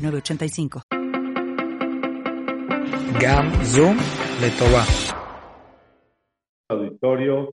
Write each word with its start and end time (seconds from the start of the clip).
985. 0.00 0.82
Gam 3.20 3.64
Zoom 3.64 3.98
Toba. 4.58 4.84
Auditorio. 6.70 7.52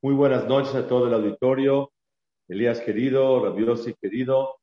Muy 0.00 0.14
buenas 0.14 0.46
noches 0.46 0.74
a 0.76 0.86
todo 0.86 1.08
el 1.08 1.14
auditorio. 1.14 1.90
Elías 2.48 2.80
querido, 2.80 3.44
Rabiosi 3.44 3.94
querido. 3.94 4.58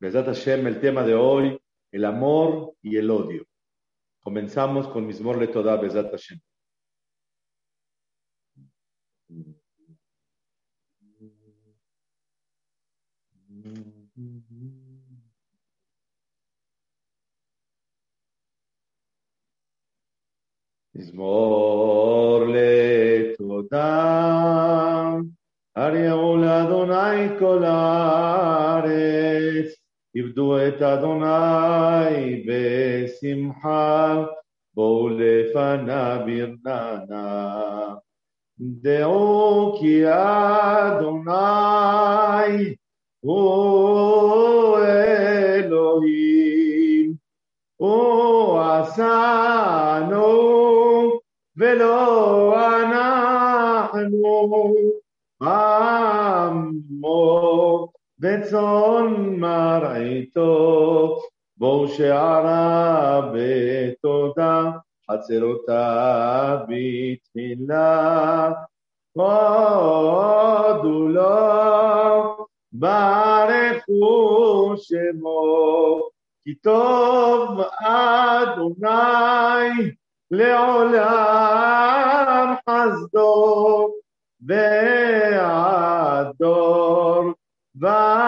Besat 0.00 0.26
Hashem, 0.26 0.66
el 0.66 0.80
tema 0.80 1.02
de 1.02 1.14
hoy, 1.14 1.58
el 1.90 2.04
amor 2.04 2.74
y 2.82 2.98
el 2.98 3.10
odio. 3.10 3.46
Comenzamos 4.20 4.86
con 4.88 5.06
Mismor 5.06 5.38
Letoda, 5.38 5.76
Besat 5.76 6.10
Hashem. 6.10 6.38
מזמור 20.97 22.45
לתודה, 23.27 23.93
הריעו 25.75 26.37
לאדוני 26.37 27.39
כל 27.39 27.63
הארץ, 27.63 28.93
עבדו 30.15 30.67
את 30.67 30.81
אדוני 30.81 32.43
בשמחה, 32.47 34.23
בואו 34.75 35.09
לפניו 35.09 36.19
ברננה. 36.25 37.95
דעו 38.59 39.77
כי 39.79 40.03
אדוני 40.07 41.33
הוא 43.19 44.77
אלוהים, 45.57 46.33
הוא 47.77 48.59
עשנו 48.59 50.13
ולא 51.58 52.54
אנחנו 52.82 54.74
עמו 55.42 57.88
וצאן 58.20 59.14
מרעיתו. 59.38 61.18
בואו 61.56 61.88
שערה 61.88 63.20
בתודה 63.34 64.70
חצרותה 65.10 66.56
בתפילה. 66.68 68.52
הודו 69.12 71.08
לו 71.08 72.46
ברכו 72.72 74.74
שמו 74.76 76.00
כי 76.44 76.54
טוב 76.54 77.60
אדוני 77.80 78.88
לעולם 80.31 81.83
חסדו 82.69 83.93
והדור 84.41 85.63
והדור 87.75 88.23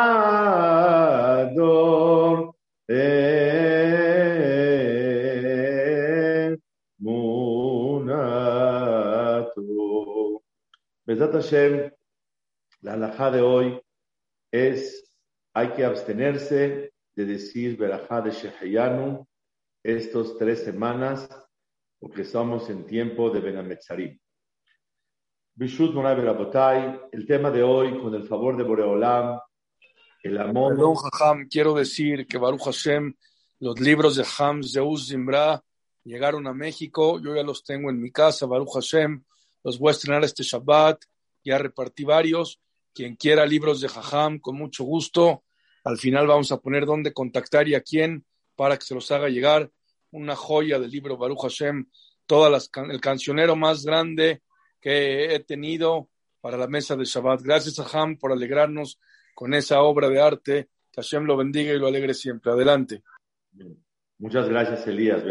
אמונתו. 7.01 8.35
בעזרת 11.07 11.35
השם, 11.35 11.71
la 12.83 12.91
halajá 12.93 13.31
de 13.31 13.41
hoy 13.41 13.81
es, 14.51 15.03
hay 15.53 15.69
que 15.69 15.83
abstenerse 15.83 16.91
de 17.15 17.25
decir 17.25 17.77
verajá 17.77 18.21
de 18.21 18.31
Shehayanu 18.31 19.25
estos 19.83 20.37
tres 20.37 20.63
semanas 20.63 21.27
porque 22.00 22.22
estamos 22.22 22.68
en 22.70 22.86
tiempo 22.86 23.28
de 23.30 23.40
Benametzarim. 23.40 24.18
Bishut 25.54 25.94
Moray 25.94 26.16
Berabotay, 26.16 26.98
el 27.12 27.26
tema 27.26 27.50
de 27.50 27.62
hoy, 27.62 28.00
con 28.00 28.14
el 28.14 28.26
favor 28.26 28.56
de 28.56 28.62
Boreolam, 28.62 29.38
el 30.22 30.38
amor. 30.38 30.74
Perdón, 30.74 30.94
Jajam, 30.94 31.48
quiero 31.48 31.74
decir 31.74 32.26
que 32.26 32.38
Baruch 32.38 32.62
Hashem, 32.62 33.14
los 33.58 33.78
libros 33.78 34.16
de 34.16 34.24
Ham 34.38 34.62
Zeus 34.62 35.08
Zimbra 35.08 35.62
llegaron 36.02 36.46
a 36.46 36.54
México, 36.54 37.20
yo 37.20 37.34
ya 37.36 37.42
los 37.42 37.62
tengo 37.62 37.90
en 37.90 38.00
mi 38.00 38.10
casa, 38.10 38.46
Baruch 38.46 38.72
Hashem, 38.72 39.22
los 39.62 39.78
voy 39.78 39.90
a 39.90 39.92
estrenar 39.92 40.24
este 40.24 40.42
Shabbat, 40.42 41.02
ya 41.44 41.58
repartí 41.58 42.04
varios. 42.04 42.58
Quien 42.94 43.14
quiera 43.16 43.44
libros 43.44 43.80
de 43.80 43.88
Jajam, 43.88 44.40
con 44.40 44.56
mucho 44.56 44.84
gusto. 44.84 45.44
Al 45.84 45.98
final 45.98 46.26
vamos 46.26 46.50
a 46.50 46.58
poner 46.58 46.86
dónde 46.86 47.12
contactar 47.12 47.68
y 47.68 47.74
a 47.74 47.82
quién 47.82 48.24
para 48.56 48.78
que 48.78 48.84
se 48.84 48.94
los 48.94 49.10
haga 49.10 49.28
llegar 49.28 49.70
una 50.12 50.36
joya 50.36 50.78
del 50.78 50.90
libro 50.90 51.16
Baruch 51.16 51.42
Hashem, 51.42 51.86
todas 52.26 52.50
las, 52.50 52.70
el 52.90 53.00
cancionero 53.00 53.56
más 53.56 53.84
grande 53.84 54.42
que 54.80 55.34
he 55.34 55.40
tenido 55.40 56.08
para 56.40 56.56
la 56.56 56.66
mesa 56.66 56.96
de 56.96 57.04
Shabbat. 57.04 57.42
Gracias 57.42 57.78
a 57.78 57.98
Ham 57.98 58.16
por 58.16 58.32
alegrarnos 58.32 58.98
con 59.34 59.54
esa 59.54 59.82
obra 59.82 60.08
de 60.08 60.20
arte. 60.20 60.68
Que 60.90 61.02
Hashem 61.02 61.24
lo 61.24 61.36
bendiga 61.36 61.72
y 61.72 61.78
lo 61.78 61.86
alegre 61.86 62.14
siempre. 62.14 62.50
Adelante. 62.50 63.02
Muchas 64.18 64.48
gracias, 64.48 64.86
Elías. 64.86 65.22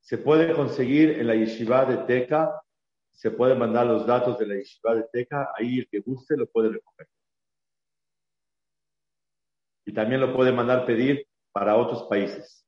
Se 0.00 0.18
puede 0.18 0.54
conseguir 0.54 1.10
en 1.10 1.26
la 1.26 1.34
yeshiva 1.34 1.84
de 1.84 1.98
Teca, 1.98 2.62
se 3.10 3.30
puede 3.30 3.54
mandar 3.54 3.86
los 3.86 4.06
datos 4.06 4.38
de 4.38 4.46
la 4.46 4.54
yeshiva 4.56 4.94
de 4.94 5.04
Teca, 5.12 5.50
ahí 5.56 5.80
el 5.80 5.88
que 5.88 6.00
guste 6.00 6.36
lo 6.36 6.46
puede 6.46 6.70
recoger. 6.70 7.08
Y 9.84 9.92
también 9.92 10.20
lo 10.20 10.34
puede 10.34 10.52
mandar 10.52 10.84
pedir 10.84 11.27
para 11.52 11.76
otros 11.76 12.04
países. 12.04 12.64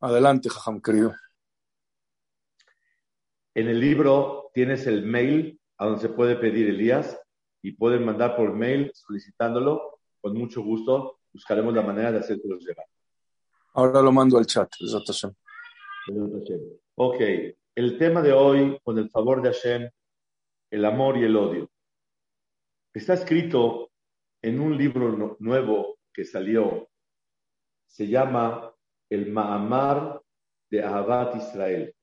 Adelante, 0.00 0.48
Jajam, 0.48 0.80
querido. 0.80 1.14
En 3.54 3.68
el 3.68 3.78
libro 3.78 4.50
tienes 4.54 4.86
el 4.86 5.04
mail 5.04 5.60
a 5.76 5.86
donde 5.86 6.00
se 6.00 6.08
puede 6.08 6.36
pedir 6.36 6.68
Elías 6.68 7.20
y 7.62 7.72
pueden 7.72 8.04
mandar 8.04 8.34
por 8.34 8.52
mail 8.52 8.90
solicitándolo. 8.94 10.00
Con 10.20 10.34
mucho 10.34 10.62
gusto 10.62 11.20
buscaremos 11.32 11.74
la 11.74 11.82
manera 11.82 12.12
de 12.12 12.18
hacértelo 12.18 12.58
llegar. 12.58 12.86
Ahora 13.74 14.02
lo 14.02 14.12
mando 14.12 14.38
al 14.38 14.46
chat. 14.46 14.70
Ok, 16.94 17.20
el 17.74 17.98
tema 17.98 18.22
de 18.22 18.32
hoy, 18.32 18.78
con 18.82 18.98
el 18.98 19.08
favor 19.10 19.40
de 19.40 19.52
Hashem, 19.52 19.88
el 20.70 20.84
amor 20.84 21.16
y 21.16 21.24
el 21.24 21.36
odio. 21.36 21.70
Está 22.92 23.14
escrito 23.14 23.90
en 24.42 24.60
un 24.60 24.76
libro 24.76 25.36
nuevo 25.38 25.98
que 26.12 26.24
salió, 26.24 26.88
se 27.86 28.06
llama 28.06 28.74
el 29.10 29.30
Ma'amar 29.30 30.22
de 30.70 30.82
Ahabat 30.82 31.36
Israel. 31.36 31.94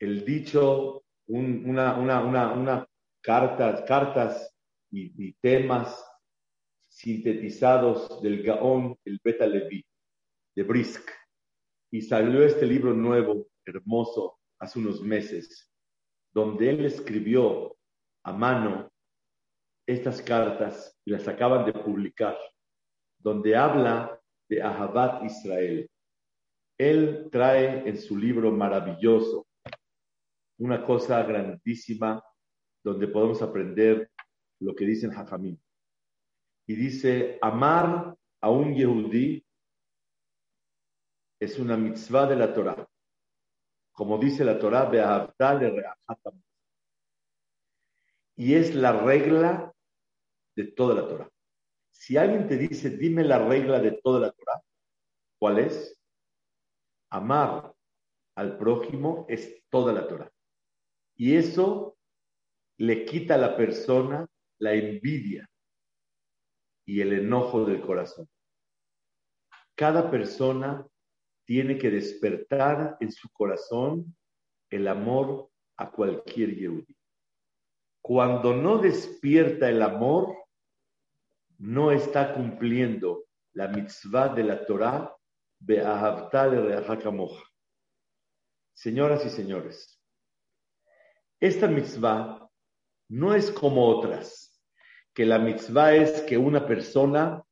El 0.00 0.24
dicho, 0.24 1.04
una, 1.26 1.94
una, 1.94 2.24
una, 2.24 2.52
una 2.52 2.88
cartas, 3.22 3.82
cartas 3.82 4.54
y, 4.90 5.32
temas 5.34 6.04
sintetizados 6.88 8.20
del 8.22 8.42
Gaón, 8.42 8.98
el 9.04 9.20
Beta 9.22 9.46
Levi, 9.46 9.84
de 10.56 10.62
Brisk. 10.64 11.08
Y 11.92 12.02
salió 12.02 12.44
este 12.44 12.66
libro 12.66 12.92
nuevo, 12.92 13.48
hermoso, 13.64 14.38
hace 14.58 14.78
unos 14.78 15.00
meses, 15.02 15.70
donde 16.32 16.70
él 16.70 16.84
escribió 16.84 17.76
a 18.24 18.32
mano 18.32 18.90
estas 19.86 20.22
cartas 20.22 20.98
y 21.04 21.10
las 21.10 21.26
acaban 21.28 21.64
de 21.64 21.72
publicar 21.72 22.36
donde 23.20 23.56
habla 23.56 24.20
de 24.48 24.62
Ahabat 24.62 25.24
Israel. 25.24 25.88
Él 26.78 27.28
trae 27.30 27.88
en 27.88 27.98
su 27.98 28.16
libro 28.16 28.50
maravilloso 28.50 29.46
una 30.58 30.84
cosa 30.84 31.22
grandísima 31.22 32.22
donde 32.82 33.08
podemos 33.08 33.42
aprender 33.42 34.10
lo 34.60 34.74
que 34.74 34.84
dicen 34.84 35.10
Jajamim. 35.10 35.58
Y 36.66 36.74
dice, 36.74 37.38
amar 37.42 38.16
a 38.40 38.50
un 38.50 38.74
Yehudí 38.74 39.44
es 41.40 41.58
una 41.58 41.76
mitzvah 41.76 42.26
de 42.26 42.36
la 42.36 42.52
Torah. 42.52 42.86
Como 43.92 44.18
dice 44.18 44.44
la 44.44 44.58
Torah, 44.58 44.90
y 48.36 48.54
es 48.54 48.74
la 48.74 48.92
regla 48.92 49.74
de 50.56 50.64
toda 50.72 50.94
la 50.94 51.08
Torah. 51.08 51.29
Si 52.00 52.16
alguien 52.16 52.48
te 52.48 52.56
dice, 52.56 52.88
dime 52.88 53.22
la 53.22 53.46
regla 53.46 53.78
de 53.78 53.92
toda 53.92 54.20
la 54.20 54.32
Torah, 54.32 54.62
¿cuál 55.38 55.58
es? 55.58 56.00
Amar 57.10 57.74
al 58.36 58.56
prójimo 58.56 59.26
es 59.28 59.62
toda 59.68 59.92
la 59.92 60.08
Torah. 60.08 60.32
Y 61.14 61.36
eso 61.36 61.98
le 62.78 63.04
quita 63.04 63.34
a 63.34 63.38
la 63.38 63.54
persona 63.54 64.26
la 64.60 64.72
envidia 64.72 65.46
y 66.86 67.02
el 67.02 67.12
enojo 67.12 67.66
del 67.66 67.82
corazón. 67.82 68.26
Cada 69.74 70.10
persona 70.10 70.86
tiene 71.44 71.76
que 71.76 71.90
despertar 71.90 72.96
en 73.00 73.12
su 73.12 73.28
corazón 73.28 74.16
el 74.70 74.88
amor 74.88 75.50
a 75.76 75.90
cualquier 75.90 76.56
Yehudi. 76.56 76.96
Cuando 78.02 78.56
no 78.56 78.78
despierta 78.78 79.68
el 79.68 79.82
amor, 79.82 80.39
no 81.60 81.92
está 81.92 82.34
cumpliendo 82.34 83.26
la 83.52 83.68
mitzvah 83.68 84.28
de 84.34 84.44
la 84.44 84.64
Torah, 84.64 85.14
Señoras 88.72 89.26
y 89.26 89.30
señores, 89.30 90.00
esta 91.38 91.68
mitzvah 91.68 92.50
no 93.08 93.34
es 93.34 93.50
como 93.50 93.86
otras, 93.86 94.58
que 95.12 95.26
la 95.26 95.38
mitzvah 95.38 95.94
es 95.94 96.22
que 96.22 96.38
una 96.38 96.66
persona 96.66 97.44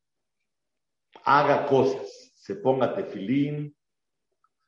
haga 1.25 1.67
cosas, 1.67 2.33
se 2.35 2.55
ponga 2.55 2.95
tefilín, 2.95 3.77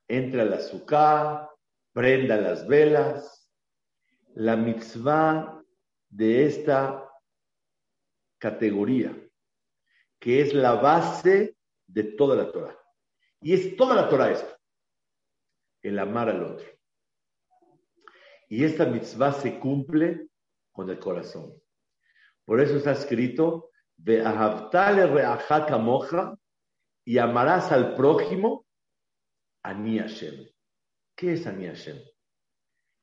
entre 0.06 0.42
a 0.42 0.44
la 0.44 0.56
azúcar, 0.56 1.48
prenda 1.92 2.36
las 2.36 2.66
velas. 2.66 3.48
La 4.34 4.56
mitzvah 4.56 5.62
de 6.08 6.46
esta 6.46 7.08
categoría, 8.38 9.16
que 10.20 10.42
es 10.42 10.54
la 10.54 10.74
base 10.74 11.56
de 11.86 12.04
toda 12.04 12.36
la 12.36 12.52
Torah. 12.52 12.78
Y 13.40 13.54
es 13.54 13.76
toda 13.76 13.96
la 13.96 14.08
Torah 14.08 14.30
esto, 14.30 14.54
el 15.82 15.98
amar 15.98 16.28
al 16.28 16.44
otro. 16.44 16.66
Y 18.48 18.64
esta 18.64 18.84
mitzvah 18.84 19.32
se 19.32 19.58
cumple 19.58 20.28
con 20.72 20.90
el 20.90 20.98
corazón. 20.98 21.54
Por 22.44 22.60
eso 22.60 22.76
está 22.76 22.92
escrito, 22.92 23.70
y 27.04 27.18
amarás 27.18 27.72
al 27.72 27.94
prójimo, 27.96 28.66
Ani 29.62 29.98
Hashem. 29.98 30.48
¿Qué 31.14 31.32
es 31.34 31.46
Ani? 31.46 31.70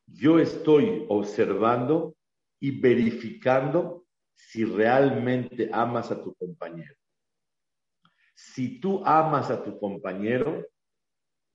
Yo 0.07 0.39
estoy 0.39 1.05
observando 1.09 2.15
y 2.59 2.79
verificando 2.79 4.05
si 4.33 4.65
realmente 4.65 5.69
amas 5.71 6.11
a 6.11 6.21
tu 6.21 6.33
compañero. 6.35 6.95
Si 8.37 8.79
tú 8.79 9.01
amas 9.03 9.49
a 9.49 9.63
tu 9.63 9.79
compañero, 9.79 10.63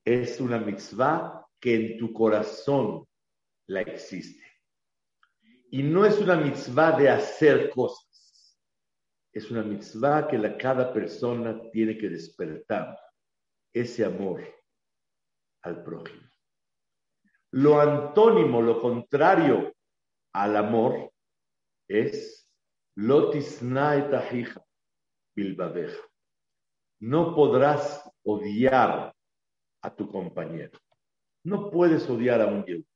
es 0.05 0.41
una 0.41 0.59
mitzvah 0.59 1.47
que 1.61 1.77
en 1.77 1.97
tu 1.97 2.13
corazón 2.13 3.07
la 3.69 3.83
existe. 3.83 4.45
Y 5.71 5.85
no 5.85 6.05
es 6.05 6.19
una 6.19 6.35
mitzvah 6.35 6.99
de 6.99 7.09
hacer 7.09 7.71
cosas. 7.71 8.59
Es 9.33 9.49
una 9.53 9.63
mitzvah 9.63 10.27
que 10.27 10.37
la, 10.37 10.59
cada 10.59 10.93
persona 10.93 11.71
tiene 11.71 11.97
que 11.97 12.09
despertar 12.09 12.99
ese 13.73 14.05
amor 14.05 14.43
al 15.63 15.85
prójimo. 15.85 16.29
Lo 17.53 17.81
antónimo, 17.81 18.61
lo 18.61 18.81
contrario 18.81 19.73
al 20.35 20.57
amor 20.57 21.13
es 21.89 22.51
lotisnaetahija 22.97 24.67
bilbabeja. 25.37 26.12
No 27.03 27.35
podrás 27.35 28.11
odiar 28.25 29.15
a 29.83 29.95
tu 29.95 30.09
compañero. 30.09 30.79
No 31.45 31.71
puedes 31.71 32.09
odiar 32.09 32.41
a 32.41 32.47
un 32.47 32.65
Yehudi 32.65 32.87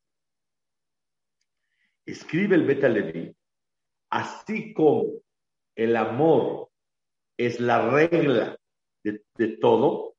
escribe 2.07 2.55
el 2.55 2.65
Beta 2.65 2.89
Levi, 2.89 3.37
así 4.11 4.73
como 4.73 5.21
el 5.75 5.97
amor 5.97 6.71
es 7.37 7.61
la 7.61 7.91
regla 7.91 8.57
de, 9.03 9.59
todo, 9.61 10.17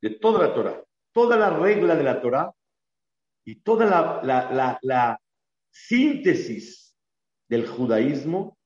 de 0.00 0.10
toda 0.10 0.46
la 0.46 0.54
Torah, 0.54 0.84
toda 1.12 1.36
la 1.36 1.50
regla 1.50 1.96
de 1.96 2.04
la 2.04 2.20
Torah 2.20 2.52
y 3.44 3.56
toda 3.56 4.22
la 4.22 5.20
síntesis 5.70 6.96
del 7.48 7.66
judaísmo 7.66 8.56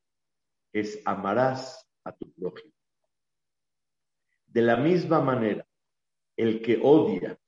es 0.73 1.01
amarás 1.05 1.89
a 2.05 2.13
tu 2.13 2.31
prójimo. 2.33 2.78
De 4.59 4.65
la 4.65 4.75
misma 4.75 5.21
manera, 5.21 5.65
el 6.37 6.61
que 6.61 6.81
odia 6.83 7.39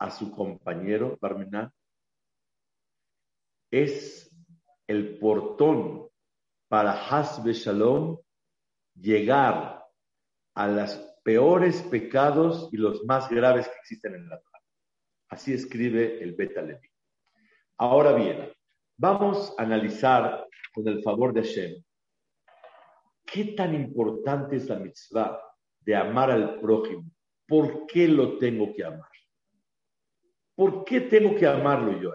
a 0.00 0.10
su 0.10 0.32
compañero, 0.32 1.16
Barmená, 1.20 1.72
es 3.70 4.36
el 4.88 5.16
portón 5.20 6.08
para 6.66 7.06
Hasbe 7.06 7.52
Shalom 7.52 8.18
llegar 8.96 9.86
a 10.56 10.66
los 10.66 10.96
peores 11.22 11.82
pecados 11.82 12.68
y 12.72 12.78
los 12.78 13.04
más 13.04 13.30
graves 13.30 13.68
que 13.68 13.78
existen 13.78 14.16
en 14.16 14.28
la 14.28 14.40
Torah. 14.40 14.62
Así 15.28 15.54
escribe 15.54 16.20
el 16.20 16.34
Beta 16.34 16.62
Levi. 16.62 16.88
Ahora 17.78 18.12
bien, 18.12 18.52
vamos 18.96 19.54
a 19.56 19.62
analizar 19.62 20.48
con 20.74 20.88
el 20.88 21.00
favor 21.04 21.32
de 21.32 21.42
Hashem 21.42 21.84
qué 23.24 23.44
tan 23.54 23.72
importante 23.72 24.56
es 24.56 24.68
la 24.68 24.80
mitzvah 24.80 25.46
de 25.86 25.94
amar 25.94 26.30
al 26.30 26.60
prójimo. 26.60 27.08
¿Por 27.46 27.86
qué 27.86 28.08
lo 28.08 28.38
tengo 28.38 28.74
que 28.74 28.84
amar? 28.84 29.08
¿Por 30.56 30.84
qué 30.84 31.02
tengo 31.02 31.36
que 31.36 31.46
amarlo 31.46 32.00
yo? 32.00 32.12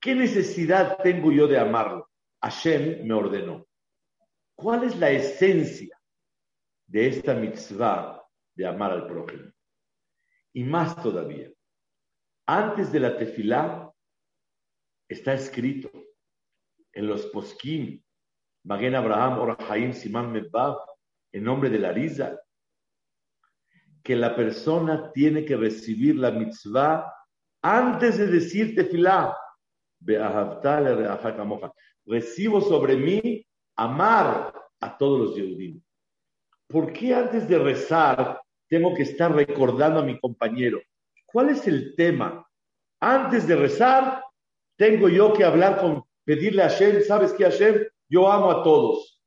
¿Qué 0.00 0.14
necesidad 0.14 0.98
tengo 1.02 1.30
yo 1.30 1.46
de 1.46 1.58
amarlo? 1.58 2.10
Hashem 2.42 3.06
me 3.06 3.14
ordenó. 3.14 3.66
¿Cuál 4.56 4.84
es 4.84 4.98
la 4.98 5.10
esencia 5.10 5.98
de 6.86 7.08
esta 7.08 7.34
mitzvah 7.34 8.22
de 8.54 8.66
amar 8.66 8.92
al 8.92 9.06
prójimo? 9.06 9.50
Y 10.52 10.64
más 10.64 11.00
todavía, 11.02 11.50
antes 12.46 12.92
de 12.92 13.00
la 13.00 13.16
tefilá 13.16 13.92
está 15.08 15.34
escrito 15.34 15.90
en 16.92 17.06
los 17.06 17.26
poskim, 17.26 18.02
Magen 18.64 18.94
Abraham, 18.94 19.38
Orahaim, 19.40 19.92
Simán 19.92 20.32
Mebab, 20.32 20.78
en 21.32 21.44
nombre 21.44 21.68
de 21.70 21.78
la 21.78 21.92
risa, 21.92 22.40
que 24.02 24.16
la 24.16 24.34
persona 24.34 25.10
tiene 25.12 25.44
que 25.44 25.56
recibir 25.56 26.16
la 26.16 26.30
mitzvah 26.30 27.12
antes 27.62 28.18
de 28.18 28.26
decir 28.26 28.74
tefilá. 28.74 29.36
Recibo 32.06 32.60
sobre 32.60 32.96
mí 32.96 33.46
amar 33.76 34.52
a 34.80 34.98
todos 34.98 35.20
los 35.20 35.30
judíos. 35.32 35.82
¿Por 36.68 36.92
qué 36.92 37.14
antes 37.14 37.48
de 37.48 37.58
rezar 37.58 38.40
tengo 38.68 38.94
que 38.94 39.02
estar 39.02 39.34
recordando 39.34 40.00
a 40.00 40.04
mi 40.04 40.18
compañero? 40.18 40.80
¿Cuál 41.26 41.50
es 41.50 41.66
el 41.66 41.94
tema? 41.96 42.46
Antes 43.00 43.46
de 43.46 43.56
rezar, 43.56 44.22
tengo 44.76 45.08
yo 45.08 45.32
que 45.32 45.44
hablar 45.44 45.80
con, 45.80 46.04
pedirle 46.24 46.62
a 46.62 46.68
Hashem, 46.68 47.02
¿sabes 47.02 47.32
qué 47.32 47.44
Hashem? 47.44 47.86
Yo 48.08 48.30
amo 48.30 48.50
a 48.50 48.62
todos. 48.62 49.22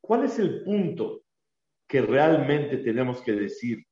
¿Cuál 0.00 0.24
es 0.24 0.38
el 0.38 0.64
punto 0.64 1.22
que 1.86 2.00
realmente 2.00 2.78
tenemos 2.78 3.20
que 3.22 3.32
decir? 3.32 3.84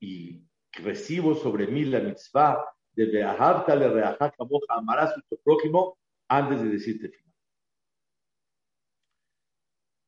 Y 0.00 0.42
recibo 0.72 1.34
sobre 1.34 1.66
mí 1.66 1.84
la 1.84 2.00
mitzvah 2.00 2.64
de 2.92 3.24
amarás 3.24 5.12
a 5.16 5.20
tu 5.28 5.38
prójimo 5.38 5.98
antes 6.28 6.62
de 6.62 6.68
decirte 6.68 7.08
final. 7.08 7.34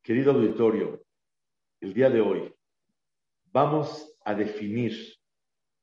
Querido 0.02 0.32
auditorio, 0.32 1.04
el 1.80 1.94
día 1.94 2.10
de 2.10 2.20
hoy 2.20 2.54
vamos 3.52 4.16
a 4.24 4.34
definir 4.34 4.92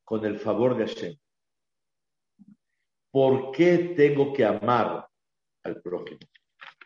con 0.04 0.24
el 0.24 0.38
favor 0.38 0.76
de 0.76 0.86
Hashem 0.86 1.18
por 3.10 3.52
qué 3.52 3.94
tengo 3.96 4.32
que 4.32 4.44
amar 4.44 5.08
al 5.62 5.82
prójimo. 5.82 6.20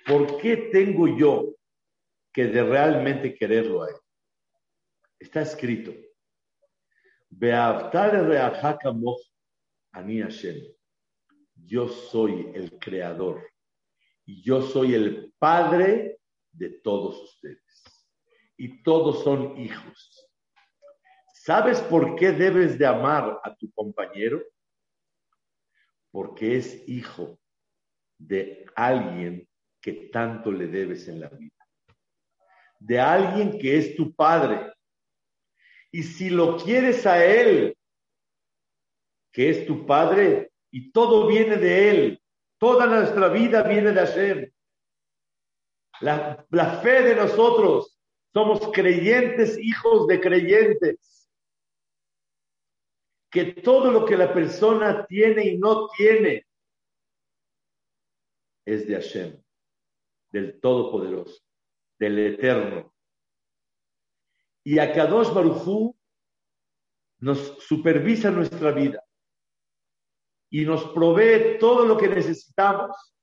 ¿Por 0.07 0.41
qué 0.41 0.57
tengo 0.73 1.07
yo 1.17 1.55
que 2.33 2.47
de 2.47 2.63
realmente 2.63 3.35
quererlo 3.35 3.83
a 3.83 3.91
él? 3.91 3.97
Está 5.19 5.43
escrito. 5.43 5.93
Yo 11.55 11.89
soy 11.89 12.51
el 12.55 12.79
creador 12.79 13.49
y 14.25 14.43
yo 14.43 14.63
soy 14.63 14.95
el 14.95 15.33
padre 15.39 16.19
de 16.51 16.71
todos 16.81 17.23
ustedes. 17.23 17.85
Y 18.57 18.83
todos 18.83 19.23
son 19.25 19.57
hijos. 19.59 20.29
¿Sabes 21.33 21.81
por 21.81 22.17
qué 22.17 22.33
debes 22.33 22.79
de 22.79 22.87
amar 22.87 23.41
a 23.43 23.55
tu 23.57 23.71
compañero? 23.73 24.43
Porque 26.11 26.57
es 26.57 26.89
hijo 26.89 27.39
de 28.19 28.67
alguien 28.77 29.49
que 29.83 30.09
tanto 30.13 30.53
le 30.53 30.69
debes 30.69 31.09
en 31.09 31.21
la 31.21 31.29
vida. 31.29 31.51
De 32.79 33.01
alguien 33.01 33.59
que 33.59 33.77
es 33.77 33.97
tu 33.97 34.15
padre. 34.15 34.73
Y 35.91 36.05
si 36.05 36.31
lo 36.31 36.57
quieres 36.57 37.05
a 37.05 37.23
él, 37.23 37.77
que 39.33 39.51
es 39.51 39.67
tu 39.67 39.85
padre, 39.85 40.53
y 40.71 40.93
todo 40.93 41.27
viene 41.27 41.57
de 41.57 41.91
él, 41.91 42.23
toda 42.59 42.87
nuestra 42.87 43.29
vida 43.29 43.63
viene 43.65 43.93
de 43.93 44.01
Hashem. 44.01 44.53
La, 46.01 46.47
la 46.51 46.81
fe 46.81 47.03
de 47.03 47.17
nosotros, 47.17 47.99
somos 48.33 48.73
creyentes, 48.73 49.59
hijos 49.59 50.07
de 50.07 50.21
creyentes. 50.21 51.29
Que 53.31 53.47
todo 53.47 53.91
lo 53.91 54.05
que 54.05 54.17
la 54.17 54.33
persona 54.33 55.07
tiene 55.07 55.47
y 55.47 55.59
no 55.59 55.89
tiene 55.89 56.47
es 58.65 58.87
de 58.87 58.95
Hashem, 58.95 59.43
del 60.33 60.61
Todopoderoso, 60.61 61.43
del 61.99 62.19
Eterno. 62.19 62.93
Y 64.65 64.79
a 64.79 64.93
Kadosh 64.93 65.33
Barujú 65.33 65.97
nos 67.19 67.39
supervisa 67.63 68.31
nuestra 68.31 68.73
vida 68.73 69.05
y 70.51 70.65
nos 70.65 70.85
provee 70.91 71.59
todo 71.59 71.87
lo 71.87 71.97
que 71.97 72.09
necesitamos 72.09 73.15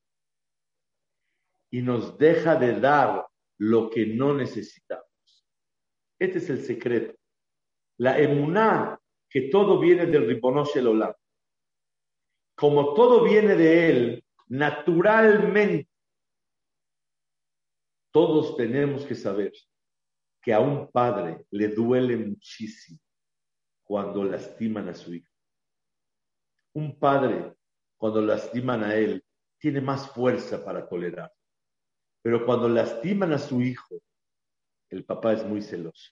y 1.71 1.81
nos 1.81 2.17
deja 2.17 2.55
de 2.55 2.79
dar 2.79 3.27
lo 3.57 3.89
que 3.89 4.05
no 4.05 4.33
necesitamos. 4.33 5.05
Este 6.19 6.39
es 6.39 6.49
el 6.49 6.63
secreto. 6.63 7.15
La 7.97 8.19
emuná, 8.19 8.99
que 9.29 9.49
todo 9.49 9.79
viene 9.79 10.05
del 10.05 10.27
Ribonosh 10.27 10.77
el 10.77 10.87
Olam. 10.87 11.13
Como 12.55 12.93
todo 12.93 13.23
viene 13.23 13.55
de 13.55 13.89
él, 13.89 14.25
naturalmente, 14.47 15.87
todos 18.11 18.57
tenemos 18.57 19.05
que 19.05 19.15
saber 19.15 19.53
que 20.41 20.53
a 20.53 20.59
un 20.59 20.91
padre 20.91 21.45
le 21.51 21.67
duele 21.67 22.17
muchísimo 22.17 22.99
cuando 23.83 24.23
lastiman 24.23 24.89
a 24.89 24.93
su 24.93 25.13
hijo. 25.13 25.31
Un 26.73 26.97
padre, 26.97 27.55
cuando 27.97 28.21
lastiman 28.21 28.83
a 28.83 28.95
él, 28.95 29.23
tiene 29.57 29.81
más 29.81 30.09
fuerza 30.11 30.63
para 30.63 30.87
tolerar. 30.87 31.31
Pero 32.21 32.45
cuando 32.45 32.69
lastiman 32.69 33.33
a 33.33 33.39
su 33.39 33.61
hijo, 33.61 34.01
el 34.89 35.05
papá 35.05 35.33
es 35.33 35.45
muy 35.45 35.61
celoso. 35.61 36.11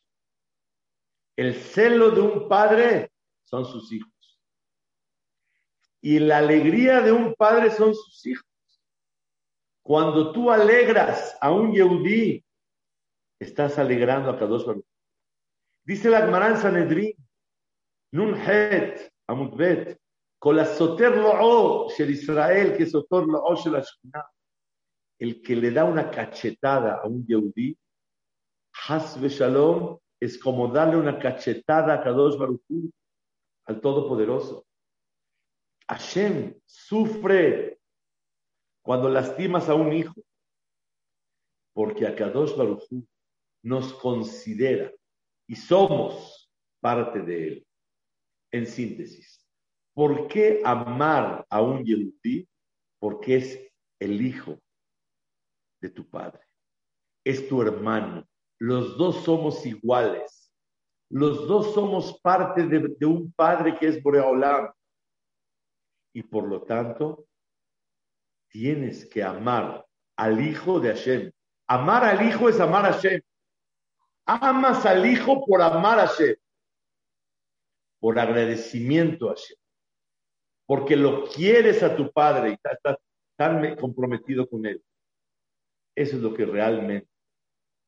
El 1.35 1.53
celo 1.55 2.11
de 2.11 2.21
un 2.21 2.47
padre 2.47 3.11
son 3.43 3.65
sus 3.65 3.91
hijos. 3.91 4.11
Y 6.01 6.19
la 6.19 6.39
alegría 6.39 7.01
de 7.01 7.11
un 7.11 7.33
padre 7.35 7.69
son 7.71 7.93
sus 7.93 8.25
hijos. 8.25 8.46
Cuando 9.87 10.33
tú 10.33 10.51
alegras 10.51 11.37
a 11.39 11.49
un 11.49 11.71
Yehudí, 11.71 12.43
estás 13.39 13.79
alegrando 13.79 14.29
a 14.29 14.37
Kadosh 14.37 14.65
Baruch. 14.65 14.85
Dice 15.85 16.09
la 16.09 16.23
Gemara 16.23 16.57
Sanedrín, 16.57 17.15
Nun 18.11 18.35
Het, 18.35 19.09
Amutbet, 19.27 19.97
con 20.37 20.57
la 20.57 20.65
soter 20.65 21.15
lo'o 21.15 21.89
shel 21.89 22.09
Israel, 22.09 22.75
que 22.75 22.85
soter 22.85 23.23
lo'o 23.27 23.55
shel 23.55 23.81
el 25.19 25.41
que 25.41 25.55
le 25.55 25.71
da 25.71 25.85
una 25.85 26.11
cachetada 26.11 26.99
a 27.01 27.07
un 27.07 27.25
Yehudí, 27.25 27.77
Has 28.89 29.17
Shalom, 29.21 29.97
es 30.19 30.37
como 30.37 30.67
darle 30.67 30.97
una 30.97 31.17
cachetada 31.17 31.93
a 31.93 32.03
Kadosh 32.03 32.37
Baruch 32.37 32.91
al 33.67 33.79
Todopoderoso. 33.79 34.65
Hashem 35.87 36.59
sufre 36.65 37.76
cuando 38.87 39.09
lastimas 39.09 39.67
a 39.67 39.75
un 39.75 39.91
hijo, 39.91 40.15
porque 41.73 42.07
a 42.07 42.15
Kadosh 42.15 42.55
Baruch 42.55 42.85
nos 43.61 43.93
considera 43.95 44.89
y 45.45 45.57
somos 45.57 46.49
parte 46.79 47.21
de 47.21 47.47
él. 47.49 47.67
En 48.49 48.65
síntesis, 48.65 49.45
¿por 49.93 50.29
qué 50.29 50.61
amar 50.63 51.45
a 51.49 51.61
un 51.61 51.83
Yehudí? 51.83 52.47
Porque 52.97 53.35
es 53.35 53.69
el 53.99 54.25
hijo 54.25 54.57
de 55.81 55.89
tu 55.89 56.09
padre, 56.09 56.45
es 57.25 57.45
tu 57.49 57.61
hermano, 57.61 58.25
los 58.57 58.97
dos 58.97 59.17
somos 59.25 59.65
iguales, 59.65 60.49
los 61.09 61.45
dos 61.45 61.73
somos 61.73 62.21
parte 62.21 62.65
de, 62.65 63.05
un 63.05 63.33
padre 63.33 63.77
que 63.77 63.87
es 63.87 64.01
Boreolam. 64.01 64.71
Y 66.13 66.23
por 66.23 66.47
lo 66.47 66.63
tanto, 66.63 67.27
tienes 68.49 69.05
que 69.05 69.23
amar 69.23 69.85
al 70.15 70.45
hijo 70.45 70.79
de 70.79 70.89
Hashem. 70.89 71.31
Amar 71.67 72.03
al 72.03 72.27
hijo 72.27 72.49
es 72.49 72.59
amar 72.59 72.85
a 72.85 72.93
Hashem. 72.93 73.21
Amas 74.25 74.85
al 74.85 75.05
hijo 75.05 75.45
por 75.45 75.61
amar 75.61 75.99
a 75.99 76.07
Hashem, 76.07 76.35
por 77.99 78.19
agradecimiento 78.19 79.29
a 79.29 79.35
Hashem, 79.35 79.57
porque 80.65 80.97
lo 80.97 81.25
quieres 81.27 81.81
a 81.81 81.95
tu 81.95 82.11
padre 82.11 82.49
y 82.49 82.53
estás 82.53 82.97
tan 83.37 83.77
comprometido 83.77 84.49
con 84.49 84.65
él. 84.65 84.83
Eso 85.95 86.17
es 86.17 86.21
lo 86.21 86.33
que 86.33 86.45
realmente 86.45 87.07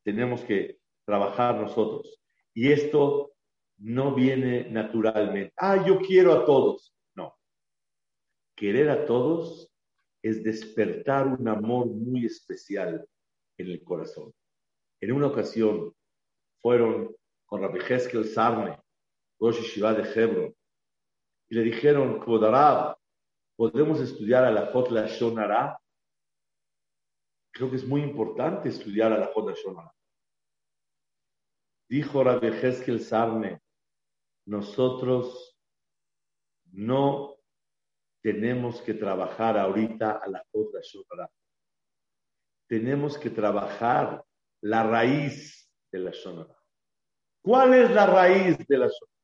tenemos 0.05 0.41
que 0.45 0.79
trabajar 1.05 1.55
nosotros. 1.55 2.21
Y 2.53 2.71
esto 2.71 3.33
no 3.77 4.15
viene 4.15 4.69
naturalmente. 4.69 5.53
Ah, 5.57 5.85
yo 5.85 5.99
quiero 5.99 6.33
a 6.33 6.45
todos. 6.45 6.93
No. 7.15 7.37
Querer 8.55 8.89
a 8.89 9.05
todos 9.05 9.68
es 10.21 10.43
despertar 10.43 11.27
un 11.27 11.47
amor 11.47 11.87
muy 11.87 12.25
especial 12.25 13.07
en 13.57 13.67
el 13.67 13.83
corazón. 13.83 14.33
En 15.01 15.11
una 15.11 15.27
ocasión 15.27 15.93
fueron 16.61 17.15
con 17.45 17.61
Rabbi 17.61 17.79
Heskel 17.79 18.25
Sarne, 18.25 18.77
Rosh 19.39 19.61
Shiva 19.61 19.93
de 19.93 20.03
Hebron, 20.03 20.55
y 21.49 21.55
le 21.55 21.63
dijeron, 21.63 22.19
¿podemos 23.55 24.01
estudiar 24.01 24.43
a 24.43 24.51
la 24.51 24.67
Jot 24.67 24.89
Shonara? 25.07 25.79
Creo 27.51 27.69
que 27.69 27.77
es 27.77 27.85
muy 27.85 28.01
importante 28.01 28.69
estudiar 28.69 29.11
a 29.13 29.17
la 29.17 29.27
Jot 29.27 29.55
Shonara. 29.55 29.93
Dijo 31.89 32.23
Rabbi 32.23 32.47
Heskel 32.47 32.99
Sarne, 32.99 33.61
nosotros 34.45 35.57
no 36.71 37.38
tenemos 38.21 38.81
que 38.81 38.93
trabajar 38.93 39.57
ahorita 39.57 40.19
a 40.23 40.27
la 40.27 40.45
Jot 40.51 40.73
Shonara. 40.81 41.29
Tenemos 42.67 43.17
que 43.17 43.29
trabajar 43.29 44.23
la 44.61 44.83
raíz 44.83 45.71
de 45.91 45.99
la 45.99 46.11
Shonara. 46.11 46.55
¿Cuál 47.41 47.73
es 47.73 47.91
la 47.91 48.05
raíz 48.05 48.57
de 48.67 48.77
la 48.77 48.87
Shonara? 48.87 49.19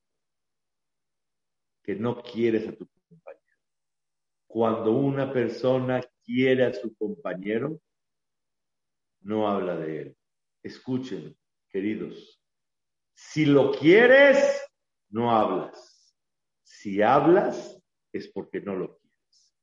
Que 1.83 1.95
no 1.95 2.21
quieres 2.21 2.67
a 2.67 2.75
tu 2.75 2.87
compañero. 3.07 3.57
Cuando 4.47 4.91
una 4.91 5.31
persona 5.31 6.01
quiere 6.23 6.65
a 6.65 6.73
su 6.73 6.95
compañero, 6.95 7.79
no 9.21 9.47
habla 9.47 9.75
de 9.75 10.01
él. 10.01 10.17
Escuchen, 10.63 11.37
queridos. 11.69 12.41
Si 13.13 13.45
lo 13.45 13.71
quieres, 13.71 14.63
no 15.09 15.31
hablas. 15.31 16.15
Si 16.63 17.01
hablas, 17.01 17.74
es 18.15 18.29
porque 18.29 18.61
no 18.61 18.75
lo 18.75 18.97
quieres. 18.97 19.55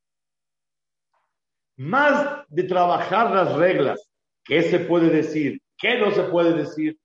Más 1.78 2.44
de 2.48 2.64
trabajar 2.64 3.30
las 3.30 3.56
reglas, 3.56 4.10
¿qué 4.44 4.62
se 4.62 4.80
puede 4.80 5.08
decir? 5.08 5.60
¿Qué 5.78 5.98
no 5.98 6.10
se 6.10 6.24
puede 6.24 6.52
decir? 6.52 6.98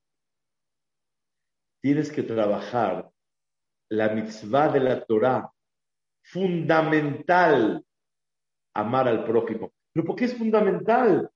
Tienes 1.82 2.12
que 2.12 2.24
trabajar 2.24 3.10
la 3.90 4.10
mitzvah 4.10 4.70
de 4.70 4.80
la 4.82 5.06
Torah, 5.06 5.50
fundamental, 6.22 7.86
amar 8.74 9.08
al 9.08 9.24
prójimo. 9.24 9.72
¿Pero 9.94 10.06
por 10.06 10.16
qué 10.18 10.26
es 10.26 10.38
fundamental? 10.38 11.32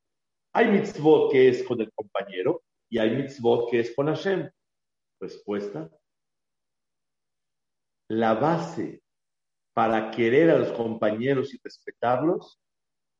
Hay 0.53 0.70
mitzvot 0.70 1.32
que 1.32 1.48
es 1.48 1.63
con 1.63 1.80
el 1.80 1.91
compañero 1.94 2.63
y 2.89 2.98
hay 2.98 3.15
mitzvot 3.15 3.72
que 3.72 3.80
es 3.80 3.96
con 3.96 4.08
Hashem. 4.08 4.51
Respuesta. 5.22 5.89
La 8.10 8.34
base 8.34 9.00
para 9.74 10.12
querer 10.12 10.50
a 10.50 10.58
los 10.58 10.72
compañeros 10.74 11.54
y 11.54 11.60
respetarlos 11.63 12.60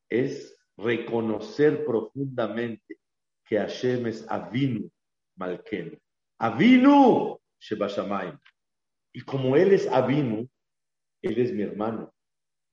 es 0.10 0.58
reconocer 0.78 1.86
profundamente 1.86 3.00
que 3.46 3.58
Hashem 3.58 4.08
es 4.08 4.26
Avinu 4.30 4.90
Malkenu. 5.38 5.98
Avinu 6.40 7.40
Shebashamayim. 7.60 8.38
Y 9.14 9.22
como 9.22 9.56
Él 9.56 9.74
es 9.74 9.88
Avinu, 9.88 10.50
Él 11.22 11.38
es 11.40 11.54
mi 11.54 11.64
hermano. 11.64 12.14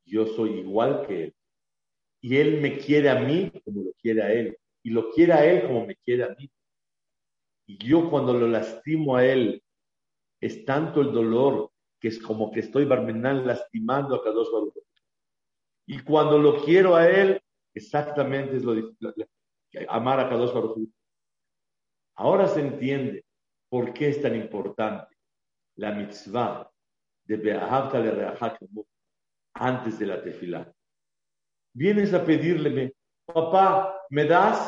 Yo 0.04 0.26
soy 0.26 0.60
igual 0.60 1.06
que 1.06 1.24
Él 1.24 1.34
y 2.20 2.36
Él 2.36 2.60
me 2.60 2.78
quiere 2.78 3.10
a 3.10 3.20
mí 3.20 3.50
como 3.64 3.82
lo 3.82 3.92
quiere 4.00 4.22
a 4.22 4.32
Él, 4.32 4.58
y 4.82 4.90
lo 4.90 5.10
quiere 5.10 5.32
a 5.32 5.44
Él 5.44 5.62
como 5.66 5.86
me 5.86 5.96
quiere 5.96 6.24
a 6.24 6.34
mí. 6.38 6.50
Y 7.66 7.78
yo 7.78 8.10
cuando 8.10 8.32
lo 8.32 8.48
lastimo 8.48 9.16
a 9.16 9.24
Él, 9.24 9.62
es 10.40 10.64
tanto 10.64 11.00
el 11.00 11.12
dolor 11.12 11.67
que 12.00 12.08
es 12.08 12.20
como 12.20 12.50
que 12.50 12.60
estoy 12.60 12.84
barmenal 12.84 13.46
lastimando 13.46 14.14
a 14.14 14.24
Kadosh 14.24 14.50
Baruch. 14.52 14.74
Y 15.86 16.00
cuando 16.00 16.38
lo 16.38 16.62
quiero 16.62 16.94
a 16.94 17.08
Él, 17.08 17.40
Exactamente 17.78 18.56
es 18.56 18.64
lo, 18.64 18.74
amar 19.88 20.18
a 20.18 20.28
Kadosh 20.28 20.52
Baruj 20.52 20.88
Ahora 22.16 22.48
se 22.48 22.60
entiende 22.60 23.24
por 23.68 23.92
qué 23.92 24.08
es 24.08 24.20
tan 24.20 24.34
importante 24.34 25.16
la 25.76 25.92
mitzvah 25.92 26.68
de 27.24 27.36
Be'ahavta 27.36 28.00
le 28.00 28.10
antes 29.54 29.98
de 30.00 30.06
la 30.06 30.20
tefilá. 30.20 30.72
Vienes 31.72 32.12
a 32.12 32.24
pedirle, 32.24 32.96
papá, 33.24 33.94
¿me 34.10 34.24
das? 34.24 34.58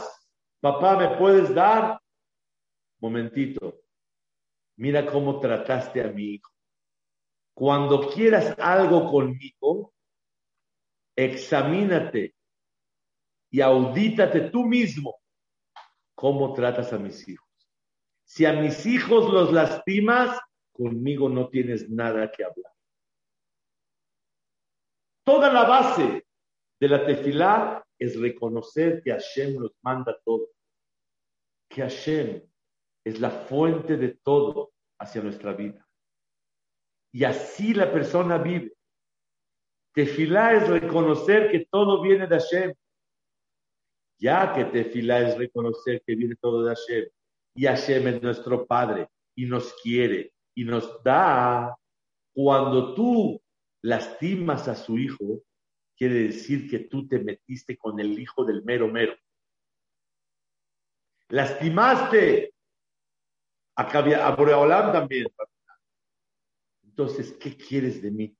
Papá, 0.60 0.96
¿me 0.96 1.16
puedes 1.16 1.52
dar? 1.52 2.00
Momentito, 3.00 3.80
mira 4.76 5.04
cómo 5.04 5.40
trataste 5.40 6.00
a 6.00 6.12
mi 6.12 6.34
hijo. 6.34 6.52
Cuando 7.54 8.08
quieras 8.10 8.54
algo 8.58 9.10
conmigo, 9.10 9.92
examínate 11.16 12.34
y 13.50 13.60
audítate 13.60 14.50
tú 14.50 14.64
mismo 14.64 15.20
cómo 16.14 16.52
tratas 16.52 16.92
a 16.92 16.98
mis 16.98 17.28
hijos. 17.28 17.48
Si 18.24 18.46
a 18.46 18.52
mis 18.52 18.86
hijos 18.86 19.32
los 19.32 19.52
lastimas, 19.52 20.38
conmigo 20.72 21.28
no 21.28 21.48
tienes 21.48 21.90
nada 21.90 22.30
que 22.30 22.44
hablar. 22.44 22.72
Toda 25.24 25.52
la 25.52 25.64
base 25.64 26.26
de 26.80 26.88
la 26.88 27.04
tefilá 27.04 27.84
es 27.98 28.18
reconocer 28.18 29.02
que 29.02 29.10
Hashem 29.10 29.56
nos 29.60 29.72
manda 29.82 30.18
todo, 30.24 30.48
que 31.68 31.82
Hashem 31.82 32.42
es 33.04 33.20
la 33.20 33.30
fuente 33.30 33.96
de 33.96 34.16
todo 34.22 34.72
hacia 34.98 35.22
nuestra 35.22 35.52
vida. 35.52 35.86
Y 37.12 37.24
así 37.24 37.74
la 37.74 37.92
persona 37.92 38.38
vive. 38.38 38.72
Tefilá 39.92 40.54
es 40.54 40.68
reconocer 40.68 41.50
que 41.50 41.66
todo 41.66 42.00
viene 42.00 42.26
de 42.26 42.38
Hashem. 42.38 42.74
Ya 44.18 44.52
que 44.52 44.66
tefilá 44.66 45.20
es 45.20 45.38
reconocer 45.38 46.02
que 46.06 46.14
viene 46.14 46.36
todo 46.36 46.64
de 46.64 46.74
Hashem. 46.74 47.08
Y 47.54 47.66
Hashem 47.66 48.08
es 48.08 48.22
nuestro 48.22 48.66
Padre 48.66 49.08
y 49.34 49.46
nos 49.46 49.74
quiere 49.82 50.32
y 50.54 50.64
nos 50.64 51.02
da. 51.02 51.76
Cuando 52.32 52.94
tú 52.94 53.40
lastimas 53.82 54.68
a 54.68 54.76
su 54.76 54.98
hijo, 54.98 55.42
quiere 55.96 56.28
decir 56.28 56.70
que 56.70 56.80
tú 56.80 57.08
te 57.08 57.18
metiste 57.18 57.76
con 57.76 57.98
el 57.98 58.18
hijo 58.18 58.44
del 58.44 58.62
mero 58.62 58.88
mero. 58.88 59.14
Lastimaste 61.28 62.52
a 63.76 64.34
Boreolam 64.36 64.92
también. 64.92 65.26
Entonces, 67.00 67.32
¿qué 67.40 67.56
quieres 67.56 68.02
de 68.02 68.10
mí? 68.10 68.36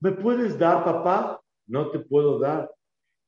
¿Me 0.00 0.12
puedes 0.12 0.56
dar, 0.56 0.84
papá? 0.84 1.42
No 1.66 1.90
te 1.90 1.98
puedo 1.98 2.38
dar. 2.38 2.72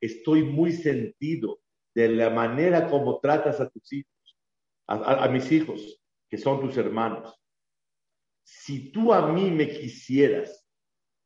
Estoy 0.00 0.45
muy 0.45 0.71
sentido 0.71 1.59
de 1.93 2.09
la 2.11 2.31
manera 2.31 2.88
como 2.88 3.19
tratas 3.19 3.61
a 3.61 3.69
tus 3.69 3.93
hijos, 3.93 4.37
a, 4.87 5.26
mis 5.26 5.50
hijos, 5.50 6.00
que 6.31 6.38
son 6.38 6.61
tus 6.61 6.76
hermanos. 6.76 7.35
Si 8.45 8.93
tú 8.93 9.12
a 9.12 9.26
mí 9.33 9.50
me 9.50 9.69
quisieras 9.69 10.64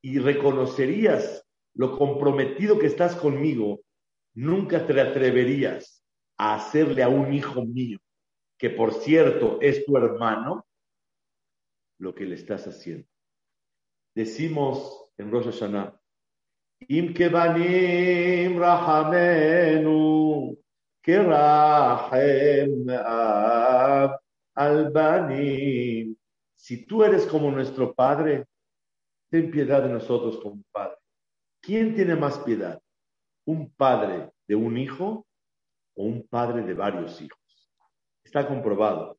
y 0.00 0.18
reconocerías 0.18 1.46
lo 1.74 1.98
comprometido 1.98 2.78
que 2.78 2.86
estás 2.86 3.14
conmigo, 3.14 3.82
nunca 4.34 4.86
te 4.86 4.98
atreverías 4.98 6.02
a 6.38 6.54
hacerle 6.54 7.02
a 7.02 7.10
un 7.10 7.34
hijo 7.34 7.62
mío 7.66 7.98
que 8.56 8.70
por 8.70 8.94
cierto 8.94 9.58
es 9.60 9.84
tu 9.84 9.98
hermano, 9.98 10.66
lo 11.98 12.14
que 12.14 12.24
le 12.24 12.36
estás 12.36 12.66
haciendo. 12.66 13.09
Decimos 14.14 15.10
en 15.16 15.30
Rosh 15.30 15.46
Hashanah, 15.46 16.00
Im 16.88 17.12
kebanim 17.14 18.58
rahamenu, 18.58 20.56
albanim. 24.54 26.16
Si 26.56 26.86
tú 26.86 27.04
eres 27.04 27.26
como 27.26 27.50
nuestro 27.50 27.94
Padre, 27.94 28.46
ten 29.30 29.50
piedad 29.50 29.82
de 29.82 29.90
nosotros 29.90 30.38
como 30.42 30.62
Padre. 30.72 30.96
¿Quién 31.60 31.94
tiene 31.94 32.16
más 32.16 32.38
piedad? 32.38 32.80
¿Un 33.44 33.70
padre 33.70 34.30
de 34.48 34.54
un 34.54 34.78
hijo 34.78 35.26
o 35.94 36.04
un 36.04 36.26
padre 36.26 36.62
de 36.62 36.74
varios 36.74 37.20
hijos? 37.20 37.38
Está 38.24 38.48
comprobado 38.48 39.18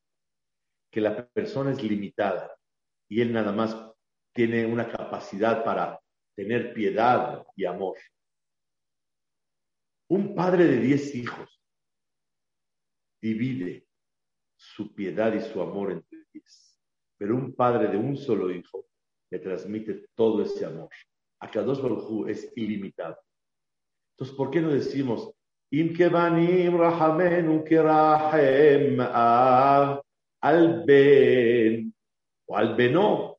que 0.92 1.02
la 1.02 1.28
persona 1.28 1.72
es 1.72 1.84
limitada 1.84 2.58
y 3.08 3.22
él 3.22 3.32
nada 3.32 3.52
más 3.52 3.91
tiene 4.33 4.67
una 4.67 4.89
capacidad 4.89 5.65
para 5.65 6.01
tener 6.35 6.75
piedad 6.75 7.45
y 7.55 7.65
amor. 7.65 7.97
Un 10.09 10.35
padre 10.35 10.65
de 10.67 10.79
diez 10.79 11.15
hijos 11.15 11.61
divide 13.21 13.87
su 14.57 14.95
piedad 14.95 15.33
y 15.35 15.41
su 15.41 15.61
amor 15.61 15.93
entre 15.93 16.25
diez, 16.33 16.79
pero 17.17 17.35
un 17.35 17.55
padre 17.55 17.89
de 17.89 17.97
un 17.97 18.17
solo 18.17 18.51
hijo 18.51 18.87
le 19.31 19.39
transmite 19.39 20.07
todo 20.15 20.43
ese 20.43 20.65
amor. 20.65 20.91
A 21.41 21.49
dos 21.49 21.83
Baruj 21.83 22.29
es 22.29 22.53
ilimitado. 22.57 23.19
Entonces, 24.13 24.37
¿por 24.37 24.51
qué 24.51 24.61
no 24.61 24.69
decimos 24.69 25.33
אם 25.73 25.93
כבנים 25.97 26.81
רחמנו 26.81 27.65
כרחם 27.69 29.01
אב 29.01 29.99
al 30.43 30.85
ben 30.87 31.93
o 32.49 32.57
al 32.57 32.77
beno, 32.77 33.30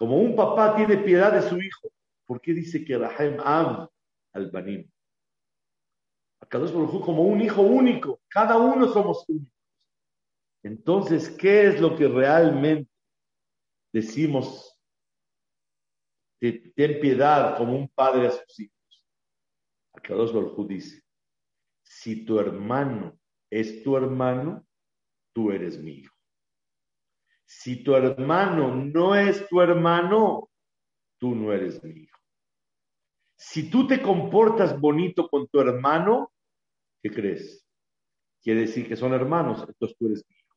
como 0.00 0.16
un 0.16 0.34
papá 0.34 0.74
tiene 0.76 0.96
piedad 0.96 1.30
de 1.30 1.46
su 1.46 1.58
hijo. 1.58 1.92
¿Por 2.24 2.40
qué 2.40 2.54
dice 2.54 2.82
que 2.82 2.96
Rahem 2.96 3.38
am 3.38 3.86
al 4.32 4.50
banim? 4.50 4.90
Akadosh 6.40 6.72
Baruj 6.72 7.04
como 7.04 7.24
un 7.24 7.42
hijo 7.42 7.60
único, 7.60 8.18
cada 8.28 8.56
uno 8.56 8.88
somos 8.88 9.28
únicos. 9.28 9.52
Entonces, 10.62 11.28
¿qué 11.28 11.66
es 11.66 11.82
lo 11.82 11.98
que 11.98 12.08
realmente 12.08 12.90
decimos? 13.92 14.74
Ten 16.40 16.72
piedad 16.74 17.58
como 17.58 17.76
un 17.76 17.86
padre 17.88 18.28
a 18.28 18.30
sus 18.30 18.58
hijos. 18.58 19.04
Akadosh 19.92 20.32
Baruj 20.32 20.66
dice, 20.66 21.02
si 21.82 22.24
tu 22.24 22.40
hermano 22.40 23.18
es 23.50 23.82
tu 23.82 23.98
hermano, 23.98 24.66
tú 25.34 25.52
eres 25.52 25.76
mi 25.76 25.90
hijo. 25.92 26.09
Si 27.62 27.84
tu 27.84 27.94
hermano 27.94 28.74
no 28.74 29.14
es 29.14 29.46
tu 29.46 29.60
hermano, 29.60 30.48
tú 31.18 31.34
no 31.34 31.52
eres 31.52 31.84
mi 31.84 32.04
hijo. 32.04 32.18
Si 33.36 33.68
tú 33.68 33.86
te 33.86 34.00
comportas 34.00 34.80
bonito 34.80 35.28
con 35.28 35.46
tu 35.46 35.60
hermano, 35.60 36.32
¿qué 37.02 37.10
crees? 37.10 37.68
Quiere 38.40 38.62
decir 38.62 38.88
que 38.88 38.96
son 38.96 39.12
hermanos, 39.12 39.62
entonces 39.68 39.94
tú 39.98 40.06
eres 40.06 40.24
mi 40.26 40.36
hijo. 40.36 40.56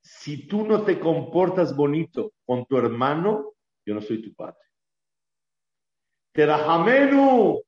Si 0.00 0.48
tú 0.48 0.66
no 0.66 0.84
te 0.84 0.98
comportas 0.98 1.76
bonito 1.76 2.32
con 2.46 2.64
tu 2.64 2.78
hermano, 2.78 3.52
yo 3.84 3.92
no 3.92 4.00
soy 4.00 4.22
tu 4.22 4.32
padre. 4.34 4.56
Terahamenu, 6.32 7.60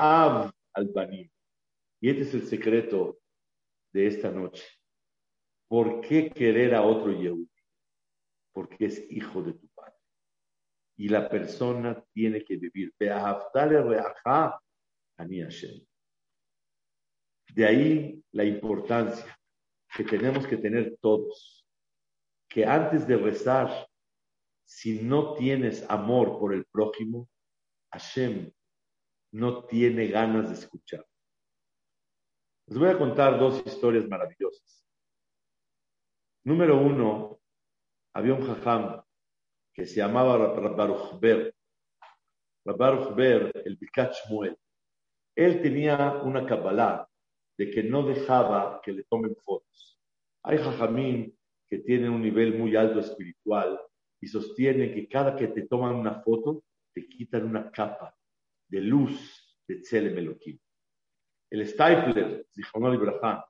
Av 0.00 0.50
al 0.72 1.30
y 2.00 2.08
este 2.08 2.22
es 2.22 2.32
el 2.32 2.46
secreto 2.46 3.18
de 3.92 4.06
esta 4.06 4.30
noche. 4.30 4.77
¿Por 5.68 6.00
qué 6.00 6.30
querer 6.30 6.74
a 6.74 6.82
otro 6.82 7.12
Yehudi? 7.12 7.48
Porque 8.52 8.86
es 8.86 9.06
hijo 9.10 9.42
de 9.42 9.52
tu 9.52 9.68
padre. 9.68 9.94
Y 10.96 11.08
la 11.08 11.28
persona 11.28 12.02
tiene 12.12 12.42
que 12.42 12.56
vivir. 12.56 12.92
De 17.54 17.66
ahí 17.66 18.24
la 18.32 18.44
importancia 18.44 19.38
que 19.94 20.04
tenemos 20.04 20.46
que 20.46 20.56
tener 20.56 20.96
todos. 21.00 21.66
Que 22.48 22.64
antes 22.64 23.06
de 23.06 23.16
rezar, 23.16 23.86
si 24.64 25.02
no 25.02 25.34
tienes 25.34 25.88
amor 25.90 26.38
por 26.38 26.54
el 26.54 26.64
prójimo, 26.66 27.28
Hashem 27.92 28.50
no 29.32 29.64
tiene 29.64 30.08
ganas 30.08 30.48
de 30.48 30.54
escuchar. 30.54 31.06
Les 32.66 32.78
voy 32.78 32.88
a 32.88 32.98
contar 32.98 33.38
dos 33.38 33.62
historias 33.66 34.06
maravillosas. 34.08 34.87
Número 36.48 36.80
uno, 36.80 37.42
había 38.14 38.32
un 38.32 38.40
jajam 38.40 39.02
que 39.70 39.84
se 39.84 39.96
llamaba 39.96 40.38
Baruch 40.38 41.20
Ber. 41.20 41.54
Baruch 42.64 43.14
Ber, 43.14 43.52
el 43.66 43.76
Bikach 43.76 44.16
Muel. 44.30 44.56
Él 45.36 45.60
tenía 45.60 46.22
una 46.24 46.46
kabbalah 46.46 47.06
de 47.58 47.70
que 47.70 47.82
no 47.82 48.02
dejaba 48.02 48.80
que 48.82 48.92
le 48.92 49.04
tomen 49.04 49.36
fotos. 49.44 50.00
Hay 50.42 50.56
jajamín 50.56 51.38
que 51.66 51.80
tienen 51.80 52.12
un 52.12 52.22
nivel 52.22 52.56
muy 52.56 52.74
alto 52.76 53.00
espiritual 53.00 53.78
y 54.18 54.26
sostienen 54.26 54.94
que 54.94 55.06
cada 55.06 55.36
que 55.36 55.48
te 55.48 55.66
toman 55.66 55.96
una 55.96 56.22
foto, 56.22 56.64
te 56.94 57.06
quitan 57.06 57.44
una 57.44 57.70
capa 57.70 58.16
de 58.68 58.80
luz 58.80 59.54
de 59.66 59.82
Tzelem 59.82 60.16
Elohim. 60.16 60.58
El 61.50 61.68
Stapler, 61.68 62.46
Zichronol 62.54 62.94
Ibrahim, 62.94 63.42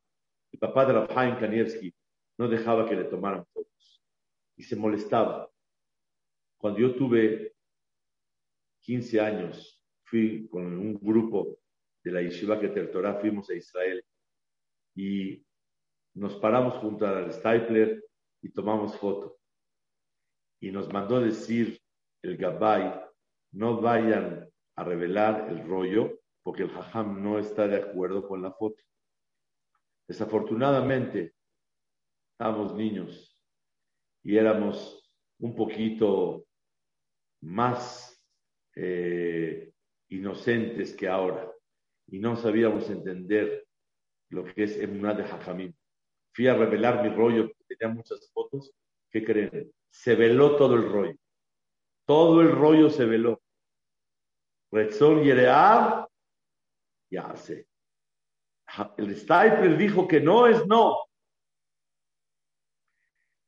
el 0.51 0.59
papá 0.59 0.85
de 0.85 0.95
Rabhaim 0.95 1.39
Kanievski, 1.39 1.95
no 2.39 2.49
dejaba 2.49 2.89
que 2.89 2.95
le 2.95 3.05
tomaran 3.05 3.45
fotos 3.47 4.03
y 4.57 4.63
se 4.63 4.77
molestaba. 4.77 5.51
Cuando 6.57 6.81
yo 6.81 6.95
tuve 6.95 7.55
15 8.81 9.21
años, 9.21 9.85
fui 10.05 10.49
con 10.49 10.65
un 10.65 10.95
grupo 10.95 11.59
de 12.03 12.13
la 12.13 12.23
Yeshiva 12.23 12.59
Keter 12.59 12.91
Torah, 12.91 13.21
fuimos 13.21 13.51
a 13.51 13.55
Israel 13.55 14.05
y 14.95 15.45
nos 16.15 16.37
paramos 16.37 16.75
junto 16.79 17.07
al 17.07 17.33
Stapler 17.33 18.05
y 18.41 18.51
tomamos 18.51 18.97
foto. 18.97 19.39
Y 20.61 20.71
nos 20.71 20.93
mandó 20.93 21.21
decir 21.21 21.81
el 22.23 22.37
Gabay, 22.37 23.01
no 23.53 23.81
vayan 23.81 24.49
a 24.77 24.85
revelar 24.85 25.49
el 25.51 25.67
rollo 25.67 26.21
porque 26.43 26.63
el 26.63 26.71
Jajam 26.71 27.23
no 27.23 27.39
está 27.39 27.69
de 27.69 27.77
acuerdo 27.77 28.27
con 28.27 28.43
la 28.43 28.53
foto. 28.53 28.83
Desafortunadamente, 30.09 31.35
estábamos 32.39 32.73
niños 32.73 33.37
y 34.23 34.37
éramos 34.37 35.11
un 35.41 35.57
poquito 35.57 36.45
más 37.41 38.25
eh, 38.77 39.73
inocentes 40.09 40.95
que 40.95 41.09
ahora 41.09 41.51
y 42.07 42.21
no 42.21 42.37
sabíamos 42.37 42.89
entender 42.91 43.67
lo 44.31 44.45
que 44.45 44.63
es 44.63 44.79
emuná 44.79 45.15
de 45.15 45.25
Jajamim. 45.25 45.75
Fui 46.33 46.47
a 46.47 46.55
revelar 46.55 47.03
mi 47.03 47.09
rollo, 47.09 47.51
tenía 47.67 47.93
muchas 47.93 48.31
fotos. 48.33 48.73
¿Qué 49.11 49.25
creen? 49.25 49.73
Se 49.91 50.15
veló 50.15 50.55
todo 50.55 50.77
el 50.77 50.89
rollo. 50.89 51.17
Todo 52.07 52.41
el 52.41 52.53
rollo 52.53 52.89
se 52.89 53.05
veló. 53.05 53.43
Retzón 54.71 55.25
Yereab, 55.25 56.09
ya 57.11 57.35
sé. 57.35 57.67
El 58.97 59.17
Stapler 59.17 59.77
dijo 59.77 60.07
que 60.07 60.21
no 60.21 60.47
es 60.47 60.65
no. 60.69 61.08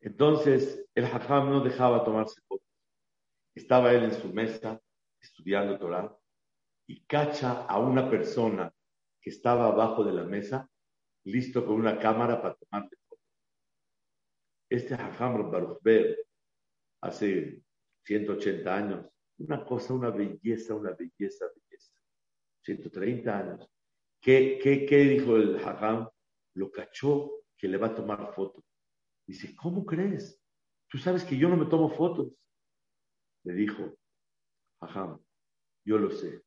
Entonces, 0.01 0.87
el 0.95 1.05
Hajam 1.05 1.51
no 1.51 1.61
dejaba 1.61 2.05
tomarse 2.05 2.41
fotos. 2.49 2.67
Estaba 3.55 3.93
él 3.93 4.05
en 4.05 4.15
su 4.15 4.33
mesa 4.33 4.81
estudiando 5.21 5.79
Torah 5.79 6.17
y 6.87 7.05
cacha 7.05 7.67
a 7.67 7.79
una 7.79 8.09
persona 8.09 8.73
que 9.21 9.31
estaba 9.31 9.67
abajo 9.67 10.03
de 10.03 10.13
la 10.13 10.25
mesa 10.25 10.69
listo 11.25 11.67
con 11.67 11.75
una 11.77 11.99
cámara 11.99 12.41
para 12.41 12.55
tomarle 12.55 12.97
fotos. 13.07 13.27
Este 14.71 14.95
Hajam 14.95 15.51
Baruch 15.51 15.81
hace 17.03 17.63
180 18.05 18.75
años, 18.75 19.07
una 19.39 19.65
cosa, 19.65 19.93
una 19.93 20.11
belleza, 20.11 20.75
una 20.75 20.93
belleza, 20.93 21.47
belleza. 21.55 21.93
130 22.63 23.39
años. 23.39 23.71
¿Qué, 24.21 24.59
qué, 24.63 24.87
qué 24.87 24.99
dijo 24.99 25.37
el 25.37 25.57
Hajam? 25.57 26.09
Lo 26.55 26.71
cachó 26.71 27.45
que 27.57 27.69
le 27.69 27.77
va 27.77 27.89
a 27.89 27.95
tomar 27.95 28.33
fotos. 28.35 28.70
Dice, 29.31 29.55
¿cómo 29.55 29.87
crees? 29.87 30.43
Tú 30.89 30.99
sabes 30.99 31.23
que 31.23 31.39
yo 31.39 31.49
no 31.49 31.57
me 31.57 31.67
tomo 31.67 31.89
fotos. 31.91 32.33
Le 33.45 33.53
dijo, 33.55 33.97
Hajam, 34.81 35.23
yo 35.85 35.99
lo 35.99 36.11
sé, 36.11 36.43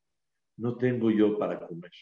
no 0.57 0.75
tengo 0.75 1.09
yo 1.09 1.39
para 1.39 1.65
comer. 1.65 1.93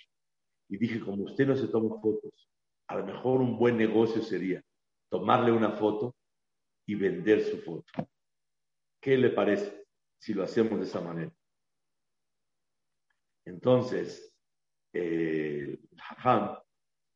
Y 0.70 0.78
dije, 0.78 1.00
como 1.00 1.26
usted 1.26 1.46
no 1.46 1.56
se 1.56 1.67
toma 1.67 2.02
fotos, 2.02 2.50
a 2.88 2.96
lo 2.96 3.06
mejor 3.06 3.41
un 3.41 3.60
buen 3.60 3.78
negocio 3.78 4.24
sería 4.24 4.60
tomarle 5.12 5.52
una 5.52 5.74
foto 5.74 6.15
y 6.88 6.96
vender 6.96 7.44
su 7.44 7.60
foto. 7.60 7.86
¿Qué 9.00 9.17
le 9.17 9.30
parece 9.30 9.86
si 10.17 10.34
lo 10.34 10.41
hacemos 10.41 10.80
de 10.80 10.86
esa 10.86 11.00
manera? 11.00 11.32
Entonces, 13.46 14.36
Jajam 14.91 16.58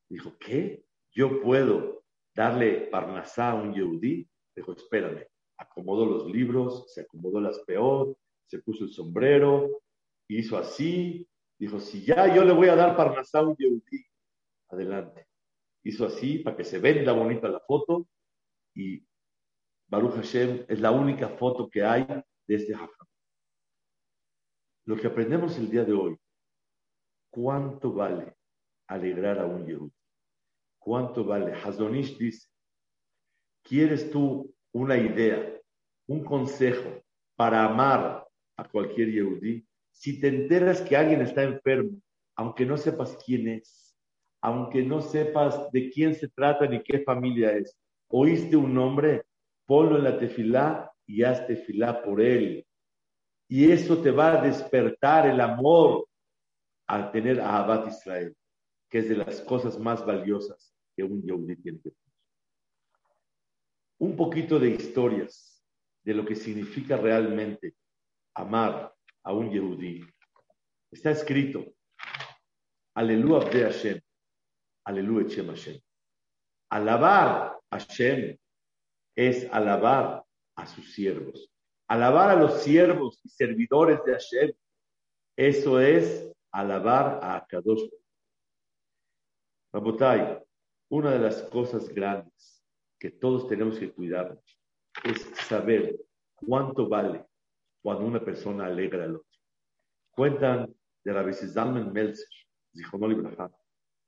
dijo, 0.08 0.38
¿qué? 0.38 0.86
¿Yo 1.10 1.42
puedo 1.42 1.95
darle 2.36 2.88
parnasá 2.92 3.52
a 3.52 3.56
un 3.56 3.74
yehudí? 3.74 4.28
Dijo, 4.56 4.74
espérame, 4.74 5.26
acomodó 5.58 6.06
los 6.06 6.28
libros, 6.28 6.94
se 6.94 7.02
acomodó 7.02 7.40
las 7.40 7.60
peor, 7.60 8.16
se 8.46 8.60
puso 8.60 8.84
el 8.84 8.92
sombrero, 8.92 9.82
hizo 10.28 10.58
así, 10.58 11.28
dijo, 11.58 11.80
si 11.80 12.04
ya 12.04 12.34
yo 12.34 12.44
le 12.44 12.54
voy 12.54 12.68
a 12.68 12.76
dar 12.76 12.96
parnasá 12.96 13.40
a 13.40 13.48
un 13.48 13.56
yehudí, 13.56 14.06
adelante 14.70 15.28
hizo 15.86 16.06
así 16.06 16.40
para 16.40 16.58
que 16.58 16.64
se 16.64 16.80
venda 16.80 17.14
bonita 17.14 17.48
la 17.48 17.60
foto 17.60 18.08
y 18.74 19.06
Baruch 19.88 20.16
Hashem 20.16 20.66
es 20.68 20.80
la 20.80 20.92
única 20.92 21.30
foto 21.30 21.70
que 21.70 21.84
hay 21.84 22.06
de 22.48 22.56
este 22.56 22.74
Hajam. 22.74 23.08
Lo 24.86 24.98
que 24.98 25.08
aprendemos 25.08 25.58
el 25.58 25.70
día 25.70 25.84
de 25.84 25.94
hoy, 25.94 26.18
¿cuánto 27.30 27.94
vale 27.94 28.36
alegrar 28.88 29.40
a 29.40 29.46
un 29.46 29.66
Yehudi? 29.66 29.95
¿Cuánto 30.86 31.24
vale? 31.24 31.52
Hazonish 31.52 32.16
dice, 32.16 32.48
¿quieres 33.64 34.12
tú 34.12 34.54
una 34.72 34.96
idea, 34.96 35.60
un 36.06 36.24
consejo 36.24 37.02
para 37.36 37.66
amar 37.66 38.24
a 38.56 38.70
cualquier 38.70 39.12
Yehudi? 39.12 39.68
Si 39.90 40.22
te 40.22 40.28
enteras 40.28 40.82
que 40.82 40.96
alguien 40.96 41.22
está 41.22 41.42
enfermo, 41.42 42.00
aunque 42.36 42.68
no 42.68 42.78
sepas 42.78 43.18
quién 43.26 43.48
es, 43.48 43.98
aunque 44.42 44.84
no 44.84 45.02
sepas 45.02 45.72
de 45.72 45.90
quién 45.90 46.14
se 46.14 46.28
trata 46.28 46.68
ni 46.68 46.84
qué 46.84 47.00
familia 47.00 47.54
es. 47.54 47.76
Oíste 48.08 48.56
un 48.56 48.76
nombre, 48.76 49.24
ponlo 49.66 49.98
en 49.98 50.04
la 50.04 50.20
tefilá 50.20 50.92
y 51.08 51.24
haz 51.24 51.48
tefilá 51.48 52.04
por 52.04 52.22
él. 52.22 52.64
Y 53.48 53.72
eso 53.72 54.04
te 54.04 54.12
va 54.12 54.34
a 54.34 54.42
despertar 54.44 55.26
el 55.26 55.42
amor 55.42 56.08
a 56.86 57.12
tener 57.12 57.42
a 57.42 57.58
Abad 57.58 57.88
Israel, 57.88 58.36
que 58.88 59.00
es 59.00 59.10
de 59.10 59.16
las 59.16 59.42
cosas 59.42 59.80
más 59.80 60.06
valiosas 60.06 60.75
que 60.96 61.04
un 61.04 61.22
tiene 61.22 61.80
que. 61.82 61.94
Un 64.00 64.16
poquito 64.16 64.60
de 64.60 64.70
historias 64.70 65.64
de 66.04 66.14
lo 66.14 66.26
que 66.26 66.36
significa 66.36 66.98
realmente 66.98 67.76
amar 68.36 68.94
a 69.24 69.34
un 69.34 69.50
yehudí. 69.52 70.06
Está 70.92 71.12
escrito, 71.12 71.66
Aleluya 72.96 73.50
de 73.50 73.64
Hashem. 73.64 74.02
Aleluya, 74.86 75.28
Shem 75.28 75.48
Hashem. 75.48 75.82
Alabar 76.70 77.60
a 77.70 77.78
Hashem 77.78 78.38
es 79.16 79.52
alabar 79.52 80.24
a 80.56 80.66
sus 80.66 80.94
siervos. 80.94 81.52
Alabar 81.88 82.30
a 82.30 82.36
los 82.36 82.64
siervos 82.64 83.20
y 83.24 83.30
servidores 83.30 84.00
de 84.06 84.14
Hashem, 84.14 84.54
eso 85.36 85.80
es 85.80 86.32
alabar 86.52 87.20
a 87.22 87.46
Kadosh. 87.46 87.90
Una 90.90 91.12
de 91.12 91.20
las 91.20 91.44
cosas 91.44 91.90
grandes 91.90 92.64
que 93.00 93.12
todos 93.12 93.48
tenemos 93.48 93.80
que 93.80 93.92
cuidar 93.92 94.40
es 95.04 95.22
saber 95.48 96.00
cuánto 96.36 96.88
vale 96.88 97.26
cuando 97.82 98.06
una 98.06 98.24
persona 98.24 98.66
alegra 98.66 99.04
al 99.04 99.18
otro. 99.18 99.40
Cuentan 100.12 100.74
de 101.04 101.14
Rabbi 101.14 101.34
Zalman 101.34 101.92
Melzer, 101.92 102.28
dijo 102.74 102.98
no 102.98 103.08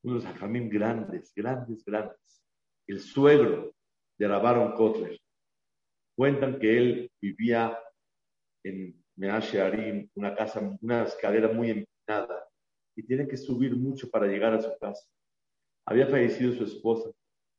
unos 0.04 0.26
hajamim 0.26 0.70
grandes, 0.70 1.34
grandes, 1.36 1.84
grandes. 1.84 2.44
El 2.88 3.00
suegro 3.00 3.74
de 4.18 4.28
Rabaron 4.28 4.74
Kotler. 4.74 5.20
Cuentan 6.16 6.60
que 6.60 6.78
él 6.78 7.12
vivía 7.22 7.78
en 8.64 9.04
Meashe 9.16 9.62
Arim, 9.62 10.10
una 10.16 10.34
casa, 10.34 10.78
una 10.82 11.04
escalera 11.04 11.50
muy 11.50 11.72
empinada, 11.72 12.48
y 12.96 13.04
tiene 13.04 13.28
que 13.28 13.38
subir 13.38 13.76
mucho 13.76 14.10
para 14.10 14.28
llegar 14.28 14.54
a 14.54 14.62
su 14.62 14.76
casa. 14.80 15.08
Había 15.88 16.08
fallecido 16.08 16.54
su 16.54 16.66
esposa 16.66 17.10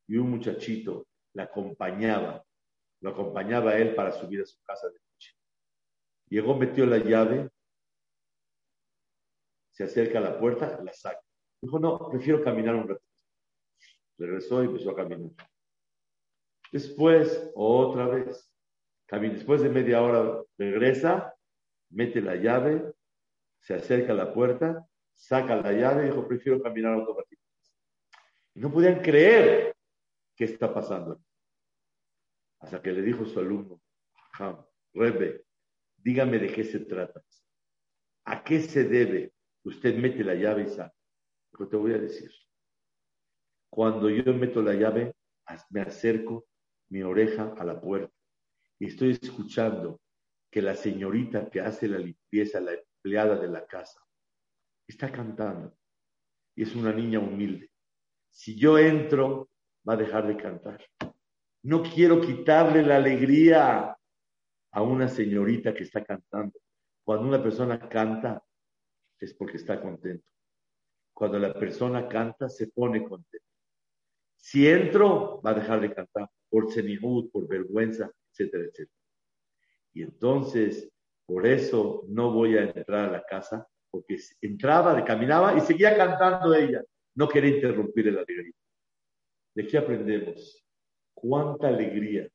y 0.07 0.19
un 0.19 0.31
muchachito 0.31 1.07
la 1.33 1.45
acompañaba, 1.45 2.45
lo 3.01 3.11
acompañaba 3.11 3.79
él 3.79 3.95
para 3.95 4.13
subir 4.13 4.43
a 4.43 4.45
su 4.45 4.61
casa 4.63 4.87
de 4.89 4.99
noche. 4.99 5.35
Llegó, 6.29 6.55
metió 6.55 6.85
la 6.85 6.99
llave, 6.99 7.49
se 9.71 9.85
acerca 9.85 10.19
a 10.19 10.23
la 10.23 10.39
puerta, 10.39 10.79
la 10.85 10.93
saca. 10.93 11.23
Dijo, 11.63 11.79
no, 11.79 12.11
prefiero 12.11 12.45
caminar 12.45 12.75
un 12.75 12.89
rato. 12.89 13.03
Regresó 14.19 14.63
y 14.63 14.67
empezó 14.67 14.91
a 14.91 14.97
caminar. 14.97 15.31
Después, 16.71 17.51
otra 17.55 18.09
vez, 18.09 18.53
después 19.11 19.63
de 19.63 19.71
media 19.71 20.03
hora, 20.03 20.43
regresa, 20.59 21.35
mete 21.89 22.21
la 22.21 22.37
llave, 22.37 22.93
se 23.61 23.73
acerca 23.73 24.13
a 24.13 24.17
la 24.17 24.35
puerta, 24.35 24.87
saca 25.15 25.57
la 25.57 25.73
llave 25.73 26.03
y 26.03 26.11
dijo, 26.11 26.29
prefiero 26.29 26.63
caminar 26.63 26.95
otro. 26.95 27.28
No 28.59 28.73
podían 28.73 29.01
creer 29.01 29.75
qué 30.37 30.45
está 30.45 30.73
pasando. 30.73 31.21
Hasta 32.61 32.83
que 32.83 32.93
le 32.93 33.03
dijo 33.03 33.25
su 33.25 33.39
alumno, 33.39 33.81
Rebe, 34.93 35.45
dígame 35.97 36.39
de 36.39 36.53
qué 36.53 36.65
se 36.65 36.81
trata. 36.81 37.23
¿A 38.25 38.43
qué 38.43 38.61
se 38.61 38.85
debe? 38.85 39.33
Usted 39.63 39.97
mete 39.97 40.25
la 40.25 40.35
llave 40.35 40.65
y 40.65 40.69
saca 40.69 40.95
te 41.71 41.77
voy 41.77 41.93
a 41.93 41.99
decir. 41.99 42.31
Cuando 43.71 44.09
yo 44.11 44.33
meto 44.35 44.63
la 44.63 44.75
llave, 44.75 45.15
me 45.71 45.81
acerco 45.81 46.47
mi 46.89 47.03
oreja 47.03 47.55
a 47.59 47.65
la 47.65 47.81
puerta 47.81 48.15
y 48.79 48.87
estoy 48.87 49.19
escuchando 49.21 50.01
que 50.51 50.63
la 50.63 50.75
señorita 50.75 51.51
que 51.51 51.61
hace 51.61 51.89
la 51.89 51.99
limpieza, 51.99 52.61
la 52.61 52.73
empleada 52.75 53.37
de 53.37 53.49
la 53.49 53.67
casa, 53.67 54.01
está 54.87 55.11
cantando. 55.11 55.77
Y 56.55 56.63
es 56.63 56.75
una 56.75 56.93
niña 56.93 57.19
humilde. 57.19 57.71
Si 58.39 58.55
yo 58.55 58.79
entro, 58.79 59.51
va 59.87 59.95
a 59.95 59.97
dejar 59.97 60.29
de 60.29 60.37
cantar. 60.37 60.81
No 61.65 61.83
quiero 61.83 62.21
quitarle 62.21 62.85
la 62.85 62.95
alegría 62.95 63.99
a 64.71 64.83
una 64.83 65.09
señorita 65.09 65.75
que 65.75 65.83
está 65.83 66.05
cantando. 66.05 66.57
Cuando 67.03 67.27
una 67.27 67.43
persona 67.43 67.89
canta, 67.89 68.41
es 69.19 69.35
porque 69.35 69.57
está 69.57 69.81
contento. 69.81 70.25
cuando 71.13 71.37
la 71.41 71.53
persona 71.53 72.07
canta, 72.07 72.49
se 72.49 72.69
pone 72.69 73.03
contento. 73.03 73.45
Si 74.37 74.69
entro, 74.69 75.43
va 75.43 75.51
a 75.51 75.55
dejar 75.55 75.81
de 75.81 75.93
cantar 75.93 76.31
por 76.49 76.71
senihud, 76.71 77.33
por 77.33 77.49
vergüenza, 77.49 78.09
etcétera, 78.31 78.67
etcétera. 78.67 79.03
Y 79.95 80.03
entonces, 80.05 80.89
por 81.27 81.45
eso 81.45 82.05
no 82.07 82.31
voy 82.31 82.57
a 82.57 82.63
entrar 82.63 83.09
a 83.09 83.13
la 83.13 83.25
casa, 83.25 83.67
porque 83.91 84.17
entraba, 84.41 85.05
caminaba 85.05 85.57
y 85.59 85.61
seguía 85.61 85.97
cantando 85.97 86.55
ella. 86.55 86.85
No 87.19 87.29
quería 87.29 87.57
interrumpir 87.57 88.13
la 88.13 88.21
alegría. 88.21 88.55
¿De 89.53 89.67
qué 89.67 89.77
aprendemos? 89.77 90.65
¿Cuánta 91.13 91.67
alegría 91.67 92.29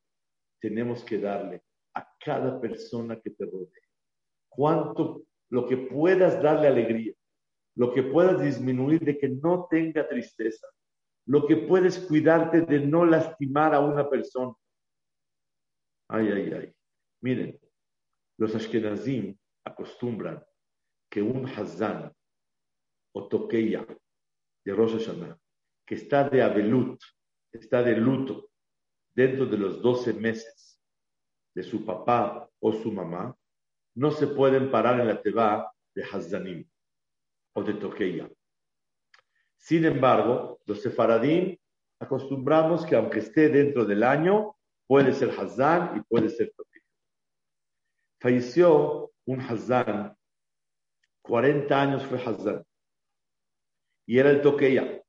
tenemos 0.60 1.02
que 1.02 1.18
darle 1.18 1.62
a 1.94 2.06
cada 2.22 2.60
persona 2.60 3.18
que 3.18 3.30
te 3.30 3.46
rodea? 3.46 3.82
¿Cuánto 4.50 5.22
lo 5.48 5.66
que 5.66 5.78
puedas 5.78 6.42
darle 6.42 6.68
alegría? 6.68 7.14
Lo 7.76 7.94
que 7.94 8.02
puedas 8.02 8.42
disminuir 8.42 9.00
de 9.00 9.16
que 9.16 9.30
no 9.30 9.66
tenga 9.70 10.06
tristeza? 10.06 10.66
Lo 11.24 11.46
que 11.46 11.56
puedes 11.56 11.98
cuidarte 12.00 12.60
de 12.60 12.80
no 12.80 13.06
lastimar 13.06 13.74
a 13.74 13.80
una 13.80 14.10
persona? 14.10 14.52
Ay, 16.10 16.28
ay, 16.30 16.52
ay. 16.52 16.74
Miren, 17.22 17.58
los 18.36 18.54
Ashkenazim 18.54 19.34
acostumbran 19.64 20.44
que 21.10 21.22
un 21.22 21.46
Hazan 21.46 22.12
o 23.14 23.28
Tokeya 23.28 23.86
de 24.64 24.72
Rosh 24.72 24.98
Hashanah, 24.98 25.38
que 25.86 25.94
está 25.94 26.28
de 26.28 26.42
Abelut, 26.42 27.00
está 27.52 27.82
de 27.82 27.96
luto 27.96 28.50
dentro 29.14 29.46
de 29.46 29.58
los 29.58 29.80
12 29.80 30.14
meses 30.14 30.80
de 31.54 31.62
su 31.62 31.84
papá 31.84 32.48
o 32.60 32.72
su 32.72 32.90
mamá, 32.90 33.36
no 33.94 34.10
se 34.10 34.26
pueden 34.26 34.70
parar 34.70 35.00
en 35.00 35.06
la 35.06 35.22
teba 35.22 35.72
de 35.94 36.02
Hazanim 36.02 36.68
o 37.54 37.62
de 37.62 37.74
Tokeya. 37.74 38.28
Sin 39.56 39.84
embargo, 39.84 40.60
los 40.66 40.82
sefaradim 40.82 41.56
acostumbramos 42.00 42.84
que 42.84 42.96
aunque 42.96 43.20
esté 43.20 43.48
dentro 43.48 43.84
del 43.84 44.02
año, 44.02 44.56
puede 44.86 45.12
ser 45.12 45.30
Hazan 45.30 45.96
y 45.96 46.00
puede 46.00 46.28
ser 46.28 46.52
Tokeya. 46.56 46.84
Falleció 48.20 49.12
un 49.26 49.40
Hazán, 49.40 50.16
40 51.22 51.80
años 51.80 52.04
fue 52.04 52.18
Hazán, 52.22 52.64
y 54.06 54.18
era 54.18 54.30
el 54.30 54.42
Toqueya. 54.42 55.02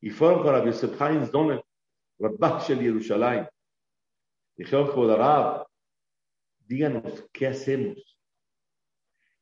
Y 0.00 0.10
fueron 0.10 0.42
con 0.42 0.52
Rabbi 0.52 0.66
Yosef 0.66 1.00
Haim 1.00 1.26
Zonen, 1.26 1.60
Rabbah 2.18 2.60
Shel 2.60 2.80
Yerushalayim. 2.80 3.46
Dijeron, 4.56 4.86
Jodarab, 4.88 5.66
díganos, 6.60 7.28
¿qué 7.32 7.46
hacemos? 7.46 8.18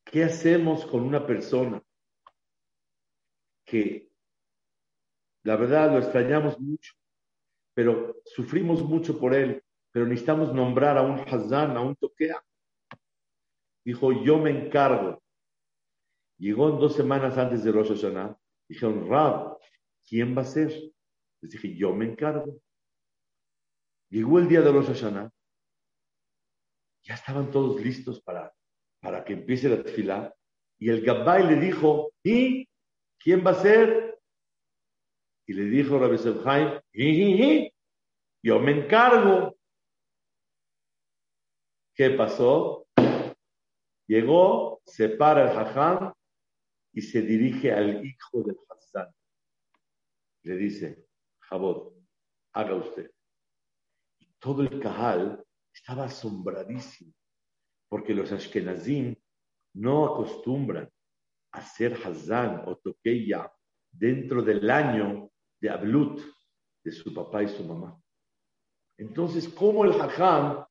¿Qué 0.05 0.25
hacemos 0.25 0.85
con 0.87 1.03
una 1.03 1.27
persona 1.27 1.83
que 3.65 4.11
la 5.43 5.57
verdad 5.57 5.93
lo 5.93 5.99
extrañamos 5.99 6.59
mucho, 6.59 6.95
pero 7.75 8.21
sufrimos 8.25 8.83
mucho 8.83 9.19
por 9.19 9.35
él? 9.35 9.65
pero 9.95 10.07
necesitamos 10.07 10.53
nombrar 10.53 10.99
a 10.99 11.03
un 11.03 11.21
Hazán, 11.21 11.77
a 11.77 11.81
un 11.81 11.95
Toquea. 11.95 12.45
Dijo, 13.85 14.25
yo 14.25 14.39
me 14.39 14.51
encargo. 14.51 15.23
Llegó 16.45 16.73
dos 16.73 16.95
semanas 16.95 17.39
antes 17.39 17.65
de 17.65 17.73
Rosh 17.73 17.89
Hashanah. 17.89 18.39
Dijeron, 18.69 19.09
Rab, 19.09 19.57
¿quién 20.07 20.37
va 20.37 20.43
a 20.43 20.45
ser? 20.45 20.69
Les 21.41 21.51
dije, 21.51 21.75
yo 21.75 21.95
me 21.95 22.05
encargo. 22.05 22.61
Llegó 24.11 24.39
el 24.39 24.47
día 24.47 24.61
de 24.61 24.71
Rosh 24.71 24.89
Hashanah. 24.89 25.33
Ya 27.03 27.15
estaban 27.15 27.51
todos 27.51 27.81
listos 27.81 28.21
para, 28.21 28.55
para 29.01 29.25
que 29.25 29.33
empiece 29.33 29.71
la 29.71 29.83
tefilá. 29.83 30.35
Y 30.79 30.91
el 30.91 31.03
Gabbai 31.03 31.47
le 31.47 31.59
dijo, 31.59 32.13
¿y 32.23 32.69
quién 33.19 33.43
va 33.43 33.53
a 33.53 33.63
ser? 33.63 34.21
Y 35.47 35.55
le 35.55 35.65
dijo 35.65 35.99
Rabbi 35.99 36.19
Sebhaim, 36.19 36.79
yo 38.43 38.59
me 38.61 38.85
encargo. 38.85 39.57
¿Qué 41.95 42.11
pasó? 42.11 42.87
Llegó, 44.07 44.83
se 44.85 45.09
para 45.09 45.51
el 45.51 45.59
hajam 45.59 46.13
y 46.95 47.03
se 47.03 47.23
dirige 47.23 47.73
al 47.73 48.05
hijo 48.05 48.43
del 48.43 48.57
Hassan. 48.69 49.09
Le 50.43 50.57
dice, 50.57 51.07
Jabot, 51.41 51.95
haga 52.53 52.75
usted. 52.77 53.11
Y 54.19 54.27
todo 54.39 54.63
el 54.63 54.81
cajal 54.81 55.45
estaba 55.73 56.05
asombradísimo, 56.05 57.13
porque 57.89 58.15
los 58.15 58.31
ashkenazim 58.31 59.17
no 59.75 60.07
acostumbran 60.07 60.89
a 61.53 61.59
hacer 61.59 61.95
Hazán 62.05 62.63
o 62.67 62.77
toqueya 62.77 63.53
dentro 63.91 64.43
del 64.43 64.71
año 64.71 65.31
de 65.61 65.71
Ablut 65.71 66.21
de 66.85 66.93
su 66.93 67.13
papá 67.13 67.43
y 67.43 67.49
su 67.49 67.65
mamá. 67.65 68.01
Entonces, 68.97 69.49
¿cómo 69.49 69.85
el 69.85 70.01
hajam 70.01 70.65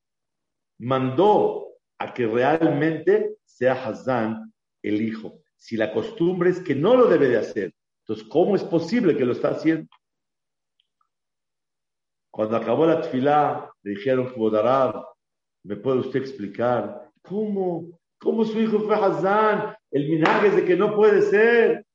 mandó 0.80 1.68
a 1.98 2.14
que 2.14 2.28
realmente 2.28 3.38
sea 3.46 3.74
Hazán 3.86 4.54
el 4.82 5.02
hijo. 5.02 5.42
Si 5.63 5.78
la 5.78 5.93
costumbre 5.93 6.49
es 6.49 6.60
que 6.60 6.76
no 6.76 6.93
lo 6.93 7.08
debe 7.08 7.30
de 7.30 7.38
hacer, 7.38 7.73
entonces, 8.02 8.28
¿cómo 8.28 8.54
es 8.54 8.65
posible 8.65 9.15
que 9.15 9.23
lo 9.23 9.32
está 9.32 9.52
haciendo? 9.52 9.88
Cuando 12.30 12.58
acabó 12.58 12.86
la 12.86 12.99
tfilá, 12.99 13.71
le 13.82 13.91
dijeron, 13.91 14.34
¿me 15.63 15.78
puede 15.78 15.99
usted 15.99 16.19
explicar 16.19 17.10
cómo, 17.21 17.97
cómo 18.19 18.43
su 18.43 18.60
hijo 18.60 18.82
fue 18.82 18.93
Hazán? 18.93 19.73
El 19.89 20.10
minaje 20.10 20.47
es 20.47 20.56
de 20.58 20.65
que 20.65 20.76
no 20.76 20.93
puede 20.93 21.21
ser. 21.21 21.86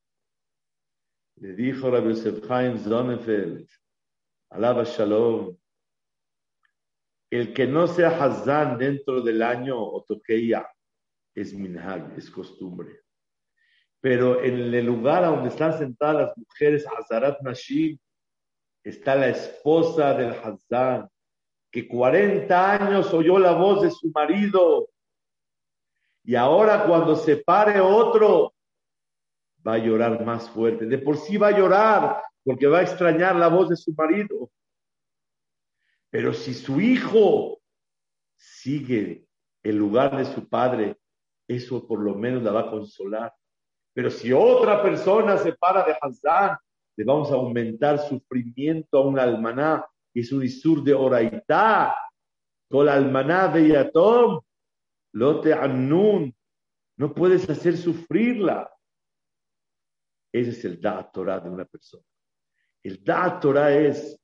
Le 1.36 1.52
dijo 1.52 1.90
Rabbi 1.90 2.14
Yosef 2.14 2.48
Chaim 2.48 2.78
Zonefeld, 2.78 3.68
alaba 4.48 4.84
Shalom, 4.84 5.54
el 7.28 7.52
que 7.52 7.66
no 7.66 7.86
sea 7.86 8.16
Hazán 8.24 8.78
dentro 8.78 9.20
del 9.20 9.42
año 9.42 9.78
o 9.78 10.02
toqueya 10.04 10.66
es 11.34 11.52
minhag, 11.52 12.16
es 12.16 12.30
costumbre. 12.30 13.02
Pero 14.00 14.42
en 14.42 14.72
el 14.74 14.86
lugar 14.86 15.24
donde 15.24 15.48
están 15.48 15.76
sentadas 15.76 16.28
las 16.28 16.38
mujeres, 16.38 16.86
Hazarat 16.86 17.40
Nashim, 17.42 17.98
está 18.84 19.14
la 19.14 19.28
esposa 19.28 20.14
del 20.14 20.30
Hazán, 20.30 21.08
que 21.70 21.88
40 21.88 22.72
años 22.72 23.12
oyó 23.12 23.38
la 23.38 23.52
voz 23.52 23.82
de 23.82 23.90
su 23.90 24.10
marido. 24.14 24.88
Y 26.24 26.34
ahora 26.34 26.84
cuando 26.86 27.16
se 27.16 27.38
pare 27.38 27.80
otro, 27.80 28.54
va 29.66 29.74
a 29.74 29.78
llorar 29.78 30.24
más 30.24 30.48
fuerte. 30.50 30.86
De 30.86 30.98
por 30.98 31.16
sí 31.16 31.36
va 31.36 31.48
a 31.48 31.58
llorar 31.58 32.22
porque 32.44 32.66
va 32.66 32.78
a 32.78 32.82
extrañar 32.82 33.36
la 33.36 33.48
voz 33.48 33.68
de 33.68 33.76
su 33.76 33.92
marido. 33.92 34.50
Pero 36.10 36.32
si 36.32 36.54
su 36.54 36.80
hijo 36.80 37.60
sigue 38.36 39.26
el 39.62 39.76
lugar 39.76 40.16
de 40.16 40.24
su 40.24 40.48
padre, 40.48 40.96
eso 41.46 41.86
por 41.86 42.00
lo 42.00 42.14
menos 42.14 42.42
la 42.42 42.52
va 42.52 42.60
a 42.60 42.70
consolar. 42.70 43.34
Pero 43.94 44.10
si 44.10 44.32
otra 44.32 44.82
persona 44.82 45.38
se 45.38 45.52
para 45.52 45.84
de 45.84 45.96
Hazán, 46.00 46.56
le 46.96 47.04
vamos 47.04 47.30
a 47.30 47.34
aumentar 47.34 47.98
sufrimiento 47.98 48.98
a 48.98 49.06
un 49.06 49.18
almaná 49.18 49.84
y 50.12 50.22
su 50.22 50.40
disur 50.40 50.82
de 50.82 50.94
oraitá. 50.94 51.94
Con 52.70 52.88
almaná 52.88 53.48
de 53.48 53.68
yatom, 53.68 54.40
lote 55.12 55.52
annun, 55.52 56.34
no 56.96 57.14
puedes 57.14 57.48
hacer 57.48 57.76
sufrirla. 57.76 58.70
Ese 60.32 60.50
es 60.50 60.64
el 60.64 60.80
da 60.80 61.10
Torah 61.10 61.40
de 61.40 61.48
una 61.48 61.64
persona. 61.64 62.04
El 62.82 63.02
da 63.02 63.40
Torah 63.40 63.72
es 63.72 64.20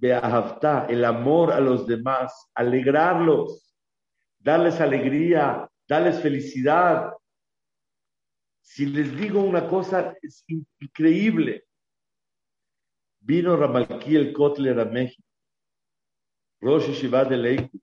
el 0.00 1.04
amor 1.04 1.52
a 1.52 1.60
los 1.60 1.86
demás, 1.86 2.50
alegrarlos, 2.54 3.74
darles 4.38 4.80
alegría, 4.80 5.68
darles 5.88 6.20
felicidad. 6.20 7.12
Si 8.66 8.84
les 8.84 9.16
digo 9.16 9.44
una 9.44 9.68
cosa, 9.68 10.16
es 10.20 10.44
increíble. 10.80 11.66
Vino 13.20 13.56
Ramalkiel 13.56 14.32
Kotler 14.32 14.80
a 14.80 14.84
México, 14.84 15.22
Rosh 16.60 16.90
Shiva 16.90 17.24
de 17.24 17.36
Leikut, 17.36 17.82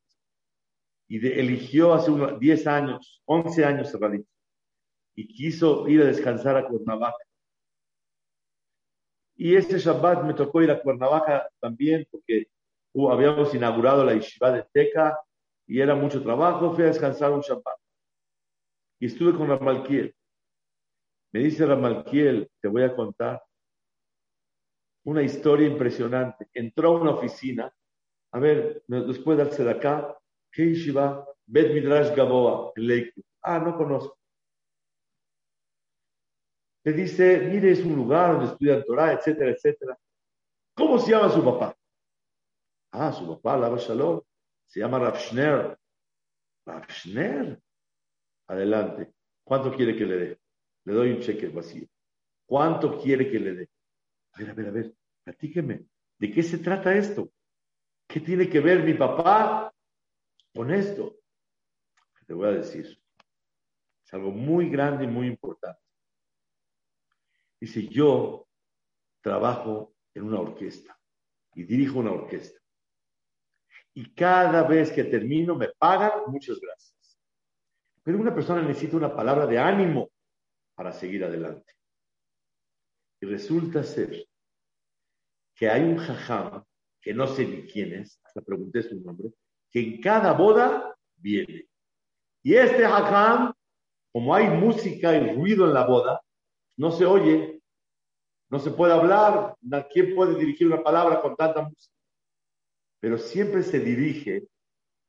y 1.08 1.26
eligió 1.26 1.94
hace 1.94 2.12
unos 2.12 2.38
10 2.38 2.68
años, 2.68 3.22
11 3.26 3.66
años 3.66 3.94
en 3.94 4.28
y 5.16 5.28
quiso 5.28 5.88
ir 5.88 6.02
a 6.02 6.06
descansar 6.06 6.58
a 6.58 6.68
Cuernavaca. 6.68 7.24
Y 9.36 9.56
ese 9.56 9.80
Shabbat 9.80 10.26
me 10.26 10.34
tocó 10.34 10.62
ir 10.62 10.72
a 10.72 10.82
Cuernavaca 10.82 11.50
también 11.62 12.06
porque 12.12 12.48
uh, 12.92 13.10
habíamos 13.10 13.56
inaugurado 13.56 14.04
la 14.04 14.16
Yeshiva 14.16 14.52
de 14.52 14.66
Teca 14.74 15.18
y 15.66 15.80
era 15.80 15.96
mucho 15.96 16.22
trabajo. 16.22 16.74
Fui 16.74 16.84
a 16.84 16.88
descansar 16.88 17.32
un 17.32 17.42
Shabbat. 17.42 17.78
Y 19.00 19.06
estuve 19.06 19.38
con 19.38 19.48
Ramalkiel. 19.48 20.14
Me 21.34 21.40
dice 21.40 21.66
Ramalkiel, 21.66 22.50
te 22.62 22.68
voy 22.68 22.84
a 22.84 22.96
contar 22.96 23.44
una 25.06 25.24
historia 25.24 25.68
impresionante. 25.68 26.48
Entró 26.54 26.90
a 26.90 27.02
una 27.02 27.12
oficina. 27.12 27.74
A 28.32 28.40
ver, 28.40 28.84
después 28.88 29.38
de 29.38 29.44
darse 29.44 29.64
de 29.64 29.72
acá, 29.72 30.16
¿qué? 30.52 30.74
Bet 31.46 31.74
Midrash 31.74 32.16
Gaboa, 32.16 32.72
Ah, 33.42 33.60
no 33.60 33.76
conozco. 33.76 34.18
le 36.86 36.94
dice, 36.94 37.40
mire, 37.40 37.72
es 37.72 37.80
un 37.80 37.96
lugar 37.96 38.34
donde 38.34 38.52
estudian 38.52 38.84
Torah, 38.84 39.14
etcétera, 39.14 39.52
etcétera. 39.52 39.98
¿Cómo 40.76 41.00
se 41.00 41.12
llama 41.12 41.30
su 41.30 41.44
papá? 41.44 41.76
Ah, 42.92 43.12
su 43.12 43.26
papá, 43.28 43.58
Lava 43.58 43.78
Shalom, 43.78 44.22
se 44.68 44.82
llama. 44.82 45.00
Rav 45.00 45.18
Schner. 45.18 45.78
Adelante. 48.48 49.14
¿Cuánto 49.44 49.74
quiere 49.74 49.96
que 49.96 50.06
le 50.06 50.16
dé? 50.18 50.43
Le 50.86 50.94
doy 50.94 51.12
un 51.12 51.22
cheque 51.22 51.48
vacío. 51.48 51.88
¿Cuánto 52.46 53.00
quiere 53.00 53.30
que 53.30 53.40
le 53.40 53.54
dé? 53.54 53.70
A 54.34 54.40
ver, 54.40 54.50
a 54.50 54.54
ver, 54.54 54.68
a 54.68 54.72
ver, 54.72 54.96
platíqueme. 55.24 55.86
¿De 56.20 56.32
qué 56.32 56.44
se 56.44 56.58
trata 56.58 56.96
esto? 56.96 57.32
¿Qué 58.08 58.20
tiene 58.20 58.50
que 58.50 58.60
ver 58.60 58.84
mi 58.84 58.94
papá 58.94 59.74
con 60.54 60.72
esto? 60.72 61.18
Te 62.26 62.34
voy 62.34 62.48
a 62.48 62.52
decir. 62.52 63.00
Es 64.06 64.14
algo 64.14 64.32
muy 64.32 64.70
grande 64.70 65.06
y 65.06 65.08
muy 65.08 65.28
importante. 65.28 65.82
Dice, 67.60 67.88
yo 67.88 68.48
trabajo 69.22 69.96
en 70.14 70.24
una 70.24 70.40
orquesta 70.40 71.00
y 71.56 71.64
dirijo 71.64 72.00
una 72.00 72.12
orquesta. 72.12 72.60
Y 73.94 74.14
cada 74.14 74.64
vez 74.64 74.92
que 74.92 75.04
termino 75.04 75.56
me 75.56 75.70
pagan, 75.70 76.24
muchas 76.28 76.60
gracias. 76.60 77.20
Pero 78.04 78.20
una 78.20 78.34
persona 78.34 78.62
necesita 78.62 78.98
una 78.98 79.16
palabra 79.16 79.48
de 79.48 79.60
ánimo 79.60 80.10
para 80.76 80.92
seguir 80.92 81.24
adelante. 81.24 81.74
Y 83.22 83.26
resulta 83.26 83.84
ser 83.84 84.28
que 85.56 85.70
hay 85.70 85.82
un 85.84 85.98
jajam, 85.98 86.64
que 87.02 87.14
no 87.14 87.28
sé 87.28 87.46
ni 87.46 87.64
quién 87.64 87.94
es, 87.94 88.20
hasta 88.24 88.42
pregunté 88.42 88.84
su 88.84 89.00
nombre, 89.00 89.30
que 89.72 89.80
en 89.80 90.02
cada 90.02 90.34
boda 90.34 90.96
viene. 91.16 91.68
Y 92.44 92.56
este 92.56 92.86
jajam, 92.86 93.54
como 94.12 94.36
hay 94.36 94.48
música 94.48 95.16
y 95.16 95.36
ruido 95.36 95.66
en 95.66 95.74
la 95.74 95.86
boda, 95.86 96.22
no 96.78 96.92
se 96.92 97.06
oye, 97.06 97.62
no 98.50 98.60
se 98.60 98.72
puede 98.72 98.94
hablar, 98.94 99.56
¿quién 99.92 100.14
puede 100.16 100.38
dirigir 100.38 100.68
una 100.68 100.84
palabra 100.84 101.22
con 101.22 101.36
tanta 101.36 101.62
música? 101.62 101.94
Pero 103.00 103.18
siempre 103.18 103.64
se 103.64 103.80
dirige, 103.80 104.48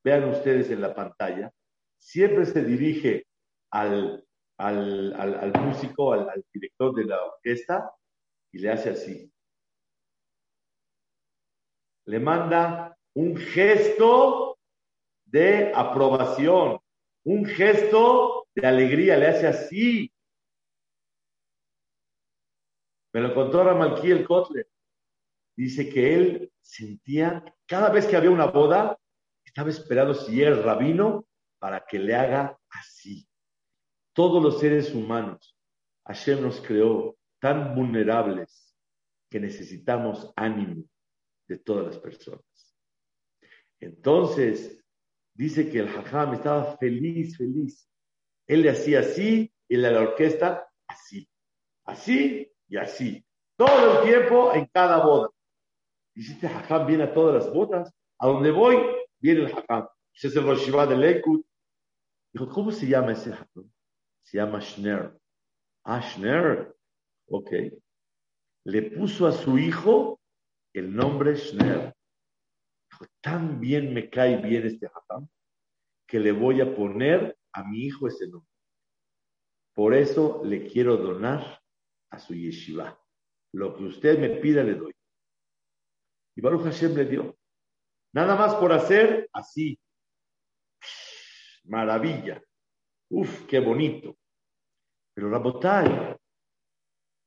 vean 0.02 0.28
ustedes 0.30 0.70
en 0.70 0.80
la 0.80 0.94
pantalla, 0.94 1.52
siempre 1.98 2.46
se 2.46 2.64
dirige 2.64 3.26
al, 3.70 4.24
al, 4.58 5.52
músico, 5.60 6.12
al 6.12 6.44
director 6.52 6.94
de 6.94 7.04
la 7.04 7.24
orquesta, 7.24 7.90
y 8.52 8.58
le 8.58 8.70
hace 8.70 8.90
así. 8.90 9.32
Le 12.06 12.20
manda 12.20 12.96
un 13.14 13.36
gesto 13.36 14.58
de 15.24 15.72
aprobación, 15.74 16.78
un 17.24 17.44
gesto 17.44 18.46
de 18.54 18.66
alegría, 18.66 19.16
le 19.16 19.26
hace 19.26 19.46
así. 19.46 20.12
Me 23.12 23.20
lo 23.20 23.34
contó 23.34 23.64
Ramalquí 23.64 24.10
el 24.10 24.26
Kotler. 24.26 24.68
Dice 25.56 25.88
que 25.88 26.14
él 26.14 26.52
sentía, 26.60 27.44
cada 27.66 27.90
vez 27.90 28.06
que 28.06 28.16
había 28.16 28.30
una 28.30 28.46
boda, 28.46 28.98
estaba 29.44 29.70
esperando 29.70 30.14
si 30.14 30.42
era 30.42 30.50
el 30.50 30.62
rabino 30.62 31.26
para 31.60 31.84
que 31.86 31.98
le 31.98 32.14
haga 32.14 32.58
así. 32.70 33.26
Todos 34.14 34.42
los 34.42 34.60
seres 34.60 34.94
humanos, 34.94 35.58
Hashem 36.06 36.40
nos 36.40 36.60
creó 36.60 37.16
tan 37.40 37.74
vulnerables 37.74 38.74
que 39.28 39.40
necesitamos 39.40 40.32
ánimo 40.36 40.84
de 41.48 41.58
todas 41.58 41.86
las 41.86 41.98
personas. 41.98 42.76
Entonces, 43.80 44.82
dice 45.34 45.68
que 45.68 45.80
el 45.80 45.88
hajam 45.88 46.34
estaba 46.34 46.76
feliz, 46.76 47.36
feliz. 47.36 47.90
Él 48.46 48.62
le 48.62 48.70
hacía 48.70 49.00
así 49.00 49.52
y 49.68 49.76
la 49.76 50.00
orquesta 50.00 50.68
así, 50.86 51.28
así 51.84 52.50
y 52.68 52.76
así. 52.76 53.26
Todo 53.56 53.98
el 53.98 54.08
tiempo 54.08 54.54
en 54.54 54.66
cada 54.66 55.04
boda. 55.04 55.28
Dice, 56.14 56.34
este 56.34 56.46
hajam 56.46 56.86
viene 56.86 57.04
a 57.04 57.12
todas 57.12 57.44
las 57.44 57.52
bodas. 57.52 57.92
A 58.20 58.28
donde 58.28 58.52
voy, 58.52 58.76
viene 59.18 59.40
el 59.40 59.52
hajam. 59.52 59.88
Es 60.12 60.36
el 60.36 60.44
Rosh 60.44 60.70
de 60.70 60.96
Lekut. 60.96 61.44
Dijo, 62.32 62.48
¿cómo 62.48 62.70
se 62.70 62.86
llama 62.86 63.12
ese 63.12 63.32
hajam? 63.32 63.73
Se 64.24 64.38
llama 64.38 64.60
Schner. 64.60 65.16
Ah, 65.84 66.00
Schner. 66.00 66.74
Ok. 67.28 67.50
Le 68.64 68.82
puso 68.90 69.26
a 69.26 69.32
su 69.32 69.58
hijo 69.58 70.20
el 70.72 70.94
nombre 70.94 71.36
Schner. 71.36 71.94
Dijo, 72.90 73.06
tan 73.20 73.60
bien 73.60 73.92
me 73.92 74.08
cae 74.08 74.38
bien 74.38 74.66
este 74.66 74.88
jajam 74.88 75.28
que 76.06 76.18
le 76.18 76.32
voy 76.32 76.60
a 76.60 76.74
poner 76.74 77.36
a 77.52 77.64
mi 77.64 77.84
hijo 77.84 78.08
ese 78.08 78.26
nombre. 78.28 78.50
Por 79.74 79.94
eso 79.94 80.42
le 80.44 80.66
quiero 80.68 80.96
donar 80.96 81.60
a 82.10 82.18
su 82.18 82.34
yeshiva. 82.34 82.98
Lo 83.52 83.76
que 83.76 83.84
usted 83.84 84.18
me 84.18 84.30
pida 84.40 84.62
le 84.62 84.74
doy. 84.74 84.94
Y 86.36 86.40
Baruch 86.40 86.64
Hashem 86.64 86.94
le 86.94 87.04
dio. 87.04 87.36
Nada 88.12 88.36
más 88.36 88.54
por 88.54 88.72
hacer 88.72 89.28
así. 89.32 89.78
Maravilla. 91.64 92.42
Uf, 93.10 93.46
qué 93.46 93.60
bonito. 93.60 94.16
Pero 95.14 95.30
Rabotai, 95.30 96.16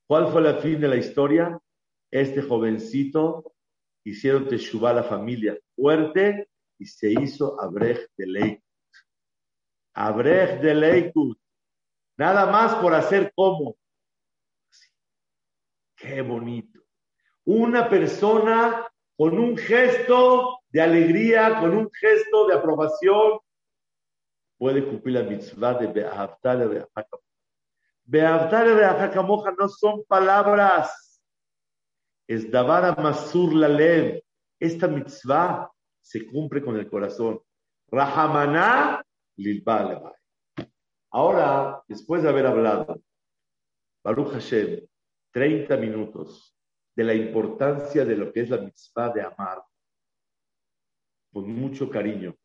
¿Cuál 0.08 0.32
fue 0.32 0.48
el 0.48 0.58
fin 0.60 0.80
de 0.80 0.88
la 0.88 0.96
historia? 0.96 1.60
Este 2.10 2.42
jovencito 2.42 3.56
hicieron 4.06 4.48
Teshuvah 4.48 4.92
a 4.92 4.94
la 4.94 5.04
familia 5.04 5.60
fuerte 5.76 6.50
y 6.80 6.86
se 6.86 7.12
hizo 7.12 7.62
Abrej 7.62 8.08
de 8.16 8.26
Leikut. 8.26 8.64
Abrej 9.96 10.62
de 10.62 10.76
Leikut. 10.76 11.38
Nada 12.18 12.46
más 12.46 12.76
por 12.76 12.94
hacer 12.94 13.34
como. 13.36 13.76
Qué 15.98 16.22
bonito. 16.22 16.80
Una 17.44 17.90
persona 17.90 18.88
con 19.18 19.38
un 19.38 19.58
gesto 19.58 20.62
de 20.70 20.82
alegría, 20.82 21.60
con 21.60 21.76
un 21.76 21.92
gesto 21.92 22.48
de 22.48 22.56
aprobación, 22.56 23.40
puede 24.58 24.86
cumplir 24.86 25.16
la 25.16 25.24
mitzvah 25.24 25.76
de 25.76 25.88
Be'ahavtal 25.88 26.60
de 26.70 26.88
Beavdale 28.10 28.74
de 28.76 29.56
no 29.58 29.68
son 29.68 30.04
palabras. 30.06 31.22
Es 32.26 32.50
Davara 32.50 32.96
Masur 32.96 33.54
la 33.54 33.68
Lev. 33.68 34.24
Esta 34.60 34.88
mitzvah 34.88 35.70
se 36.02 36.26
cumple 36.26 36.62
con 36.62 36.78
el 36.78 36.90
corazón. 36.90 37.42
Rahamana 37.90 39.04
Lilba 39.36 40.14
Ahora, 41.12 41.84
después 41.88 42.24
de 42.24 42.30
haber 42.30 42.48
hablado, 42.48 43.02
Baruch 44.04 44.34
Hashem, 44.34 44.88
30 45.32 45.78
minutos 45.78 46.56
de 46.96 47.04
la 47.04 47.14
importancia 47.14 48.04
de 48.06 48.16
lo 48.16 48.32
que 48.32 48.42
es 48.42 48.50
la 48.50 48.58
mitzvah 48.58 49.10
de 49.10 49.22
amar, 49.22 49.64
con 51.32 51.50
mucho 51.50 51.90
cariño, 51.90 52.36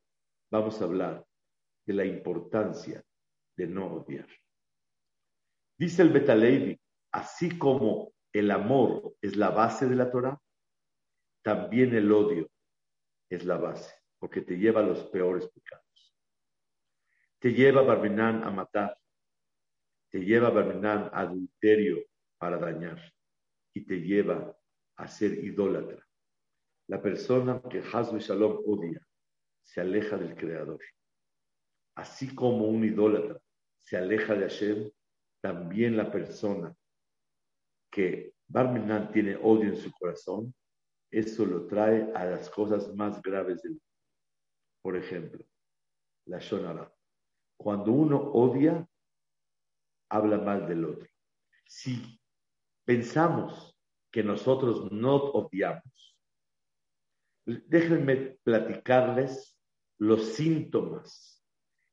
vamos 0.50 0.80
a 0.80 0.84
hablar 0.84 1.24
de 1.84 1.94
la 1.94 2.04
importancia 2.04 3.02
de 3.56 3.66
no 3.66 3.86
odiar. 3.86 4.28
Dice 5.78 6.02
el 6.02 6.10
Betalevi, 6.10 6.80
así 7.12 7.58
como 7.58 8.12
el 8.32 8.50
amor 8.50 9.16
es 9.20 9.36
la 9.36 9.50
base 9.50 9.88
de 9.88 9.96
la 9.96 10.10
Torah, 10.10 10.40
también 11.42 11.94
el 11.94 12.10
odio 12.12 12.48
es 13.28 13.44
la 13.44 13.56
base, 13.56 13.94
porque 14.18 14.42
te 14.42 14.56
lleva 14.56 14.80
a 14.80 14.84
los 14.84 15.04
peores 15.06 15.48
pecados. 15.48 16.14
Te 17.38 17.52
lleva 17.52 17.82
Barminán 17.82 18.44
a 18.44 18.50
matar, 18.50 18.96
te 20.10 20.20
lleva 20.20 20.50
Barminán 20.50 21.10
a 21.12 21.20
adulterio 21.20 22.04
para 22.38 22.58
dañar 22.58 23.00
y 23.74 23.84
te 23.84 24.00
lleva 24.00 24.56
a 24.96 25.08
ser 25.08 25.32
idólatra. 25.44 26.06
La 26.88 27.02
persona 27.02 27.60
que 27.70 27.80
Hazbe 27.80 28.20
Shalom 28.20 28.62
odia 28.66 29.00
se 29.62 29.80
aleja 29.80 30.16
del 30.16 30.36
Creador. 30.36 30.80
Así 31.94 32.34
como 32.34 32.66
un 32.66 32.84
idólatra 32.84 33.38
se 33.78 33.96
aleja 33.96 34.34
de 34.34 34.48
Hashem, 34.48 34.90
también 35.42 35.96
la 35.96 36.10
persona 36.10 36.74
que 37.90 38.34
Barminan 38.46 39.10
tiene 39.12 39.36
odio 39.36 39.70
en 39.70 39.76
su 39.76 39.90
corazón, 39.92 40.54
eso 41.10 41.44
lo 41.44 41.66
trae 41.66 42.10
a 42.14 42.24
las 42.24 42.48
cosas 42.48 42.94
más 42.94 43.20
graves 43.20 43.62
del 43.62 43.72
mundo. 43.72 43.84
Por 44.82 44.96
ejemplo, 44.96 45.44
la 46.26 46.38
Shonara. 46.38 46.92
Cuando 47.56 47.92
uno 47.92 48.18
odia, 48.18 48.86
habla 50.10 50.38
mal 50.38 50.66
del 50.66 50.84
otro. 50.84 51.08
Si 51.66 52.20
pensamos 52.84 53.76
que 54.10 54.22
nosotros 54.22 54.90
no 54.90 55.16
odiamos, 55.16 56.18
déjenme 57.46 58.38
platicarles 58.42 59.58
los 59.98 60.34
síntomas 60.34 61.31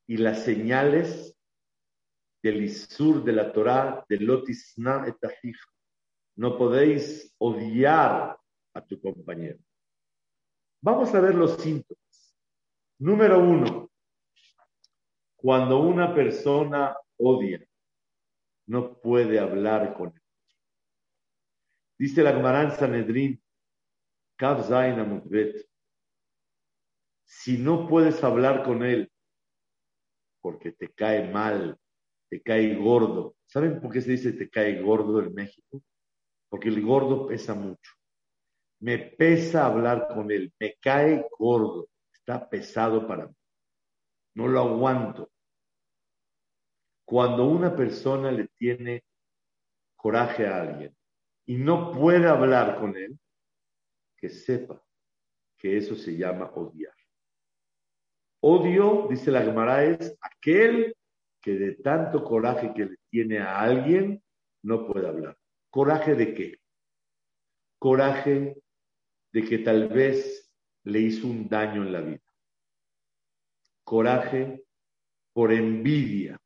y 0.10 0.18
las 0.18 0.43
señales 0.43 1.38
del 2.41 2.64
Isur 2.64 3.24
de 3.24 3.32
la 3.32 3.53
Torah, 3.53 4.03
de 4.10 4.18
Lotisna 4.18 5.05
etahij. 5.05 5.55
No 6.36 6.57
podéis 6.57 7.32
odiar 7.38 8.36
a 8.74 8.86
tu 8.88 8.99
compañero. 8.99 9.60
Vamos 10.82 11.14
a 11.14 11.20
ver 11.20 11.36
los 11.36 11.62
síntomas. 11.62 12.36
Número 12.97 13.38
uno, 13.38 13.91
cuando 15.36 15.80
una 15.80 16.12
persona 16.16 16.97
odia, 17.18 17.64
no 18.66 18.97
puede 18.99 19.38
hablar 19.38 19.93
con 19.93 20.07
él. 20.07 20.24
Dice 21.99 22.24
la 22.24 22.34
Gemara 22.34 22.72
Sanedrín, 22.72 23.39
si 27.26 27.60
no 27.60 27.88
puedes 27.88 28.24
hablar 28.24 28.64
con 28.64 28.84
él 28.84 29.12
porque 30.42 30.72
te 30.72 30.90
cae 30.90 31.32
mal, 31.32 31.78
te 32.30 32.42
cae 32.42 32.76
gordo. 32.76 33.36
¿Saben 33.46 33.82
por 33.82 33.92
qué 33.92 34.02
se 34.02 34.12
dice 34.12 34.34
te 34.34 34.50
cae 34.50 34.82
gordo 34.82 35.20
en 35.20 35.34
México? 35.34 35.82
Porque 36.50 36.70
el 36.70 36.82
gordo 36.86 37.28
pesa 37.28 37.54
mucho. 37.54 37.92
Me 38.80 38.98
pesa 38.98 39.66
hablar 39.66 40.08
con 40.08 40.32
él, 40.32 40.54
me 40.60 40.76
cae 40.80 41.26
gordo, 41.38 41.90
está 42.14 42.50
pesado 42.50 43.08
para 43.08 43.28
mí. 43.28 43.36
No 44.36 44.48
lo 44.48 44.62
aguanto. 44.62 45.30
Cuando 47.06 47.46
una 47.46 47.76
persona 47.76 48.32
le 48.32 48.48
tiene 48.58 49.04
coraje 49.96 50.48
a 50.48 50.62
alguien 50.62 50.96
y 51.46 51.58
no 51.58 51.92
puede 51.92 52.28
hablar 52.28 52.80
con 52.80 52.96
él, 52.96 53.20
que 54.16 54.30
sepa 54.30 54.82
que 55.58 55.78
eso 55.78 55.96
se 55.96 56.16
llama 56.16 56.52
odiar. 56.56 56.99
Odio, 58.42 59.08
dice 59.10 59.32
la 59.32 59.42
Gemara, 59.42 59.84
es 59.84 60.16
aquel 60.22 60.96
que 61.42 61.54
de 61.54 61.76
tanto 61.76 62.24
coraje 62.24 62.74
que 62.74 62.86
le 62.86 62.96
tiene 63.10 63.40
a 63.40 63.60
alguien 63.60 64.24
no 64.64 64.88
puede 64.88 65.08
hablar. 65.08 65.38
¿Coraje 65.70 66.16
de 66.16 66.34
qué? 66.34 66.60
Coraje 67.78 68.62
de 69.32 69.44
que 69.44 69.60
tal 69.60 69.90
vez 69.90 70.52
le 70.84 71.00
hizo 71.00 71.28
un 71.28 71.48
daño 71.48 71.84
en 71.84 71.92
la 71.92 72.02
vida. 72.02 72.34
Coraje 73.84 74.64
por 75.34 75.52
envidia. 75.52 76.38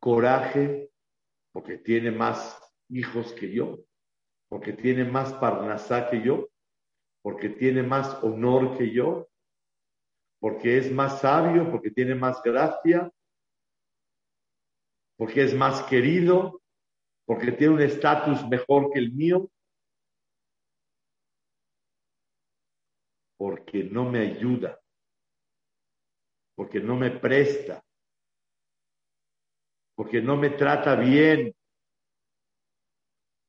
Coraje 0.00 0.90
porque 1.52 1.78
tiene 1.78 2.10
más 2.10 2.56
hijos 2.88 3.32
que 3.32 3.50
yo, 3.50 3.78
porque 4.48 4.72
tiene 4.72 5.04
más 5.04 5.32
parnasá 5.34 6.08
que 6.08 6.22
yo, 6.22 6.48
porque 7.22 7.48
tiene 7.48 7.82
más 7.82 8.22
honor 8.22 8.78
que 8.78 8.92
yo, 8.92 9.27
porque 10.40 10.78
es 10.78 10.92
más 10.92 11.20
sabio, 11.20 11.70
porque 11.70 11.90
tiene 11.90 12.14
más 12.14 12.42
gracia, 12.42 13.10
porque 15.16 15.42
es 15.42 15.54
más 15.54 15.82
querido, 15.84 16.62
porque 17.26 17.52
tiene 17.52 17.74
un 17.74 17.82
estatus 17.82 18.46
mejor 18.48 18.90
que 18.92 19.00
el 19.00 19.12
mío, 19.12 19.50
porque 23.36 23.84
no 23.84 24.08
me 24.08 24.20
ayuda, 24.20 24.80
porque 26.54 26.80
no 26.80 26.96
me 26.96 27.10
presta, 27.10 27.84
porque 29.94 30.22
no 30.22 30.36
me 30.36 30.50
trata 30.50 30.94
bien. 30.94 31.54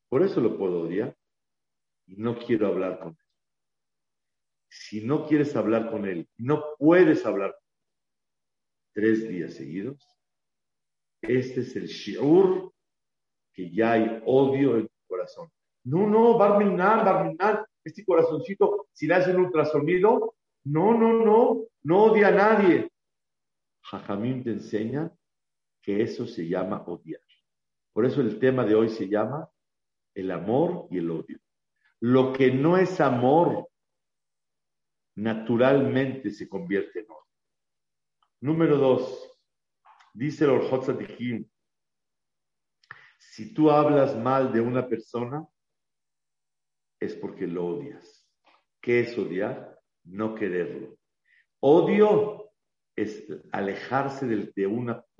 Por 0.10 0.24
eso 0.24 0.42
lo 0.42 0.58
puedo 0.58 0.82
odiar 0.82 1.16
y 2.08 2.16
no 2.16 2.38
quiero 2.40 2.68
hablar 2.68 3.00
con 3.00 3.10
él. 3.10 3.29
Si 4.70 5.02
no 5.02 5.26
quieres 5.26 5.56
hablar 5.56 5.90
con 5.90 6.06
él, 6.06 6.28
no 6.38 6.64
puedes 6.78 7.26
hablar 7.26 7.58
tres 8.94 9.28
días 9.28 9.54
seguidos, 9.54 10.06
este 11.22 11.62
es 11.62 11.76
el 11.76 11.88
shiur 11.88 12.72
que 13.54 13.70
ya 13.72 13.94
hay 13.94 14.22
odio 14.26 14.78
en 14.78 14.88
tu 14.88 15.08
corazón. 15.08 15.50
No, 15.84 16.08
no, 16.08 16.38
Barminan, 16.38 17.04
Barminan, 17.04 17.66
este 17.84 18.06
corazoncito, 18.06 18.88
si 18.94 19.08
le 19.08 19.16
hacen 19.16 19.40
ultrasonido, 19.40 20.36
no, 20.66 20.94
no, 20.98 21.14
no, 21.26 21.66
no 21.84 22.04
odia 22.04 22.28
a 22.28 22.32
nadie. 22.32 22.90
Jajamín 23.82 24.44
te 24.44 24.52
enseña 24.52 25.12
que 25.82 26.02
eso 26.04 26.28
se 26.28 26.48
llama 26.48 26.84
odiar. 26.86 27.22
Por 27.94 28.06
eso 28.06 28.22
el 28.22 28.40
tema 28.40 28.66
de 28.66 28.76
hoy 28.76 28.90
se 28.90 29.08
llama 29.08 29.50
el 30.14 30.32
amor 30.32 30.88
y 30.92 31.00
el 31.00 31.10
odio. 31.10 31.40
Lo 32.02 32.34
que 32.34 32.52
no 32.52 32.78
es 32.78 33.02
amor, 33.02 33.69
naturalmente 35.20 36.32
se 36.32 36.48
convierte 36.48 37.00
en 37.00 37.12
odio. 37.12 37.28
Número 38.42 38.78
dos, 38.78 39.38
dice 40.14 40.46
el 40.46 40.52
Orjot 40.52 40.86
si 43.18 43.54
tú 43.54 43.70
hablas 43.70 44.18
mal 44.18 44.52
de 44.54 44.62
una 44.62 44.88
persona, 44.88 45.46
es 47.00 47.16
porque 47.16 47.48
lo 47.48 47.68
odias. 47.68 48.30
¿Qué 48.82 49.02
es 49.02 49.18
odiar? 49.18 49.80
No 50.04 50.36
quererlo. 50.36 50.98
Odio 51.60 52.52
es 52.96 53.26
alejarse 53.52 54.26
de, 54.26 54.52
de 54.56 54.68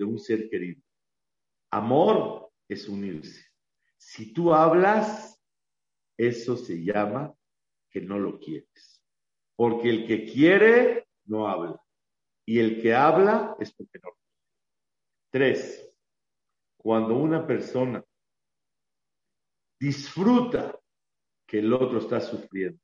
un 0.04 0.18
ser 0.18 0.48
querido. 0.48 0.82
Amor 1.70 2.50
es 2.68 2.88
unirse. 2.88 3.46
Si 3.98 4.32
tú 4.32 4.52
hablas, 4.52 5.42
eso 6.16 6.56
se 6.56 6.82
llama 6.82 7.34
que 7.90 8.00
no 8.00 8.18
lo 8.18 8.38
quieres. 8.38 8.99
Porque 9.60 9.90
el 9.90 10.06
que 10.06 10.24
quiere, 10.24 11.06
no 11.26 11.46
habla. 11.46 11.78
Y 12.46 12.60
el 12.60 12.80
que 12.80 12.94
habla 12.94 13.56
es 13.60 13.70
porque 13.74 13.98
no. 14.02 14.08
Tres, 15.30 15.94
cuando 16.78 17.14
una 17.14 17.46
persona 17.46 18.02
disfruta 19.78 20.80
que 21.46 21.58
el 21.58 21.74
otro 21.74 21.98
está 21.98 22.22
sufriendo, 22.22 22.80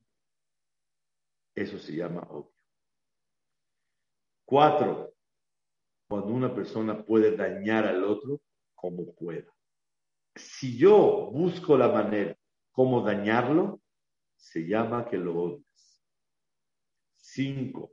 eso 1.55 1.79
se 1.79 1.97
llama 1.97 2.21
odio. 2.29 2.53
Cuatro, 4.45 5.15
cuando 6.07 6.27
una 6.27 6.55
persona 6.55 7.03
puede 7.03 7.35
dañar 7.35 7.87
al 7.87 8.05
otro 8.05 8.43
como 8.75 9.15
pueda. 9.15 9.51
Si 10.35 10.77
yo 10.77 11.31
busco 11.33 11.79
la 11.79 11.89
manera 11.89 12.37
como 12.71 13.01
dañarlo, 13.01 13.81
se 14.37 14.69
llama 14.69 15.09
que 15.09 15.17
lo 15.17 15.41
odias. 15.41 15.96
Cinco, 17.29 17.93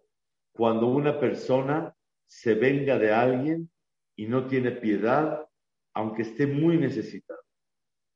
cuando 0.52 0.88
una 0.88 1.20
persona 1.20 1.96
se 2.28 2.54
venga 2.54 3.00
de 3.00 3.12
alguien 3.12 3.72
y 4.16 4.28
no 4.28 4.48
tiene 4.48 4.72
piedad, 4.72 5.50
aunque 5.96 6.22
esté 6.22 6.46
muy 6.46 6.78
necesitado. 6.78 7.42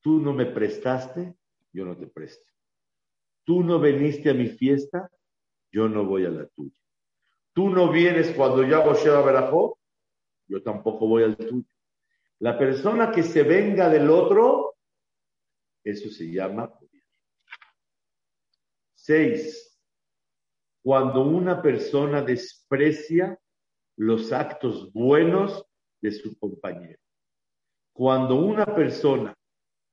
Tú 0.01 0.21
no 0.21 0.31
me 0.31 0.45
prestaste, 0.45 1.35
yo 1.73 1.85
no 1.85 1.97
te 1.97 2.05
presto. 2.05 2.47
Tú 3.43 3.63
no 3.63 3.79
viniste 3.79 4.29
a 4.29 4.35
mi 4.35 4.47
fiesta, 4.47 5.09
yo 5.71 5.89
no 5.89 6.05
voy 6.05 6.25
a 6.25 6.29
la 6.29 6.45
tuya. 6.49 6.79
Tú 7.51 7.69
no 7.69 7.91
vienes 7.91 8.31
cuando 8.35 8.63
yo 8.63 8.79
hago 8.79 8.93
Sheba 8.93 9.23
Berajó, 9.23 9.79
yo 10.47 10.61
tampoco 10.61 11.07
voy 11.07 11.23
al 11.23 11.35
tuyo. 11.35 11.65
La 12.39 12.59
persona 12.59 13.11
que 13.11 13.23
se 13.23 13.41
venga 13.41 13.89
del 13.89 14.09
otro, 14.11 14.75
eso 15.83 16.09
se 16.09 16.31
llama 16.31 16.71
Seis, 18.93 19.66
cuando 20.87 21.21
una 21.21 21.61
persona 21.61 22.21
desprecia 22.21 23.37
los 23.97 24.31
actos 24.31 24.89
buenos 24.93 25.65
de 26.01 26.13
su 26.13 26.39
compañero. 26.39 26.97
Cuando 27.91 28.35
una 28.35 28.65
persona 28.65 29.37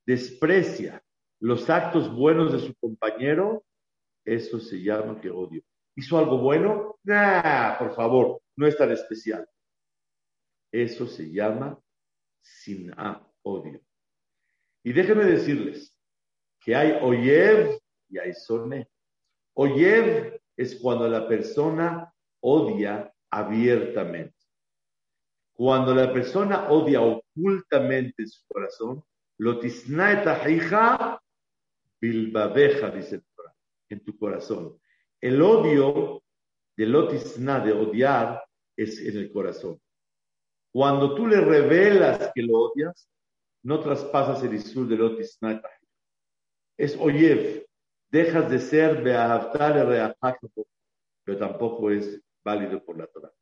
desprecia 0.07 1.03
los 1.41 1.69
actos 1.69 2.15
buenos 2.15 2.53
de 2.53 2.61
su 2.61 2.77
compañero, 2.77 3.65
eso 4.25 4.61
se 4.61 4.81
llama 4.85 5.21
que 5.21 5.31
odio. 5.31 5.65
¿Hizo 5.97 6.17
algo 6.17 6.39
bueno? 6.39 7.01
Nah, 7.03 7.77
por 7.77 7.97
favor, 7.97 8.41
no 8.55 8.65
es 8.69 8.79
tan 8.79 8.93
especial. 8.93 9.45
Eso 10.71 11.09
se 11.09 11.29
llama 11.29 11.77
sin 12.41 12.93
odio. 13.43 13.81
Y 14.85 14.93
déjenme 14.93 15.25
decirles 15.25 15.93
que 16.61 16.77
hay 16.77 16.93
oyev 17.03 17.81
y 18.09 18.19
hay 18.19 18.33
soné. 18.33 18.89
Oyev 19.55 20.44
es 20.57 20.77
cuando 20.77 21.09
la 21.09 21.27
persona 21.27 22.13
odia 22.41 23.13
abiertamente. 23.31 24.35
Cuando 25.55 25.95
la 25.95 26.13
persona 26.13 26.69
odia 26.71 27.01
ocultamente 27.01 28.23
en 28.23 28.29
su 28.29 28.45
corazón, 28.47 29.05
hija 30.49 31.21
bilbabeja, 32.01 32.91
dice 32.91 33.17
el 33.17 33.25
Torah, 33.35 33.55
en 33.89 34.05
tu 34.05 34.19
corazón. 34.19 34.79
El 35.21 35.41
odio 35.41 36.23
de 36.77 36.87
lotisna, 36.87 37.61
de 37.61 37.73
odiar, 37.73 38.45
es 38.77 38.99
en 39.01 39.17
el 39.17 39.33
corazón. 39.33 39.81
Cuando 40.73 41.15
tú 41.15 41.27
le 41.27 41.41
revelas 41.41 42.33
que 42.35 42.43
lo 42.43 42.59
odias, 42.59 43.09
no 43.63 43.81
traspasas 43.81 44.43
el 44.43 44.55
isur 44.55 44.89
de 44.89 44.97
lotisna. 44.97 45.63
Es 46.77 46.97
oyev, 46.99 47.65
dejas 48.15 48.49
de 48.49 48.61
ser 48.61 49.03
beahavtar 49.03 50.17
pero 51.25 51.37
tampoco 51.37 51.91
es 51.91 52.23
válido 52.45 52.81
por 52.85 52.97
la 52.97 53.09
Torah. 53.09 53.33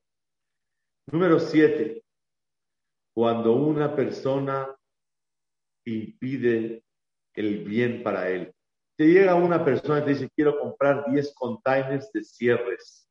Número 1.11 1.39
siete, 1.39 2.03
cuando 3.14 3.53
una 3.53 3.95
persona 3.95 4.75
impide 5.85 6.83
el 7.35 7.64
bien 7.64 8.03
para 8.03 8.31
él. 8.31 8.55
Te 8.97 9.09
llega 9.09 9.35
una 9.35 9.62
persona 9.62 9.99
y 9.99 10.05
te 10.05 10.11
dice, 10.11 10.31
quiero 10.35 10.59
comprar 10.59 11.05
10 11.11 11.35
containers 11.35 12.11
de 12.11 12.25
cierres. 12.25 13.07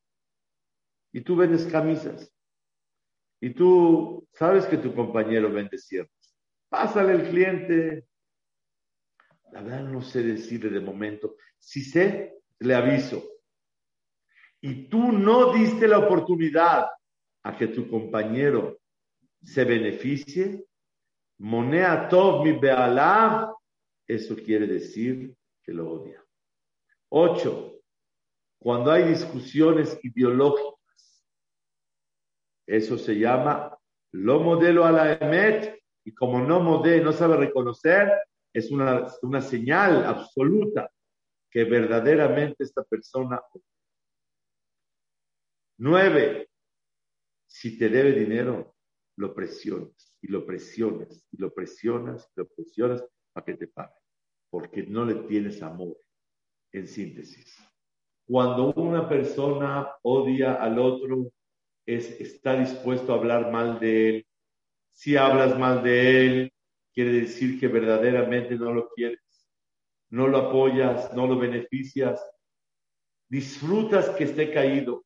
Y 1.14 1.22
tú 1.22 1.36
vendes 1.36 1.68
camisas. 1.68 2.34
Y 3.40 3.52
tú 3.52 4.28
sabes 4.34 4.66
que 4.66 4.78
tu 4.78 4.96
compañero 4.96 5.52
vende 5.52 5.78
ciertos. 5.78 6.36
Pásale 6.70 7.14
el 7.14 7.30
cliente. 7.30 8.08
La 9.52 9.62
verdad 9.62 9.84
no 9.84 10.02
sé 10.02 10.24
decirle 10.24 10.70
de 10.70 10.80
momento. 10.80 11.36
Si 11.58 11.84
sé, 11.84 12.42
le 12.60 12.74
aviso. 12.74 13.24
Y 14.62 14.88
tú 14.88 15.12
no 15.12 15.54
diste 15.54 15.88
la 15.88 16.00
oportunidad 16.00 16.88
a 17.44 17.58
que 17.58 17.68
tu 17.68 17.90
compañero 17.90 18.80
se 19.44 19.64
beneficie. 19.64 20.66
Monea 21.40 22.08
tov 22.08 22.44
mi 22.44 22.54
bealav. 22.54 23.56
Eso 24.08 24.36
quiere 24.36 24.68
decir 24.68 25.36
que 25.64 25.74
lo 25.74 25.90
odia. 25.90 26.24
Ocho. 27.10 27.80
Cuando 28.60 28.92
hay 28.92 29.06
discusiones 29.06 30.00
ideológicas 30.04 30.82
eso 32.72 32.98
se 32.98 33.20
llama 33.20 33.78
lo 34.14 34.40
modelo 34.40 34.86
a 34.86 34.94
la 34.94 35.14
emet 35.14 35.84
y 36.06 36.14
como 36.14 36.40
no 36.40 36.62
modé, 36.62 37.02
no 37.02 37.12
sabe 37.12 37.36
reconocer, 37.36 38.10
es 38.54 38.72
una, 38.72 39.08
una 39.22 39.42
señal 39.42 40.06
absoluta 40.06 40.92
que 41.50 41.64
verdaderamente 41.64 42.64
esta 42.64 42.84
persona. 42.84 43.42
Nueve, 45.78 46.50
si 47.48 47.78
te 47.78 47.90
debe 47.90 48.14
dinero, 48.14 48.76
lo 49.18 49.34
presionas 49.34 50.16
y 50.22 50.28
lo 50.28 50.46
presionas 50.46 51.26
y 51.32 51.38
lo 51.38 51.54
presionas 51.54 52.30
y 52.36 52.40
lo 52.40 52.48
presionas 52.48 53.04
para 53.34 53.46
que 53.46 53.54
te 53.56 53.68
pague, 53.68 53.94
porque 54.50 54.84
no 54.84 55.06
le 55.06 55.16
tienes 55.28 55.62
amor, 55.62 55.98
en 56.72 56.88
síntesis. 56.88 57.58
Cuando 58.26 58.74
una 58.74 59.10
persona 59.10 59.90
odia 60.04 60.54
al 60.54 60.80
otro, 60.80 61.32
es, 61.86 62.20
está 62.22 62.58
dispuesto 62.58 63.12
a 63.12 63.18
hablar 63.18 63.52
mal 63.52 63.80
de 63.80 64.10
él. 64.10 64.28
Si 64.94 65.18
hablas 65.18 65.58
mal 65.58 65.84
de 65.84 66.26
él, 66.26 66.54
quiere 66.94 67.12
decir 67.12 67.60
que 67.60 67.68
verdaderamente 67.68 68.56
no 68.56 68.74
lo 68.74 68.90
quieres, 68.90 69.20
no 70.10 70.28
lo 70.28 70.50
apoyas, 70.50 71.14
no 71.14 71.28
lo 71.28 71.38
beneficias, 71.38 72.22
disfrutas 73.30 74.10
que 74.10 74.26
esté 74.26 74.54
caído, 74.54 75.06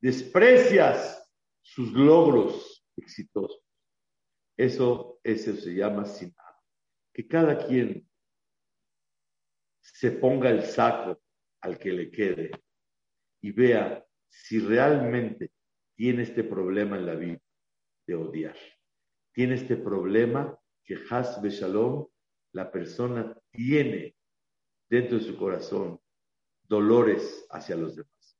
desprecias 0.00 1.28
sus 1.60 1.92
logros 1.92 2.84
exitosos. 2.96 3.60
Eso, 4.56 5.20
eso 5.22 5.54
se 5.54 5.74
llama 5.74 6.04
sin 6.04 6.34
Que 7.12 7.26
cada 7.26 7.66
quien 7.66 8.08
se 9.80 10.12
ponga 10.12 10.50
el 10.50 10.62
saco 10.62 11.20
al 11.60 11.78
que 11.78 11.92
le 11.92 12.10
quede 12.10 12.50
y 13.40 13.52
vea 13.52 14.04
si 14.28 14.58
realmente 14.60 15.52
tiene 15.96 16.22
este 16.22 16.44
problema 16.44 16.96
en 16.96 17.06
la 17.06 17.14
vida 17.14 17.40
de 18.06 18.14
odiar, 18.14 18.56
tiene 19.38 19.54
este 19.54 19.76
problema 19.76 20.58
que 20.84 20.98
Has 21.08 21.40
Shalom, 21.40 22.08
la 22.54 22.72
persona 22.72 23.40
tiene 23.52 24.16
dentro 24.90 25.16
de 25.16 25.22
su 25.22 25.36
corazón 25.36 26.00
dolores 26.64 27.46
hacia 27.48 27.76
los 27.76 27.94
demás. 27.94 28.36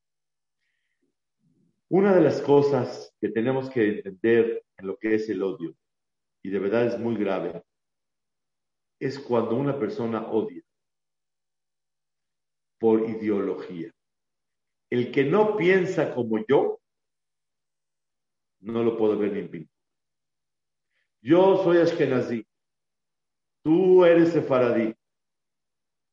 Una 1.87 2.13
de 2.13 2.19
las 2.19 2.41
cosas 2.41 3.15
que 3.21 3.29
tenemos 3.29 3.69
que 3.69 3.87
entender 3.87 4.65
en 4.75 4.87
lo 4.87 4.97
que 4.97 5.15
es 5.15 5.29
el 5.29 5.41
odio, 5.41 5.73
y 6.43 6.49
de 6.49 6.59
verdad 6.59 6.87
es 6.87 6.99
muy 6.99 7.15
grave, 7.15 7.63
es 8.99 9.19
cuando 9.19 9.55
una 9.55 9.79
persona 9.79 10.27
odia 10.27 10.61
por 12.77 13.09
ideología. 13.09 13.89
El 14.89 15.13
que 15.13 15.23
no 15.23 15.55
piensa 15.55 16.13
como 16.13 16.45
yo, 16.45 16.81
no 18.59 18.83
lo 18.83 18.97
puedo 18.97 19.17
ver 19.17 19.31
ni 19.31 19.39
en 19.39 19.49
Yo 21.21 21.63
soy 21.63 21.77
Ashkenazí. 21.77 22.45
Tú 23.63 24.05
eres 24.05 24.31
Sefaradí. 24.31 24.95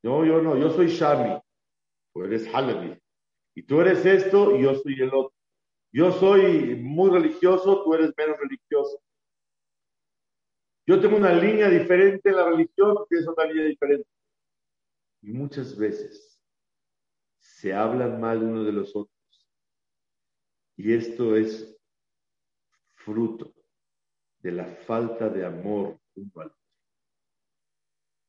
No, 0.03 0.25
yo 0.25 0.43
no, 0.43 0.57
yo 0.57 0.71
soy 0.71 0.89
Shami. 0.89 1.41
Tú 2.13 2.25
eres 2.25 2.53
Halabi. 2.53 3.01
Y 3.55 3.63
tú 3.63 3.81
eres 3.81 4.05
esto 4.05 4.57
y 4.57 4.63
yo 4.63 4.75
soy 4.75 5.01
el 5.01 5.09
otro. 5.09 5.33
Yo 5.93 6.13
soy 6.13 6.75
muy 6.77 7.11
religioso, 7.11 7.83
tú 7.83 7.95
eres 7.95 8.13
menos 8.17 8.39
religioso. 8.39 9.01
Yo 10.87 11.01
tengo 11.01 11.17
una 11.17 11.33
línea 11.33 11.69
diferente 11.69 12.29
en 12.29 12.37
la 12.37 12.49
religión, 12.51 12.95
tú 12.97 13.07
tienes 13.09 13.27
otra 13.27 13.47
línea 13.47 13.65
diferente. 13.65 14.09
Y 15.23 15.33
muchas 15.33 15.77
veces 15.77 16.41
se 17.39 17.73
hablan 17.73 18.21
mal 18.21 18.43
uno 18.43 18.63
de 18.63 18.73
los 18.73 18.95
otros. 18.95 19.17
Y 20.77 20.93
esto 20.93 21.35
es 21.35 21.77
fruto 22.95 23.56
de 24.47 24.53
la 24.53 24.65
falta 24.65 25.29
de 25.29 25.45
amor 25.45 26.01
uno 26.15 26.31
al. 26.37 26.55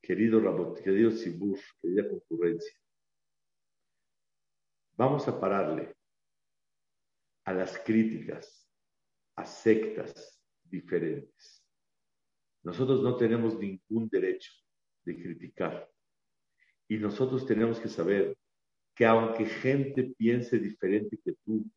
Querido 0.01 0.39
Rabot, 0.39 0.81
querido 0.81 1.11
Sibur, 1.11 1.59
querida 1.79 2.09
concurrencia, 2.09 2.75
vamos 4.93 5.27
a 5.27 5.39
pararle 5.39 5.95
a 7.45 7.53
las 7.53 7.77
críticas, 7.77 8.67
a 9.35 9.45
sectas 9.45 10.41
diferentes. 10.63 11.63
Nosotros 12.63 13.03
no 13.03 13.15
tenemos 13.15 13.55
ningún 13.59 14.09
derecho 14.09 14.51
de 15.05 15.21
criticar. 15.21 15.87
Y 16.87 16.97
nosotros 16.97 17.45
tenemos 17.45 17.79
que 17.79 17.89
saber 17.89 18.35
que 18.95 19.05
aunque 19.05 19.45
gente 19.45 20.15
piense 20.17 20.57
diferente 20.57 21.19
que 21.23 21.33
tú, 21.45 21.69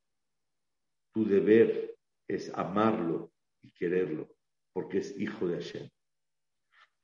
tu 1.12 1.26
deber 1.26 1.94
es 2.26 2.50
amarlo 2.54 3.30
y 3.62 3.72
quererlo, 3.72 4.28
porque 4.72 4.98
es 4.98 5.18
hijo 5.18 5.48
de 5.48 5.56
Hashem. 5.56 5.88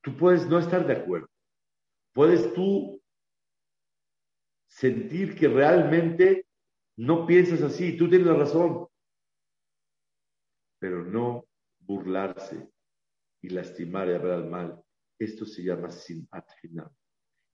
Tú 0.03 0.17
puedes 0.17 0.47
no 0.47 0.59
estar 0.59 0.87
de 0.87 0.95
acuerdo, 0.95 1.29
puedes 2.13 2.53
tú 2.55 3.03
sentir 4.67 5.35
que 5.35 5.49
realmente 5.49 6.47
no 6.97 7.27
piensas 7.27 7.63
así, 7.63 7.97
tú 7.97 8.09
tienes 8.09 8.27
la 8.27 8.35
razón, 8.35 8.89
pero 10.79 11.05
no 11.05 11.47
burlarse 11.81 12.71
y 13.43 13.49
lastimar 13.51 14.09
y 14.09 14.15
hablar 14.15 14.45
mal. 14.47 14.83
Esto 15.19 15.45
se 15.47 15.63
llama 15.63 15.91
sin 15.91 16.29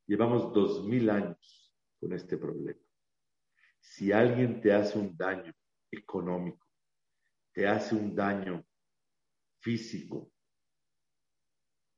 Llevamos 0.06 0.52
dos 0.52 0.84
mil 0.84 1.08
años 1.10 1.72
con 2.00 2.12
este 2.12 2.36
problema. 2.36 2.80
Si 3.80 4.12
alguien 4.12 4.60
te 4.60 4.72
hace 4.72 4.98
un 4.98 5.16
daño 5.16 5.52
económico, 5.90 6.66
te 7.52 7.66
hace 7.66 7.94
un 7.94 8.14
daño 8.14 8.64
físico, 9.62 10.30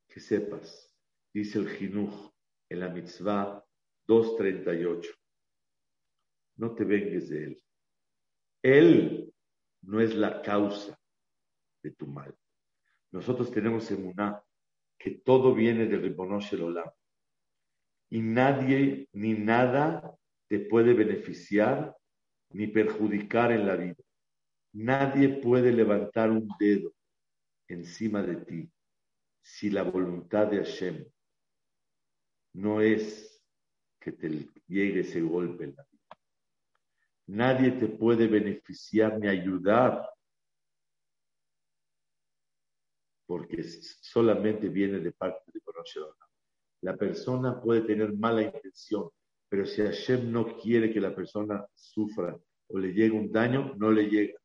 que 0.08 0.20
sepas, 0.20 0.94
dice 1.32 1.58
el 1.58 1.68
Jinuj 1.68 2.30
en 2.68 2.80
la 2.80 2.88
mitzvah 2.90 3.64
238, 4.06 5.12
no 6.56 6.74
te 6.74 6.84
vengues 6.84 7.28
de 7.30 7.44
él. 7.44 7.62
Él 8.62 9.34
no 9.82 10.00
es 10.00 10.14
la 10.14 10.42
causa 10.42 10.98
de 11.82 11.90
tu 11.90 12.06
mal. 12.06 12.36
Nosotros 13.10 13.50
tenemos 13.50 13.90
en 13.90 14.04
Muná 14.04 14.42
que 14.98 15.10
todo 15.10 15.54
viene 15.54 15.86
del 15.86 16.02
Ribonosh 16.02 16.54
Olam 16.54 16.90
y 18.10 18.20
nadie 18.20 19.08
ni 19.12 19.34
nada 19.34 20.16
te 20.48 20.60
puede 20.60 20.94
beneficiar 20.94 21.96
ni 22.50 22.66
perjudicar 22.66 23.52
en 23.52 23.66
la 23.66 23.76
vida. 23.76 24.02
Nadie 24.72 25.28
puede 25.40 25.72
levantar 25.72 26.30
un 26.30 26.48
dedo 26.58 26.94
encima 27.68 28.22
de 28.22 28.36
ti 28.36 28.70
si 29.42 29.70
la 29.70 29.82
voluntad 29.82 30.48
de 30.48 30.58
Hashem 30.58 31.04
no 32.54 32.80
es 32.80 33.42
que 34.00 34.12
te 34.12 34.48
llegue 34.66 35.00
ese 35.00 35.20
golpe 35.20 35.64
en 35.64 35.74
la 35.76 35.84
vida. 35.90 36.02
Nadie 37.26 37.72
te 37.72 37.88
puede 37.88 38.26
beneficiar 38.26 39.18
ni 39.18 39.28
ayudar 39.28 40.08
porque 43.26 43.62
solamente 43.62 44.68
viene 44.68 44.98
de 45.00 45.12
parte 45.12 45.50
de 45.52 45.60
conocer 45.60 46.04
la 46.84 46.98
persona 46.98 47.62
puede 47.62 47.80
tener 47.80 48.12
mala 48.12 48.42
intención, 48.42 49.08
pero 49.48 49.64
si 49.64 49.80
Hashem 49.80 50.30
no 50.30 50.58
quiere 50.58 50.92
que 50.92 51.00
la 51.00 51.14
persona 51.14 51.66
sufra 51.74 52.38
o 52.68 52.78
le 52.78 52.92
llegue 52.92 53.12
un 53.12 53.32
daño, 53.32 53.74
no 53.76 53.90
le 53.90 54.04
llega. 54.04 54.38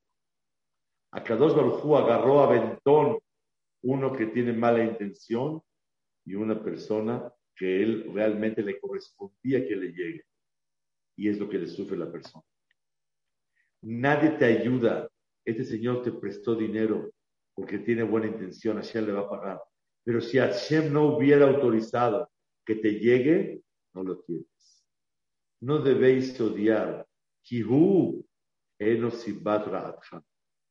A 1.11 1.23
Kadosh 1.23 1.55
Barujú 1.55 1.95
agarró 1.95 2.41
a 2.41 2.49
Bentón 2.49 3.17
uno 3.81 4.13
que 4.15 4.27
tiene 4.27 4.53
mala 4.53 4.83
intención 4.83 5.61
y 6.25 6.35
una 6.35 6.61
persona 6.61 7.33
que 7.55 7.81
él 7.81 8.11
realmente 8.13 8.61
le 8.61 8.79
correspondía 8.79 9.67
que 9.67 9.75
le 9.75 9.91
llegue. 9.91 10.23
Y 11.15 11.29
es 11.29 11.39
lo 11.39 11.49
que 11.49 11.57
le 11.57 11.67
sufre 11.67 11.97
la 11.97 12.11
persona. 12.11 12.43
Nadie 13.81 14.31
te 14.31 14.45
ayuda. 14.45 15.09
Este 15.43 15.63
señor 15.63 16.03
te 16.03 16.11
prestó 16.11 16.55
dinero 16.55 17.11
porque 17.55 17.79
tiene 17.79 18.03
buena 18.03 18.27
intención, 18.27 18.77
Hashem 18.77 19.05
le 19.05 19.11
va 19.11 19.21
a 19.21 19.29
pagar. 19.29 19.61
Pero 20.05 20.21
si 20.21 20.37
Hashem 20.37 20.93
no 20.93 21.15
hubiera 21.15 21.45
autorizado 21.45 22.31
que 22.65 22.75
te 22.75 22.99
llegue, 22.99 23.61
no 23.93 24.03
lo 24.03 24.19
tienes. 24.19 24.85
No 25.61 25.79
debéis 25.79 26.39
odiar. 26.39 27.05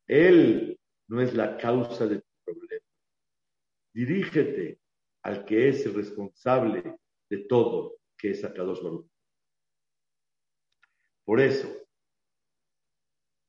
Él 0.09 0.81
no 1.09 1.21
es 1.21 1.35
la 1.35 1.57
causa 1.59 2.07
de 2.07 2.21
tu 2.21 2.29
problema. 2.45 2.87
Dirígete 3.95 4.81
al 5.23 5.45
que 5.45 5.69
es 5.69 5.85
el 5.87 5.95
responsable 5.95 6.99
de 7.31 7.39
todo, 7.45 7.99
que 8.17 8.31
es 8.31 8.43
Akadosh 8.45 8.83
Baruch. 8.83 9.07
Por 11.25 11.41
eso, 11.41 11.69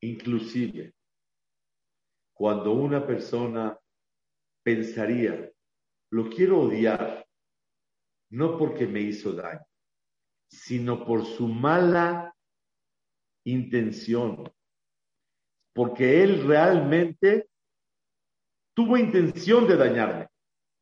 inclusive, 0.02 0.94
cuando 2.34 2.74
una 2.74 3.06
persona 3.08 3.80
pensaría, 4.64 5.50
lo 6.12 6.30
quiero 6.30 6.62
odiar, 6.62 7.26
no 8.32 8.58
porque 8.58 8.86
me 8.86 9.00
hizo 9.02 9.32
daño, 9.34 9.66
sino 10.50 11.06
por 11.06 11.26
su 11.26 11.48
mala 11.48 12.36
intención, 13.46 14.44
porque 15.74 16.24
él 16.24 16.48
realmente 16.48 17.50
tuvo 18.76 18.98
intención 18.98 19.68
de 19.68 19.78
dañarme. 19.78 20.28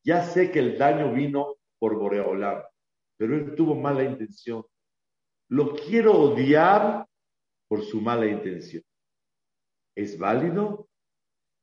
Ya 0.03 0.23
sé 0.23 0.51
que 0.51 0.59
el 0.59 0.77
daño 0.77 1.13
vino 1.13 1.57
por 1.79 1.95
Boreolam, 1.97 2.63
pero 3.17 3.35
él 3.35 3.55
tuvo 3.55 3.75
mala 3.75 4.03
intención. 4.03 4.63
Lo 5.49 5.75
quiero 5.75 6.13
odiar 6.13 7.07
por 7.67 7.83
su 7.83 8.01
mala 8.01 8.25
intención. 8.25 8.83
¿Es 9.95 10.17
válido? 10.17 10.89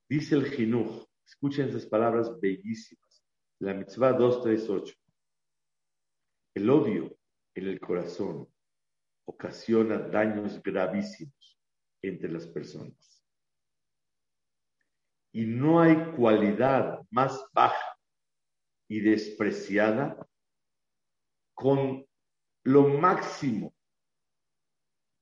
Dice 0.08 0.34
el 0.34 0.46
Jinuj. 0.50 1.06
Escuchen 1.26 1.68
esas 1.68 1.86
palabras 1.86 2.38
bellísimas. 2.40 3.24
La 3.60 3.72
mitzvah 3.74 4.12
238. 4.12 4.94
El 6.54 6.70
odio 6.70 7.16
en 7.54 7.68
el 7.68 7.80
corazón 7.80 8.48
ocasiona 9.26 9.98
daños 9.98 10.62
gravísimos 10.62 11.58
entre 12.02 12.30
las 12.30 12.46
personas. 12.46 13.13
Y 15.34 15.46
no 15.46 15.80
hay 15.80 15.96
cualidad 16.12 17.00
más 17.10 17.44
baja 17.52 17.98
y 18.88 19.00
despreciada 19.00 20.16
con 21.54 22.06
lo 22.62 22.88
máximo 22.88 23.74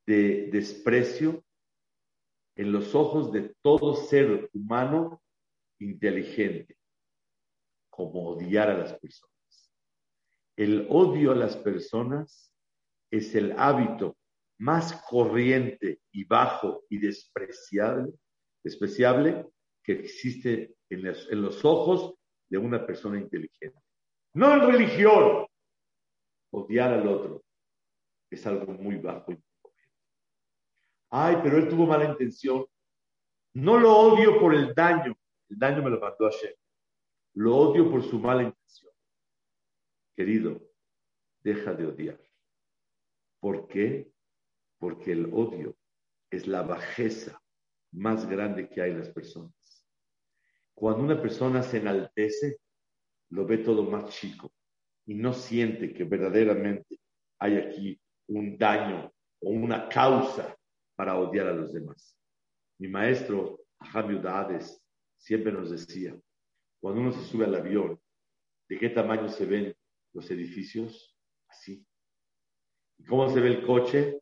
de 0.06 0.50
desprecio 0.52 1.42
en 2.56 2.72
los 2.72 2.94
ojos 2.94 3.32
de 3.32 3.54
todo 3.62 3.96
ser 3.96 4.50
humano 4.52 5.22
inteligente, 5.78 6.76
como 7.90 8.32
odiar 8.32 8.68
a 8.68 8.76
las 8.76 8.92
personas. 8.98 9.72
El 10.56 10.86
odio 10.90 11.32
a 11.32 11.36
las 11.36 11.56
personas 11.56 12.54
es 13.10 13.34
el 13.34 13.52
hábito 13.58 14.18
más 14.58 14.92
corriente 15.08 16.02
y 16.12 16.24
bajo 16.24 16.84
y 16.90 16.98
despreciable, 16.98 18.12
despreciable 18.62 19.50
que 19.82 19.92
existe 19.92 20.76
en 20.88 21.42
los, 21.42 21.64
ojos 21.64 22.14
de 22.48 22.58
una 22.58 22.86
persona 22.86 23.18
inteligente. 23.18 23.80
No 24.34 24.52
en 24.54 24.72
religión. 24.72 25.46
Odiar 26.50 26.92
al 26.92 27.08
otro 27.08 27.42
es 28.30 28.46
algo 28.46 28.72
muy 28.72 28.96
bajo 28.96 29.32
Ay, 31.14 31.36
pero 31.42 31.58
él 31.58 31.68
tuvo 31.68 31.86
mala 31.86 32.06
intención. 32.06 32.64
No 33.54 33.78
lo 33.78 33.94
odio 33.94 34.40
por 34.40 34.54
el 34.54 34.74
daño. 34.74 35.14
El 35.50 35.58
daño 35.58 35.82
me 35.82 35.90
lo 35.90 36.00
mandó 36.00 36.26
ayer. 36.26 36.56
Lo 37.34 37.56
odio 37.56 37.90
por 37.90 38.02
su 38.02 38.18
mala 38.18 38.44
intención. 38.44 38.92
Querido, 40.16 40.60
deja 41.42 41.74
de 41.74 41.86
odiar. 41.86 42.20
¿Por 43.40 43.68
qué? 43.68 44.10
Porque 44.78 45.12
el 45.12 45.26
odio 45.34 45.76
es 46.30 46.46
la 46.46 46.62
bajeza 46.62 47.42
más 47.92 48.26
grande 48.26 48.70
que 48.70 48.80
hay 48.80 48.92
en 48.92 49.00
las 49.00 49.10
personas. 49.10 49.52
Cuando 50.82 51.04
una 51.04 51.22
persona 51.22 51.62
se 51.62 51.76
enaltece, 51.76 52.58
lo 53.30 53.46
ve 53.46 53.58
todo 53.58 53.84
más 53.84 54.12
chico 54.12 54.52
y 55.06 55.14
no 55.14 55.32
siente 55.32 55.94
que 55.94 56.02
verdaderamente 56.02 56.98
hay 57.38 57.56
aquí 57.58 58.00
un 58.26 58.58
daño 58.58 59.08
o 59.42 59.50
una 59.50 59.88
causa 59.88 60.58
para 60.96 61.16
odiar 61.16 61.46
a 61.46 61.52
los 61.52 61.72
demás. 61.72 62.18
Mi 62.80 62.88
maestro, 62.88 63.60
Javier 63.80 64.22
Dades, 64.22 64.82
siempre 65.18 65.52
nos 65.52 65.70
decía, 65.70 66.20
cuando 66.80 67.00
uno 67.00 67.12
se 67.12 67.30
sube 67.30 67.44
al 67.44 67.54
avión, 67.54 68.00
¿de 68.68 68.76
qué 68.76 68.88
tamaño 68.88 69.28
se 69.28 69.46
ven 69.46 69.76
los 70.12 70.28
edificios? 70.32 71.16
Así. 71.46 71.86
¿Y 72.98 73.04
cómo 73.04 73.32
se 73.32 73.38
ve 73.38 73.50
el 73.50 73.64
coche? 73.64 74.20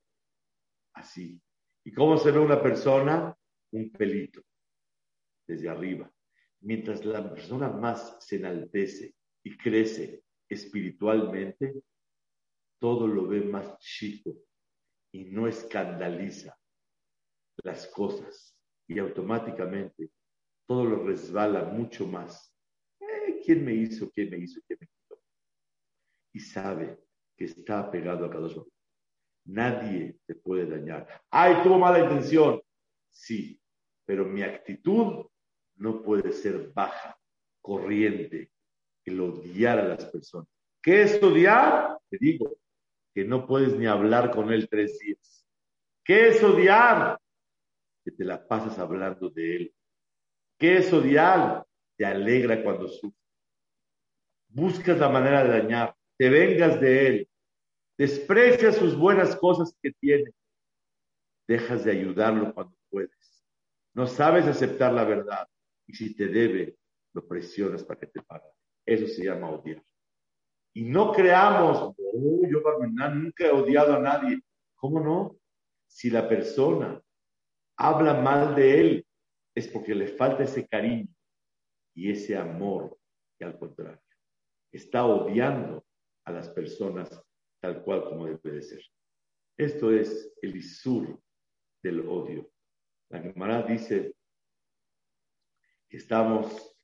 Así. 0.92 1.40
¿Y 1.86 1.92
cómo 1.94 2.18
se 2.18 2.30
ve 2.30 2.38
una 2.38 2.62
persona? 2.62 3.34
Un 3.72 3.90
pelito, 3.90 4.42
desde 5.46 5.66
arriba. 5.66 6.12
Mientras 6.60 7.04
la 7.04 7.28
persona 7.28 7.68
más 7.70 8.16
se 8.20 8.36
enaltece 8.36 9.14
y 9.42 9.56
crece 9.56 10.24
espiritualmente, 10.48 11.82
todo 12.78 13.06
lo 13.06 13.26
ve 13.26 13.40
más 13.40 13.78
chico 13.78 14.34
y 15.12 15.24
no 15.24 15.46
escandaliza 15.46 16.58
las 17.62 17.86
cosas 17.88 18.56
y 18.86 18.98
automáticamente 18.98 20.10
todo 20.66 20.84
lo 20.84 21.04
resbala 21.04 21.64
mucho 21.64 22.06
más. 22.06 22.54
Eh, 23.00 23.40
¿Quién 23.44 23.64
me 23.64 23.74
hizo? 23.74 24.10
¿Quién 24.10 24.30
me 24.30 24.38
hizo? 24.38 24.60
¿Quién 24.66 24.78
me 24.80 24.86
quitó? 24.86 25.22
Y 26.32 26.40
sabe 26.40 26.98
que 27.36 27.46
está 27.46 27.80
apegado 27.80 28.24
a 28.24 28.30
cada 28.30 28.46
uno. 28.46 28.66
Nadie 29.46 30.18
te 30.26 30.34
puede 30.34 30.66
dañar. 30.66 31.08
¡Ay, 31.30 31.62
tuvo 31.62 31.78
mala 31.78 32.00
intención! 32.00 32.60
Sí, 33.10 33.60
pero 34.04 34.24
mi 34.24 34.42
actitud 34.42 35.26
no 35.80 36.02
puede 36.02 36.30
ser 36.32 36.72
baja, 36.74 37.18
corriente, 37.62 38.52
el 39.04 39.20
odiar 39.20 39.78
a 39.78 39.88
las 39.88 40.04
personas. 40.04 40.46
¿Qué 40.82 41.02
es 41.02 41.22
odiar? 41.22 41.98
Te 42.10 42.18
digo 42.20 42.58
que 43.14 43.24
no 43.24 43.46
puedes 43.46 43.74
ni 43.74 43.86
hablar 43.86 44.30
con 44.30 44.52
él 44.52 44.68
tres 44.68 44.98
días. 44.98 45.46
¿Qué 46.04 46.28
es 46.28 46.44
odiar? 46.44 47.18
Que 48.04 48.10
te 48.10 48.24
la 48.24 48.46
pasas 48.46 48.78
hablando 48.78 49.30
de 49.30 49.56
él. 49.56 49.74
¿Qué 50.58 50.76
es 50.76 50.92
odiar? 50.92 51.64
Te 51.96 52.04
alegra 52.04 52.62
cuando 52.62 52.86
sufre. 52.86 53.18
Buscas 54.48 54.98
la 54.98 55.08
manera 55.08 55.44
de 55.44 55.60
dañar, 55.60 55.96
te 56.18 56.28
vengas 56.28 56.78
de 56.80 57.06
él, 57.06 57.28
desprecias 57.96 58.76
sus 58.76 58.96
buenas 58.96 59.36
cosas 59.36 59.74
que 59.80 59.92
tiene, 59.92 60.30
dejas 61.46 61.84
de 61.84 61.92
ayudarlo 61.92 62.52
cuando 62.52 62.76
puedes. 62.90 63.44
No 63.94 64.06
sabes 64.06 64.46
aceptar 64.46 64.92
la 64.92 65.04
verdad 65.04 65.48
y 65.90 65.94
si 65.94 66.14
te 66.14 66.28
debe, 66.28 66.76
lo 67.12 67.26
presionas 67.26 67.82
para 67.82 67.98
que 67.98 68.06
te 68.06 68.22
pague. 68.22 68.46
Eso 68.86 69.08
se 69.08 69.24
llama 69.24 69.50
odiar. 69.50 69.82
Y 70.72 70.84
no 70.84 71.10
creamos, 71.12 71.78
oh, 71.78 71.96
yo 72.48 72.62
nunca 73.10 73.46
he 73.46 73.50
odiado 73.50 73.94
a 73.94 73.98
nadie. 73.98 74.40
¿Cómo 74.76 75.00
no? 75.00 75.36
Si 75.88 76.08
la 76.08 76.28
persona 76.28 77.02
habla 77.76 78.14
mal 78.14 78.54
de 78.54 78.80
él, 78.80 79.06
es 79.52 79.66
porque 79.66 79.96
le 79.96 80.06
falta 80.06 80.44
ese 80.44 80.66
cariño 80.68 81.08
y 81.96 82.10
ese 82.12 82.36
amor, 82.36 82.96
que 83.36 83.44
al 83.44 83.58
contrario, 83.58 84.00
está 84.72 85.04
odiando 85.04 85.84
a 86.24 86.30
las 86.30 86.48
personas 86.50 87.20
tal 87.60 87.82
cual 87.82 88.04
como 88.04 88.26
debe 88.26 88.52
de 88.52 88.62
ser. 88.62 88.82
Esto 89.58 89.90
es 89.90 90.32
el 90.40 90.54
isur 90.54 91.20
del 91.82 92.06
odio. 92.06 92.48
La 93.10 93.20
Gemara 93.20 93.64
dice 93.64 94.14
estamos 95.90 96.76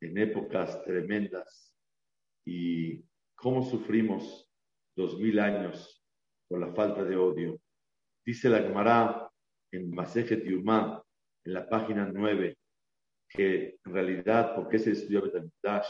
en 0.00 0.18
épocas 0.18 0.82
tremendas 0.84 1.74
y 2.44 3.04
cómo 3.34 3.62
sufrimos 3.62 4.50
dos 4.96 5.18
mil 5.18 5.38
años 5.38 6.04
por 6.48 6.60
la 6.60 6.72
falta 6.74 7.04
de 7.04 7.16
odio. 7.16 7.60
Dice 8.24 8.48
la 8.48 8.58
Gemara 8.58 9.30
en 9.72 9.90
Masejet 9.90 10.44
Yumá, 10.44 11.02
en 11.44 11.54
la 11.54 11.68
página 11.68 12.10
9, 12.12 12.56
que 13.28 13.78
en 13.84 13.92
realidad, 13.92 14.54
¿por 14.54 14.68
qué 14.68 14.78
se 14.78 14.90
destruyó 14.90 15.22
Betamikdash? 15.22 15.86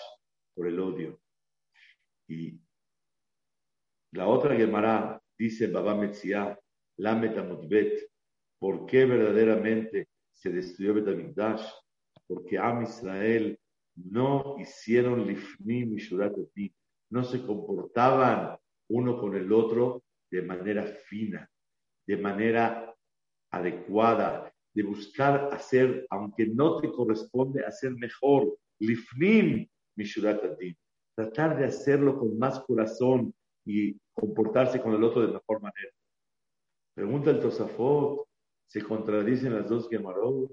Por 0.55 0.67
el 0.67 0.79
odio. 0.81 1.21
Y 2.29 2.61
la 4.13 4.27
otra 4.27 4.57
Gemara 4.57 5.23
dice 5.39 5.69
Baba 5.69 5.95
Metzia, 5.95 6.59
la 6.99 7.15
Metamutbet, 7.15 8.11
¿por 8.59 8.87
qué 8.87 9.05
verdaderamente 9.05 10.09
se 10.33 10.51
destruyó 10.51 10.95
Betamikdash? 10.95 11.65
Porque 12.29 12.59
Am 12.59 12.83
Israel 12.83 13.59
no 13.97 14.57
hicieron 14.61 15.27
lifnim 15.27 15.97
y 16.55 16.73
no 17.11 17.25
se 17.25 17.45
comportaban 17.45 18.57
uno 18.91 19.19
con 19.19 19.35
el 19.35 19.53
otro 19.53 20.05
de 20.31 20.43
manera 20.43 20.85
fina, 20.85 21.51
de 22.07 22.17
manera 22.17 22.95
adecuada, 23.51 24.53
de 24.75 24.83
buscar 24.83 25.49
hacer, 25.53 26.07
aunque 26.11 26.47
no 26.47 26.81
te 26.81 26.91
corresponde, 26.91 27.65
hacer 27.65 27.93
mejor. 27.97 28.57
Lifnim 28.79 29.67
mishuratadim. 29.97 30.77
Tratar 31.17 31.59
de 31.59 31.65
hacerlo 31.65 32.19
con 32.19 32.39
más 32.39 32.61
corazón 32.61 33.35
y 33.65 33.99
comportarse 34.13 34.81
con 34.81 34.95
el 34.95 35.03
otro 35.03 35.23
de 35.23 35.33
mejor 35.33 35.61
manera. 35.61 35.93
Pregunta 36.95 37.31
el 37.31 37.41
Tosafot, 37.41 38.27
¿se 38.67 38.83
contradicen 38.83 39.55
las 39.55 39.69
dos 39.69 39.89
Gemarot? 39.89 40.53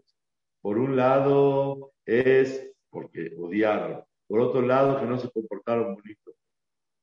Por 0.66 0.80
un 0.80 0.96
lado 0.96 1.94
es 2.08 2.74
porque 2.90 3.36
odiaron. 3.38 4.04
Por 4.28 4.40
otro 4.40 4.64
lado, 4.64 5.00
que 5.00 5.06
no 5.06 5.20
se 5.20 5.30
comportaron 5.30 5.94
bonito. 5.94 6.36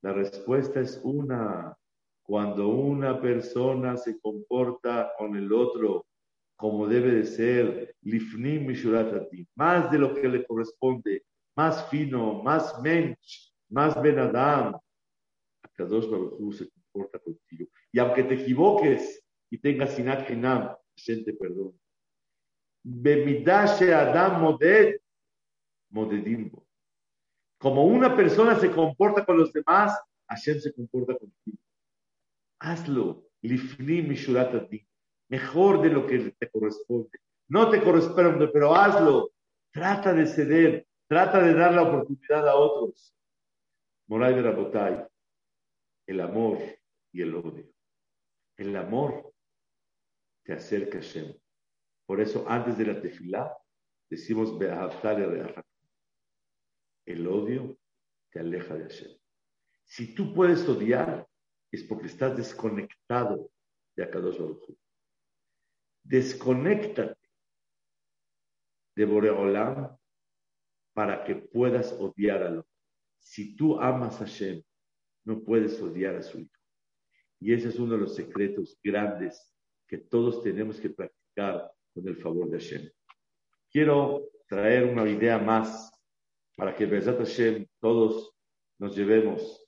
La 0.03 0.13
respuesta 0.13 0.81
es 0.81 1.01
una. 1.05 1.73
Cuando 2.25 2.67
una 2.71 3.21
persona 3.21 3.97
se 3.97 4.19
comporta 4.19 5.13
con 5.17 5.37
el 5.37 5.53
otro 5.53 6.07
como 6.57 6.89
debe 6.89 7.13
de 7.13 7.25
ser, 7.25 7.95
lifnim 8.01 8.67
mishuratati, 8.67 9.47
más 9.55 9.93
de 9.93 9.99
lo 9.99 10.13
que 10.13 10.27
le 10.27 10.45
corresponde, 10.45 11.23
más 11.55 11.89
fino, 11.89 12.43
más 12.43 12.83
mensch, 12.83 13.53
más 13.69 13.95
benadam, 14.03 14.77
Kadosh 15.75 16.11
Baruch 16.11 16.55
se 16.55 16.69
comporta 16.69 17.21
contigo. 17.21 17.69
Y 17.93 18.01
aunque 18.01 18.25
te 18.25 18.35
equivoques 18.35 19.25
y 19.51 19.59
tengas 19.59 19.95
sinat 19.95 20.29
hinam, 20.29 20.75
gente 20.97 21.33
perdón. 21.35 21.81
Adam. 22.85 24.59
Como 27.59 27.85
una 27.85 28.17
persona 28.17 28.59
se 28.59 28.71
comporta 28.71 29.25
con 29.25 29.39
los 29.39 29.53
demás, 29.53 29.99
Hashem 30.29 30.59
se 30.61 30.73
comporta 30.73 31.17
contigo. 31.17 31.59
Hazlo, 32.59 33.29
lifni 33.43 34.03
mishuratati, 34.03 34.87
mejor 35.29 35.81
de 35.83 35.91
lo 35.91 36.07
que 36.07 36.35
te 36.39 36.51
corresponde. 36.51 37.19
No 37.49 37.71
te 37.71 37.83
corresponde, 37.83 38.49
pero 38.49 38.75
hazlo. 38.75 39.33
Trata 39.71 40.13
de 40.13 40.27
ceder, 40.27 40.87
trata 41.07 41.43
de 41.43 41.55
dar 41.55 41.75
la 41.75 41.83
oportunidad 41.83 42.49
a 42.49 42.57
otros. 42.57 43.15
Moray 44.07 44.35
de 44.35 44.43
Rabotay, 44.43 45.07
el 46.07 46.21
amor 46.21 46.59
y 47.13 47.23
el 47.23 47.35
odio. 47.35 47.73
El 48.57 48.77
amor 48.77 49.33
te 50.45 50.53
acerca 50.53 50.99
a 50.99 51.01
Hashem. 51.01 51.42
Por 52.13 52.21
eso, 52.21 52.45
antes 52.47 52.77
de 52.77 52.85
la 52.85 53.01
tefilá, 53.01 53.57
decimos 54.11 54.51
El 57.07 57.27
odio 57.27 57.79
te 58.31 58.39
aleja 58.39 58.75
de 58.75 58.83
Hashem. 58.83 59.19
Si 59.87 60.15
tú 60.15 60.35
puedes 60.35 60.69
odiar, 60.69 61.27
es 61.71 61.83
porque 61.85 62.09
estás 62.09 62.37
desconectado 62.37 63.51
de 63.97 64.05
Akadosh 64.05 64.39
Baruch 64.39 64.79
Desconéctate 66.03 67.17
de 68.95 69.05
Boreolam 69.07 69.97
para 70.93 71.25
que 71.25 71.37
puedas 71.37 71.93
odiar 71.93 72.43
a 72.43 72.51
lo. 72.51 72.67
Si 73.21 73.57
tú 73.57 73.81
amas 73.81 74.17
a 74.17 74.27
Hashem, 74.27 74.63
no 75.25 75.43
puedes 75.43 75.81
odiar 75.81 76.17
a 76.17 76.23
su 76.23 76.41
hijo. 76.41 76.61
Y 77.41 77.55
ese 77.55 77.69
es 77.69 77.79
uno 77.79 77.95
de 77.95 78.01
los 78.01 78.15
secretos 78.15 78.79
grandes 78.83 79.57
que 79.87 79.97
todos 79.97 80.43
tenemos 80.43 80.79
que 80.79 80.91
practicar 80.91 81.72
con 81.95 82.07
el 82.09 82.17
favor 82.17 82.51
de 82.51 82.59
Hashem. 82.59 82.91
Quiero 83.71 84.29
traer 84.47 84.85
una 84.85 85.09
idea 85.09 85.39
más 85.39 85.93
para 86.57 86.75
que 86.75 86.87
Bezat 86.87 87.19
Hashem 87.19 87.67
todos 87.81 88.35
nos 88.79 88.97
llevemos. 88.97 89.67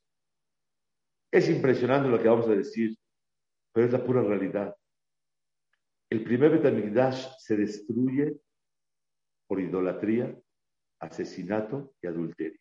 Es 1.30 1.48
impresionante 1.48 2.08
lo 2.08 2.20
que 2.20 2.28
vamos 2.28 2.46
a 2.48 2.54
decir, 2.54 2.96
pero 3.72 3.86
es 3.86 3.92
la 3.92 4.04
pura 4.04 4.22
realidad. 4.22 4.74
El 6.10 6.22
primer 6.22 6.52
Betamigdash 6.52 7.26
se 7.38 7.56
destruye 7.56 8.36
por 9.46 9.60
idolatría, 9.60 10.38
asesinato 11.00 11.94
y 12.00 12.06
adulterio. 12.06 12.60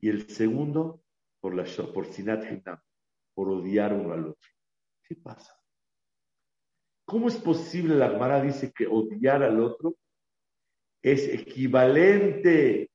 Y 0.00 0.08
el 0.08 0.28
segundo 0.28 1.02
por, 1.40 1.54
la, 1.54 1.64
por 1.92 2.06
sinat 2.06 2.44
por 3.34 3.50
odiar 3.50 3.92
uno 3.92 4.12
al 4.12 4.26
otro. 4.28 4.50
¿Qué 5.02 5.16
pasa? 5.16 5.58
¿Cómo 7.06 7.28
es 7.28 7.36
posible, 7.36 7.94
la 7.94 8.10
Gemara 8.10 8.42
dice 8.42 8.72
que 8.72 8.86
odiar 8.88 9.42
al 9.44 9.60
otro 9.60 9.94
es 11.02 11.28
equivalente 11.28 12.90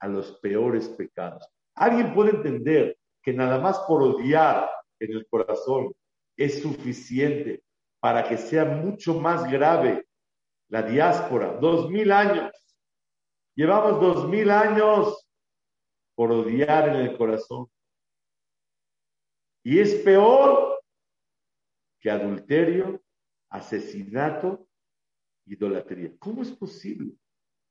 a 0.00 0.06
los 0.06 0.38
peores 0.38 0.88
pecados? 0.88 1.44
¿Alguien 1.74 2.14
puede 2.14 2.30
entender 2.30 2.96
que 3.20 3.32
nada 3.32 3.58
más 3.58 3.80
por 3.80 4.02
odiar 4.02 4.70
en 5.00 5.12
el 5.12 5.26
corazón 5.26 5.92
es 6.36 6.62
suficiente 6.62 7.64
para 7.98 8.28
que 8.28 8.38
sea 8.38 8.64
mucho 8.64 9.18
más 9.18 9.50
grave 9.50 10.06
la 10.68 10.82
diáspora? 10.82 11.56
Dos 11.56 11.90
mil 11.90 12.12
años. 12.12 12.52
Llevamos 13.56 14.00
dos 14.00 14.28
mil 14.28 14.48
años 14.48 15.28
por 16.14 16.30
odiar 16.30 16.88
en 16.90 16.96
el 16.96 17.18
corazón. 17.18 17.66
Y 19.64 19.80
es 19.80 19.92
peor 19.96 20.80
que 22.00 22.10
adulterio, 22.10 23.02
asesinato, 23.50 24.68
idolatría. 25.46 26.12
¿Cómo 26.18 26.42
es 26.42 26.50
posible? 26.50 27.14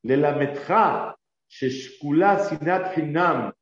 Le 0.04 0.18
sheshkula 1.50 2.40
sinat 2.40 2.98
hinam, 2.98 3.54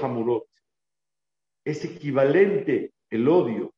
hamurot. 0.00 0.48
Es 1.64 1.84
equivalente 1.84 2.94
el 3.10 3.28
odio. 3.28 3.74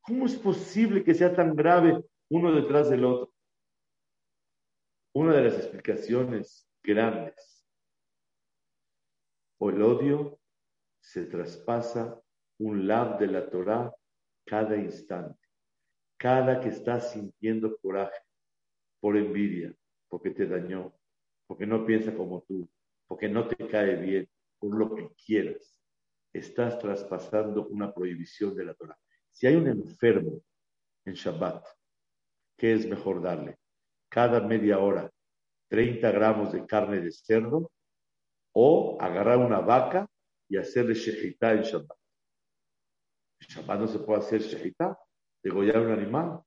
¿Cómo 0.00 0.26
es 0.26 0.36
posible 0.36 1.04
que 1.04 1.14
sea 1.14 1.34
tan 1.34 1.54
grave 1.54 2.02
uno 2.30 2.52
detrás 2.52 2.88
del 2.88 3.04
otro? 3.04 3.34
Una 5.14 5.34
de 5.34 5.42
las 5.42 5.54
explicaciones 5.54 6.66
grandes. 6.82 7.66
O 9.58 9.70
el 9.70 9.82
odio 9.82 10.38
se 11.00 11.24
traspasa 11.24 12.20
un 12.58 12.86
lab 12.86 13.18
de 13.18 13.26
la 13.26 13.50
Torah 13.50 13.92
cada 14.46 14.76
instante. 14.76 15.47
Cada 16.18 16.60
que 16.60 16.68
estás 16.68 17.12
sintiendo 17.12 17.78
coraje 17.78 18.20
por 19.00 19.16
envidia, 19.16 19.72
porque 20.08 20.30
te 20.30 20.46
dañó, 20.46 20.92
porque 21.46 21.64
no 21.64 21.86
piensa 21.86 22.12
como 22.14 22.42
tú, 22.42 22.68
porque 23.06 23.28
no 23.28 23.46
te 23.46 23.56
cae 23.68 23.94
bien, 23.96 24.28
por 24.58 24.76
lo 24.76 24.94
que 24.94 25.10
quieras, 25.24 25.80
estás 26.32 26.78
traspasando 26.78 27.68
una 27.68 27.94
prohibición 27.94 28.56
de 28.56 28.64
la 28.64 28.74
Torah. 28.74 28.98
Si 29.30 29.46
hay 29.46 29.54
un 29.54 29.68
enfermo 29.68 30.42
en 31.04 31.14
Shabbat, 31.14 31.64
¿qué 32.56 32.72
es 32.74 32.86
mejor 32.86 33.22
darle? 33.22 33.56
Cada 34.08 34.40
media 34.40 34.78
hora, 34.80 35.10
30 35.68 36.10
gramos 36.10 36.52
de 36.52 36.66
carne 36.66 37.00
de 37.00 37.12
cerdo 37.12 37.70
o 38.52 38.98
agarrar 39.00 39.38
una 39.38 39.60
vaca 39.60 40.10
y 40.48 40.56
hacerle 40.56 40.94
shejitá 40.94 41.52
en 41.52 41.62
Shabbat. 41.62 41.98
En 43.40 43.46
Shabbat 43.46 43.80
no 43.80 43.86
se 43.86 43.98
puede 44.00 44.20
hacer 44.20 44.40
shejitá, 44.40 44.98
degollar 45.48 45.80
un 45.80 45.92
animal, 45.92 46.42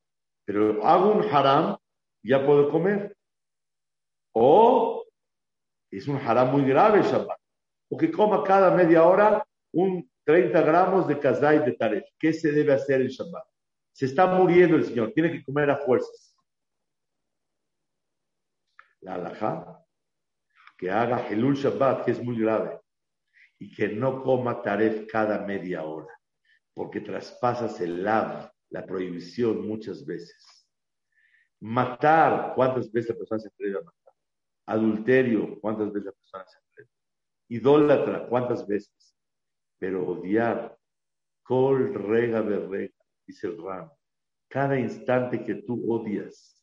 pero 0.45 0.85
hago 0.85 1.11
un 1.13 1.23
haram, 1.23 1.77
ya 2.23 2.45
puedo 2.45 2.69
comer. 2.69 3.15
O 4.33 5.05
es 5.89 6.07
un 6.07 6.17
haram 6.17 6.51
muy 6.51 6.63
grave 6.63 7.01
Shabbat, 7.01 7.39
o 7.89 7.97
que 7.97 8.11
coma 8.11 8.43
cada 8.43 8.71
media 8.71 9.03
hora 9.03 9.45
un 9.73 10.09
30 10.23 10.61
gramos 10.61 11.07
de 11.07 11.19
kazay 11.19 11.59
de 11.59 11.73
taref. 11.73 12.05
¿Qué 12.17 12.31
se 12.31 12.51
debe 12.51 12.73
hacer 12.73 13.01
en 13.01 13.07
Shabbat? 13.07 13.43
Se 13.91 14.05
está 14.05 14.27
muriendo 14.27 14.77
el 14.77 14.85
Señor, 14.85 15.11
tiene 15.13 15.31
que 15.31 15.43
comer 15.43 15.69
a 15.69 15.77
fuerzas. 15.77 16.35
La 19.01 19.15
halajá, 19.15 19.83
que 20.77 20.91
haga 20.91 21.27
Elul 21.27 21.55
Shabbat, 21.55 22.05
que 22.05 22.11
es 22.11 22.23
muy 22.23 22.39
grave 22.39 22.79
y 23.59 23.71
que 23.75 23.89
no 23.89 24.23
coma 24.23 24.61
taref 24.61 25.05
cada 25.07 25.45
media 25.45 25.83
hora, 25.83 26.13
porque 26.73 27.01
traspasas 27.01 27.79
el 27.81 28.03
lav, 28.03 28.50
la 28.71 28.85
prohibición 28.85 29.67
muchas 29.67 30.05
veces. 30.05 30.67
Matar, 31.59 32.53
¿cuántas 32.55 32.91
veces 32.91 33.11
la 33.11 33.17
persona 33.17 33.39
se 33.39 33.49
atreve 33.49 33.77
a 33.77 33.83
matar? 33.83 34.13
Adulterio, 34.65 35.59
¿cuántas 35.59 35.91
veces 35.91 36.05
la 36.05 36.11
persona 36.13 36.45
se 36.47 36.57
atreve? 36.57 36.89
Idólatra, 37.49 38.27
¿cuántas 38.27 38.65
veces? 38.65 39.15
Pero 39.77 40.07
odiar, 40.07 40.77
col 41.43 41.93
rega 41.93 42.41
rega, 42.41 42.93
dice 43.27 43.47
el 43.47 43.61
Ram. 43.61 43.91
Cada 44.47 44.79
instante 44.79 45.43
que 45.43 45.55
tú 45.55 45.91
odias, 45.91 46.57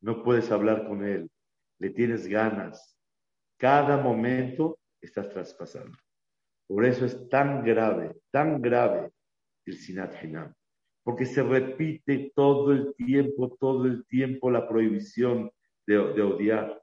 no 0.00 0.22
puedes 0.22 0.50
hablar 0.50 0.86
con 0.86 1.04
él, 1.04 1.30
le 1.78 1.90
tienes 1.90 2.26
ganas. 2.26 2.98
Cada 3.58 3.96
momento 3.96 4.78
estás 5.00 5.28
traspasando. 5.30 5.96
Por 6.66 6.84
eso 6.84 7.06
es 7.06 7.28
tan 7.28 7.64
grave, 7.64 8.14
tan 8.30 8.60
grave 8.60 9.10
el 9.64 9.76
Sinat 9.76 10.22
Hinam. 10.22 10.54
Porque 11.06 11.24
se 11.24 11.40
repite 11.40 12.32
todo 12.34 12.72
el 12.72 12.92
tiempo, 12.96 13.56
todo 13.60 13.84
el 13.84 14.04
tiempo 14.06 14.50
la 14.50 14.68
prohibición 14.68 15.52
de, 15.86 15.98
odiar. 15.98 16.82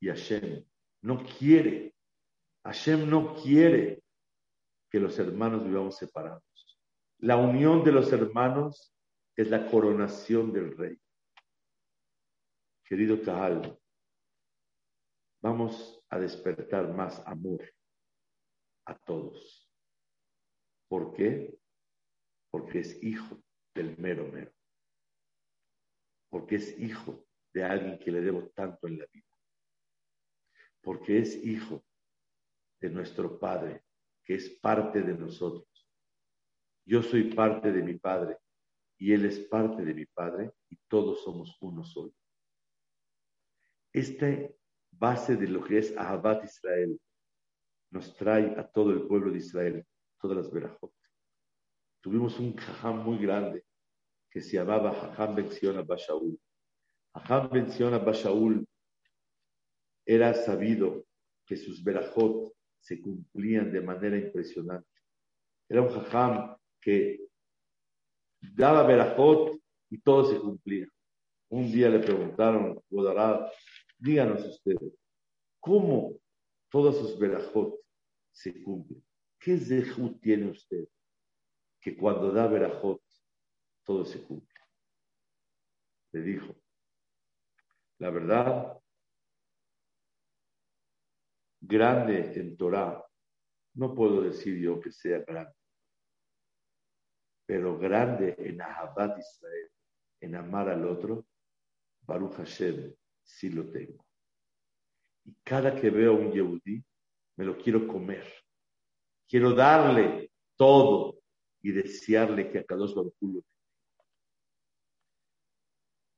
Y 0.00 0.08
Hashem 0.08 0.64
no 1.02 1.24
quiere, 1.24 1.94
Hashem 2.64 3.08
no 3.08 3.36
quiere 3.36 4.02
que 4.90 4.98
los 4.98 5.16
hermanos 5.20 5.62
vivamos 5.62 5.96
separados. 5.96 6.42
La 7.18 7.36
unión 7.36 7.84
de 7.84 7.92
los 7.92 8.12
hermanos 8.12 8.92
es 9.36 9.48
la 9.48 9.70
coronación 9.70 10.52
del 10.52 10.76
rey. 10.76 10.98
Querido 12.84 13.22
Kahal, 13.22 13.78
vamos 15.40 16.04
a 16.08 16.18
despertar 16.18 16.92
más 16.92 17.24
amor 17.24 17.62
a 18.86 18.98
todos. 18.98 19.70
¿Por 20.88 21.12
qué? 21.12 21.56
Porque 22.56 22.78
es 22.78 23.02
hijo 23.02 23.38
del 23.74 23.98
mero 23.98 24.26
mero. 24.32 24.50
Porque 26.30 26.56
es 26.56 26.78
hijo 26.80 27.22
de 27.52 27.62
alguien 27.62 27.98
que 27.98 28.10
le 28.10 28.22
debo 28.22 28.48
tanto 28.54 28.88
en 28.88 28.98
la 28.98 29.04
vida. 29.12 29.26
Porque 30.80 31.18
es 31.18 31.36
hijo 31.44 31.84
de 32.80 32.88
nuestro 32.88 33.38
Padre, 33.38 33.84
que 34.24 34.36
es 34.36 34.48
parte 34.48 35.02
de 35.02 35.12
nosotros. 35.12 35.68
Yo 36.86 37.02
soy 37.02 37.34
parte 37.34 37.70
de 37.70 37.82
mi 37.82 37.98
Padre 37.98 38.38
y 38.96 39.12
Él 39.12 39.26
es 39.26 39.38
parte 39.38 39.84
de 39.84 39.92
mi 39.92 40.06
Padre 40.06 40.50
y 40.70 40.78
todos 40.88 41.24
somos 41.24 41.58
uno 41.60 41.84
solo. 41.84 42.14
Esta 43.92 44.28
base 44.92 45.36
de 45.36 45.48
lo 45.48 45.62
que 45.62 45.76
es 45.76 45.94
Ahabat 45.94 46.44
Israel 46.44 46.98
nos 47.90 48.16
trae 48.16 48.58
a 48.58 48.66
todo 48.66 48.92
el 48.92 49.06
pueblo 49.06 49.30
de 49.30 49.40
Israel, 49.40 49.86
todas 50.18 50.38
las 50.38 50.50
verajot. 50.50 50.96
Tuvimos 52.06 52.38
un 52.38 52.54
jajam 52.56 53.02
muy 53.02 53.18
grande 53.18 53.64
que 54.30 54.40
se 54.40 54.52
llamaba 54.52 54.94
Jajam 54.94 55.34
Ben 55.34 55.48
Bashaul. 55.84 56.38
Jajam 57.12 57.50
Ben 57.50 58.04
Bashaul 58.04 58.64
era 60.06 60.32
sabido 60.32 61.04
que 61.44 61.56
sus 61.56 61.82
verajot 61.82 62.54
se 62.78 63.00
cumplían 63.00 63.72
de 63.72 63.80
manera 63.80 64.16
impresionante. 64.16 64.88
Era 65.68 65.82
un 65.82 65.88
jajam 65.88 66.56
que 66.80 67.26
daba 68.40 68.86
verajot 68.86 69.60
y 69.90 69.98
todo 69.98 70.30
se 70.30 70.38
cumplía. 70.38 70.86
Un 71.48 71.72
día 71.72 71.88
le 71.88 71.98
preguntaron, 71.98 72.80
Godarad, 72.88 73.50
díganos 73.98 74.44
ustedes, 74.44 74.96
¿cómo 75.58 76.20
todas 76.70 76.98
sus 76.98 77.18
verajot 77.18 77.74
se 78.30 78.62
cumplen? 78.62 79.04
¿Qué 79.40 79.58
zehut 79.58 80.20
tiene 80.20 80.52
usted 80.52 80.86
que 81.86 81.96
cuando 81.96 82.32
da 82.32 82.48
verajot 82.48 83.00
todo 83.84 84.04
se 84.04 84.20
cumple? 84.20 84.60
Le 86.10 86.20
dijo, 86.20 86.52
la 87.98 88.10
verdad, 88.10 88.76
grande 91.60 92.40
en 92.40 92.56
Torah, 92.56 93.06
no 93.74 93.94
puedo 93.94 94.20
decir 94.22 94.58
yo 94.58 94.80
que 94.80 94.90
sea 94.90 95.20
grande, 95.20 95.54
pero 97.46 97.78
grande 97.78 98.34
en 98.36 98.60
Ahabat 98.60 99.20
Israel, 99.20 99.70
en 100.18 100.34
amar 100.34 100.68
al 100.68 100.84
otro, 100.88 101.24
Baruch 102.00 102.34
Hashem, 102.34 102.96
sí 103.22 103.50
lo 103.50 103.70
tengo. 103.70 104.04
Y 105.22 105.36
cada 105.44 105.72
que 105.80 105.90
veo 105.90 106.14
un 106.14 106.32
Yehudí, 106.32 106.84
me 107.36 107.44
lo 107.44 107.56
quiero 107.56 107.86
comer. 107.86 108.26
Quiero 109.28 109.54
darle 109.54 110.32
todo 110.56 111.15
y 111.66 111.72
desearle 111.72 112.48
que 112.48 112.60
a 112.60 112.64
Kadosh 112.64 112.94
Baruch 112.94 113.16
lo 113.22 113.42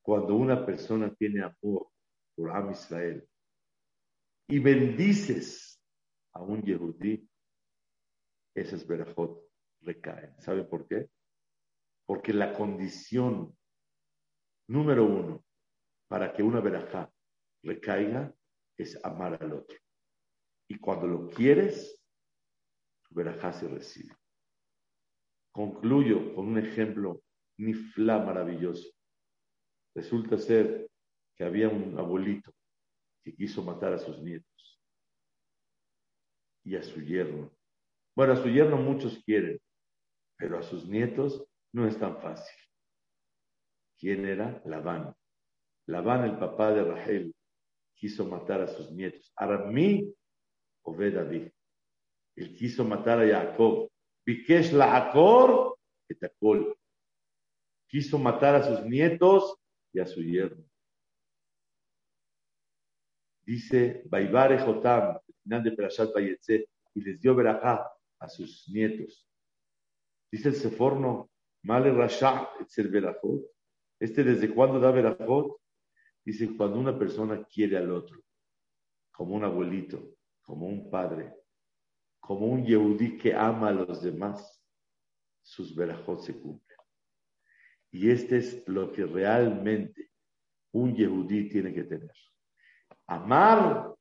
Cuando 0.03 0.35
una 0.37 0.67
persona 0.67 1.11
tiene 1.15 1.43
amor 1.43 1.89
por 2.35 2.51
Am 2.51 2.71
Israel 2.71 3.27
y 4.47 4.59
bendices 4.59 5.83
a 6.35 6.43
un 6.43 6.61
Yehudí, 6.61 7.27
esas 8.55 8.87
verajot 8.87 9.43
recaen. 9.81 10.39
¿Sabe 10.39 10.65
por 10.65 10.87
qué? 10.87 11.09
Porque 12.05 12.35
la 12.35 12.53
condición 12.53 13.57
número 14.69 15.07
uno 15.07 15.43
para 16.09 16.35
que 16.35 16.43
una 16.43 16.61
verajá 16.61 17.11
recaiga 17.63 18.35
es 18.77 19.03
amar 19.03 19.43
al 19.43 19.55
otro. 19.55 19.79
Y 20.69 20.79
cuando 20.79 21.07
lo 21.07 21.31
quieres, 21.31 21.99
tu 23.09 23.15
verajá 23.15 23.55
se 23.55 23.67
recibe. 23.67 24.15
Concluyo 25.59 26.37
con 26.37 26.47
un 26.47 26.59
ejemplo 26.59 27.21
nifla 27.59 28.21
maravilloso. 28.21 28.89
Resulta 29.93 30.39
ser 30.39 30.89
que 31.35 31.43
había 31.43 31.69
un 31.69 31.99
abuelito 31.99 32.55
que 33.25 33.35
quiso 33.35 33.65
matar 33.65 33.93
a 33.93 33.99
sus 33.99 34.23
nietos 34.23 34.81
y 36.63 36.77
a 36.77 36.83
su 36.85 37.01
yerno. 37.01 37.51
Bueno, 38.15 38.35
a 38.35 38.37
su 38.37 38.49
yerno 38.49 38.77
muchos 38.77 39.21
quieren, 39.25 39.59
pero 40.37 40.61
a 40.61 40.63
sus 40.63 40.89
nietos 40.89 41.45
no 41.73 41.89
es 41.89 41.99
tan 41.99 42.21
fácil. 42.21 42.57
¿Quién 43.99 44.27
era? 44.27 44.63
Labán. 44.65 45.13
Labán, 45.89 46.23
el 46.23 46.39
papá 46.39 46.73
de 46.73 46.85
Rahel, 46.85 47.35
quiso 47.97 48.25
matar 48.27 48.61
a 48.61 48.69
sus 48.69 48.93
nietos. 48.93 49.33
Aramí, 49.35 50.15
Obed 50.85 51.17
David. 51.17 51.51
Él 52.37 52.55
quiso 52.55 52.85
matar 52.85 53.19
a 53.19 53.27
Jacob. 53.27 53.88
Bikesh 54.29 54.73
la 54.73 54.95
Akor, 54.95 55.79
Etakol. 56.07 56.77
Quiso 57.87 58.19
matar 58.19 58.57
a 58.57 58.63
sus 58.63 58.85
nietos 58.85 59.57
y 59.91 60.01
a 60.01 60.05
su 60.05 60.23
yerno. 60.23 60.63
Dice 63.47 64.03
Baibare 64.05 64.59
Jotam, 64.59 65.17
al 65.17 65.35
final 65.43 65.63
de 65.63 65.73
Perashat 65.73 66.13
Bayetze, 66.13 66.69
y 66.93 67.01
les 67.01 67.23
dio 67.23 67.35
verajá 67.35 67.91
a 68.19 68.29
sus 68.29 68.69
nietos. 68.69 69.27
Dice 70.31 70.51
el 70.51 70.57
Seforno, 70.57 71.31
Male 71.63 71.91
Rasha, 71.91 72.51
Etzer 72.61 72.89
Berajot. 72.89 73.51
Este, 73.99 74.25
¿desde 74.25 74.55
cuándo 74.55 74.79
da 74.79 74.91
verajot? 74.91 75.59
Dice, 76.23 76.55
cuando 76.55 76.79
una 76.79 76.99
persona 76.99 77.43
quiere 77.45 77.79
al 77.79 77.91
otro, 77.91 78.23
como 79.11 79.35
un 79.35 79.45
abuelito, 79.45 80.19
como 80.43 80.67
un 80.67 80.91
padre, 80.91 81.38
como 82.29 82.45
un 82.45 82.63
yehudí 82.63 83.17
que 83.17 83.33
ama 83.33 83.69
a 83.71 83.73
los 83.73 84.03
demás, 84.03 84.63
sus 85.41 85.75
verajot 85.75 86.21
se 86.21 86.39
cumplen. 86.39 86.79
Y 87.91 88.11
este 88.11 88.37
es 88.37 88.69
lo 88.69 88.93
que 88.93 89.07
realmente 89.07 90.11
un 90.73 90.95
yehudí 90.95 91.49
tiene 91.49 91.73
que 91.73 91.85
tener. 91.85 92.13
Amar 93.07 93.95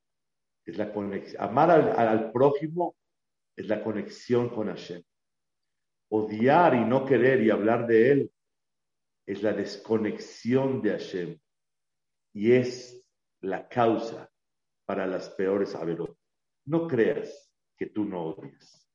es 0.66 0.78
la 0.78 0.92
conexión, 0.92 1.42
amar 1.42 1.72
al, 1.72 2.34
prójimo 2.34 2.98
es 3.56 3.66
la 3.70 3.82
conexión 3.82 4.50
con 4.50 4.68
Hashem. 4.68 5.02
Odiar 6.10 6.76
y 6.76 6.84
no 6.84 7.06
querer 7.06 7.42
y 7.42 7.50
hablar 7.50 7.88
de 7.88 8.12
él 8.12 8.32
es 9.26 9.42
la 9.42 9.54
desconexión 9.54 10.82
de 10.82 10.90
Hashem 10.90 11.40
y 12.34 12.52
es 12.52 13.10
la 13.40 13.70
causa 13.70 14.30
para 14.84 15.08
las 15.08 15.30
peores 15.30 15.74
averot. 15.76 16.14
No 16.66 16.90
creas 16.90 17.47
que 17.78 17.88
tú 17.88 18.06
no 18.06 18.26
odias. 18.26 18.90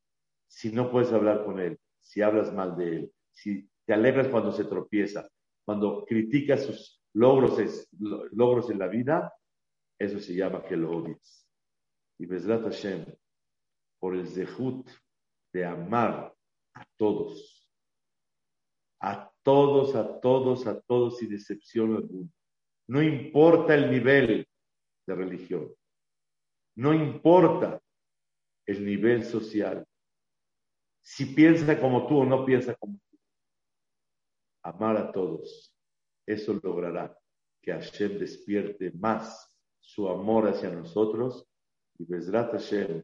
Si 0.47 0.70
no 0.72 0.91
puedes 0.91 1.12
hablar 1.12 1.45
con 1.45 1.59
él, 1.61 1.78
si 2.01 2.20
hablas 2.20 2.53
mal 2.53 2.76
de 2.76 2.97
él, 2.97 3.12
si 3.30 3.68
te 3.87 3.95
alegras 3.95 4.28
cuando 4.28 4.53
se 4.53 4.64
tropieza, 4.64 5.28
cuando 5.64 6.05
criticas 6.05 6.64
sus 6.64 7.03
logros, 7.14 7.89
logros 8.33 8.70
en 8.70 8.78
la 8.78 8.89
vida, 8.89 9.33
eso 9.99 10.18
se 10.18 10.35
llama 10.35 10.62
que 10.62 10.76
lo 10.76 10.91
odias. 10.91 11.49
Y 12.18 12.26
Besrat 12.26 12.62
Hashem, 12.62 13.07
por 13.99 14.14
el 14.14 14.26
zehut 14.26 14.89
de 15.53 15.64
amar 15.64 16.35
a 16.74 16.85
todos, 16.97 17.68
a 19.01 19.33
todos, 19.43 19.95
a 19.95 20.20
todos, 20.20 20.66
a 20.66 20.80
todos, 20.80 21.18
sin 21.18 21.33
excepción 21.33 21.97
alguna 21.97 22.28
no 22.93 23.03
importa 23.03 23.74
el 23.74 23.91
nivel 23.91 24.47
de 25.07 25.14
religión. 25.14 25.74
No 26.76 26.93
importa 26.93 27.80
el 28.66 28.84
nivel 28.84 29.24
social. 29.24 29.86
Si 31.02 31.26
piensa 31.26 31.78
como 31.80 32.06
tú 32.06 32.18
o 32.18 32.24
no 32.24 32.44
piensa 32.44 32.74
como 32.74 32.98
tú. 33.10 33.18
Amar 34.62 34.96
a 34.96 35.12
todos. 35.12 35.76
Eso 36.26 36.58
logrará 36.62 37.16
que 37.60 37.72
Hashem 37.72 38.18
despierte 38.18 38.92
más 38.92 39.52
su 39.80 40.08
amor 40.08 40.48
hacia 40.48 40.70
nosotros. 40.70 41.46
Y 41.98 42.04
Bezrat 42.04 42.52
Hashem, 42.52 43.02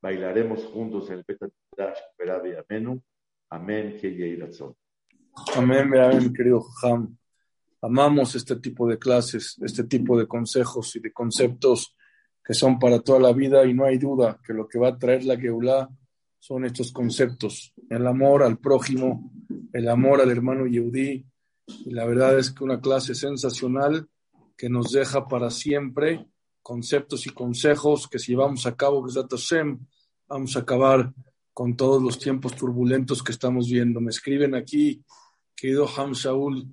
bailaremos 0.00 0.64
juntos 0.66 1.08
en 1.10 1.18
el 1.18 1.24
Betatash 1.26 1.98
Perabi 2.16 2.54
Amenu. 2.54 3.02
Amén, 3.50 3.96
que 3.98 4.08
Amén, 5.54 5.94
amén, 5.96 6.32
querido 6.32 6.62
Ham. 6.82 7.16
Amamos 7.80 8.34
este 8.34 8.56
tipo 8.56 8.88
de 8.88 8.98
clases, 8.98 9.56
este 9.62 9.84
tipo 9.84 10.18
de 10.18 10.26
consejos 10.26 10.94
y 10.96 11.00
de 11.00 11.12
conceptos 11.12 11.96
que 12.48 12.54
son 12.54 12.78
para 12.78 13.00
toda 13.00 13.20
la 13.20 13.32
vida 13.34 13.66
y 13.66 13.74
no 13.74 13.84
hay 13.84 13.98
duda 13.98 14.40
que 14.42 14.54
lo 14.54 14.66
que 14.66 14.78
va 14.78 14.88
a 14.88 14.98
traer 14.98 15.22
la 15.24 15.36
Geulah 15.36 15.86
son 16.38 16.64
estos 16.64 16.92
conceptos, 16.92 17.74
el 17.90 18.06
amor 18.06 18.42
al 18.42 18.56
prójimo, 18.56 19.30
el 19.70 19.86
amor 19.86 20.22
al 20.22 20.30
hermano 20.30 20.66
Yehudí, 20.66 21.26
y 21.66 21.90
la 21.90 22.06
verdad 22.06 22.38
es 22.38 22.50
que 22.50 22.64
una 22.64 22.80
clase 22.80 23.14
sensacional 23.14 24.08
que 24.56 24.70
nos 24.70 24.92
deja 24.92 25.28
para 25.28 25.50
siempre 25.50 26.26
conceptos 26.62 27.26
y 27.26 27.30
consejos 27.30 28.08
que 28.08 28.18
si 28.18 28.32
llevamos 28.32 28.64
a 28.64 28.74
cabo, 28.74 29.06
Hashem, 29.06 29.78
vamos 30.26 30.56
a 30.56 30.60
acabar 30.60 31.12
con 31.52 31.76
todos 31.76 32.02
los 32.02 32.18
tiempos 32.18 32.56
turbulentos 32.56 33.22
que 33.22 33.32
estamos 33.32 33.68
viendo. 33.68 34.00
Me 34.00 34.08
escriben 34.08 34.54
aquí, 34.54 35.04
querido 35.54 35.86
Ham 35.98 36.12
Shaul, 36.12 36.66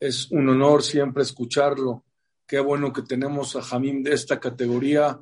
es 0.00 0.28
un 0.32 0.48
honor 0.48 0.82
siempre 0.82 1.22
escucharlo. 1.22 2.04
Qué 2.50 2.58
bueno 2.58 2.92
que 2.92 3.02
tenemos 3.02 3.54
a 3.54 3.62
Jamim 3.62 4.02
de 4.02 4.12
esta 4.12 4.40
categoría 4.40 5.20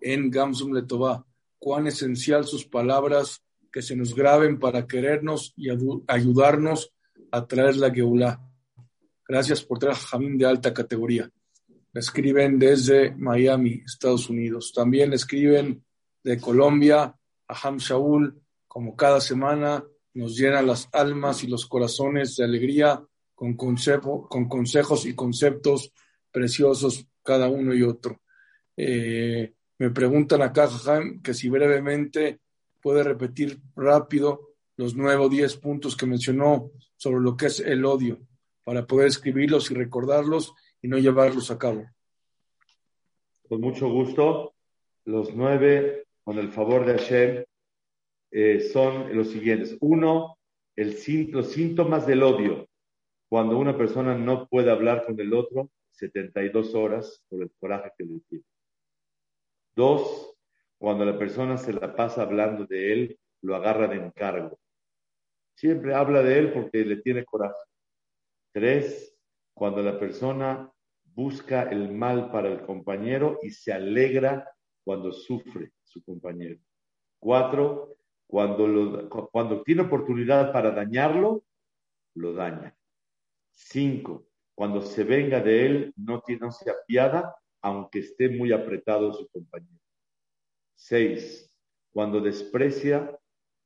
en 0.00 0.30
Gamsum 0.30 0.72
Letová. 0.72 1.26
Cuán 1.58 1.86
esencial 1.86 2.46
sus 2.46 2.64
palabras 2.64 3.42
que 3.70 3.82
se 3.82 3.94
nos 3.94 4.14
graben 4.14 4.58
para 4.58 4.86
querernos 4.86 5.52
y 5.58 5.68
ayudarnos 6.08 6.90
a 7.32 7.46
traer 7.46 7.76
la 7.76 7.90
Geulah. 7.90 8.40
Gracias 9.28 9.62
por 9.62 9.78
traer 9.78 9.94
a 9.94 9.98
Jamim 9.98 10.38
de 10.38 10.46
alta 10.46 10.72
categoría. 10.72 11.30
escriben 11.92 12.58
desde 12.58 13.14
Miami, 13.14 13.82
Estados 13.84 14.30
Unidos. 14.30 14.72
También 14.74 15.12
escriben 15.12 15.84
de 16.24 16.40
Colombia 16.40 17.14
a 17.46 17.54
Ham 17.62 17.76
Shaul, 17.76 18.40
como 18.66 18.96
cada 18.96 19.20
semana 19.20 19.84
nos 20.14 20.34
llenan 20.34 20.66
las 20.66 20.88
almas 20.92 21.44
y 21.44 21.46
los 21.46 21.66
corazones 21.66 22.36
de 22.36 22.44
alegría 22.44 23.04
con 23.34 23.54
consejos 23.54 25.04
y 25.04 25.14
conceptos 25.14 25.92
preciosos 26.30 27.06
cada 27.22 27.48
uno 27.48 27.74
y 27.74 27.82
otro. 27.82 28.20
Eh, 28.76 29.52
me 29.78 29.90
preguntan 29.90 30.42
acá, 30.42 30.68
Jajam, 30.68 31.22
que 31.22 31.34
si 31.34 31.48
brevemente 31.48 32.40
puede 32.80 33.02
repetir 33.02 33.60
rápido 33.76 34.50
los 34.76 34.94
nuevos 34.94 35.30
diez 35.30 35.56
puntos 35.56 35.96
que 35.96 36.06
mencionó 36.06 36.70
sobre 36.96 37.20
lo 37.20 37.36
que 37.36 37.46
es 37.46 37.60
el 37.60 37.84
odio, 37.84 38.18
para 38.64 38.86
poder 38.86 39.08
escribirlos 39.08 39.70
y 39.70 39.74
recordarlos 39.74 40.54
y 40.82 40.88
no 40.88 40.98
llevarlos 40.98 41.50
a 41.50 41.58
cabo. 41.58 41.86
Con 43.48 43.60
mucho 43.60 43.88
gusto. 43.88 44.54
Los 45.06 45.34
nueve, 45.34 46.06
con 46.22 46.38
el 46.38 46.52
favor 46.52 46.86
de 46.86 46.98
Hashem, 46.98 47.44
eh, 48.30 48.60
son 48.72 49.16
los 49.16 49.30
siguientes. 49.30 49.76
Uno, 49.80 50.38
el, 50.76 50.96
los 51.32 51.50
síntomas 51.50 52.06
del 52.06 52.22
odio. 52.22 52.68
Cuando 53.28 53.58
una 53.58 53.76
persona 53.76 54.16
no 54.16 54.46
puede 54.46 54.70
hablar 54.70 55.04
con 55.04 55.18
el 55.18 55.32
otro 55.34 55.70
72 56.00 56.74
horas 56.74 57.22
por 57.28 57.42
el 57.42 57.50
coraje 57.60 57.90
que 57.96 58.04
le 58.04 58.20
tiene. 58.20 58.44
Dos, 59.76 60.34
cuando 60.78 61.04
la 61.04 61.18
persona 61.18 61.58
se 61.58 61.72
la 61.72 61.94
pasa 61.94 62.22
hablando 62.22 62.66
de 62.66 62.92
él, 62.92 63.20
lo 63.42 63.54
agarra 63.54 63.86
de 63.86 63.96
encargo. 63.96 64.58
Siempre 65.54 65.94
habla 65.94 66.22
de 66.22 66.38
él 66.38 66.52
porque 66.52 66.84
le 66.84 66.96
tiene 66.96 67.24
coraje. 67.24 67.62
Tres, 68.52 69.14
cuando 69.52 69.82
la 69.82 69.98
persona 69.98 70.72
busca 71.04 71.64
el 71.64 71.92
mal 71.92 72.30
para 72.30 72.48
el 72.48 72.62
compañero 72.62 73.38
y 73.42 73.50
se 73.50 73.72
alegra 73.72 74.50
cuando 74.82 75.12
sufre 75.12 75.72
su 75.84 76.02
compañero. 76.02 76.58
Cuatro, 77.18 77.98
cuando, 78.26 79.08
cuando 79.30 79.62
tiene 79.62 79.82
oportunidad 79.82 80.52
para 80.52 80.70
dañarlo, 80.70 81.44
lo 82.14 82.32
daña. 82.32 82.74
Cinco, 83.52 84.29
cuando 84.60 84.82
se 84.82 85.04
venga 85.04 85.40
de 85.40 85.64
él, 85.64 85.94
no, 85.96 86.20
tiene, 86.20 86.42
no 86.42 86.52
se 86.52 86.70
aunque 87.62 88.00
esté 88.00 88.28
muy 88.28 88.52
apretado 88.52 89.10
su 89.14 89.26
compañero. 89.28 89.80
Seis, 90.74 91.50
cuando 91.94 92.20
desprecia 92.20 93.18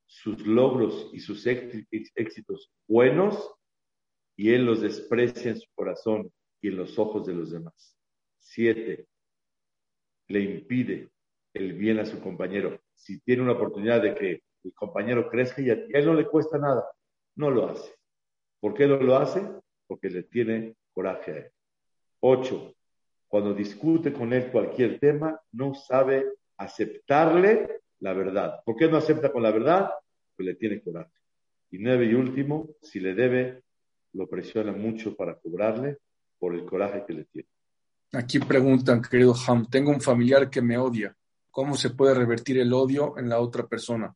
sus 0.06 0.46
logros 0.46 1.10
y 1.12 1.18
sus 1.18 1.48
éxitos 1.48 2.72
buenos, 2.86 3.56
y 4.36 4.52
él 4.52 4.66
los 4.66 4.82
desprecia 4.82 5.50
en 5.50 5.58
su 5.58 5.68
corazón 5.74 6.32
y 6.60 6.68
en 6.68 6.76
los 6.76 6.96
ojos 6.96 7.26
de 7.26 7.34
los 7.34 7.50
demás. 7.50 7.98
Siete, 8.38 9.08
le 10.28 10.42
impide 10.42 11.10
el 11.54 11.72
bien 11.72 11.98
a 11.98 12.06
su 12.06 12.20
compañero. 12.20 12.80
Si 12.94 13.18
tiene 13.18 13.42
una 13.42 13.54
oportunidad 13.54 14.00
de 14.00 14.14
que 14.14 14.42
el 14.62 14.72
compañero 14.74 15.28
crezca 15.28 15.60
y 15.60 15.70
a 15.70 15.72
él 15.72 16.06
no 16.06 16.14
le 16.14 16.28
cuesta 16.28 16.56
nada, 16.56 16.84
no 17.34 17.50
lo 17.50 17.68
hace. 17.68 17.92
¿Por 18.60 18.74
qué 18.74 18.86
no 18.86 18.96
lo 18.98 19.16
hace? 19.16 19.42
Porque 19.88 20.08
le 20.08 20.22
tiene 20.22 20.76
coraje 20.94 21.30
a 21.32 21.36
él. 21.36 21.50
Ocho, 22.20 22.74
cuando 23.28 23.52
discute 23.52 24.12
con 24.12 24.32
él 24.32 24.50
cualquier 24.50 24.98
tema, 24.98 25.38
no 25.52 25.74
sabe 25.74 26.24
aceptarle 26.56 27.80
la 28.00 28.12
verdad. 28.12 28.62
¿Por 28.64 28.76
qué 28.76 28.88
no 28.88 28.96
acepta 28.96 29.32
con 29.32 29.42
la 29.42 29.50
verdad? 29.50 29.90
Porque 30.36 30.52
le 30.52 30.56
tiene 30.56 30.80
coraje. 30.80 31.10
Y 31.70 31.78
nueve 31.78 32.06
y 32.06 32.14
último, 32.14 32.68
si 32.80 33.00
le 33.00 33.14
debe, 33.14 33.62
lo 34.12 34.28
presiona 34.28 34.72
mucho 34.72 35.16
para 35.16 35.34
cobrarle 35.34 35.98
por 36.38 36.54
el 36.54 36.64
coraje 36.64 37.04
que 37.06 37.12
le 37.12 37.24
tiene. 37.24 37.48
Aquí 38.12 38.38
preguntan, 38.38 39.02
querido 39.02 39.34
Ham, 39.46 39.68
tengo 39.68 39.90
un 39.90 40.00
familiar 40.00 40.48
que 40.48 40.62
me 40.62 40.78
odia. 40.78 41.16
¿Cómo 41.50 41.74
se 41.74 41.90
puede 41.90 42.14
revertir 42.14 42.58
el 42.58 42.72
odio 42.72 43.18
en 43.18 43.28
la 43.28 43.40
otra 43.40 43.66
persona? 43.66 44.14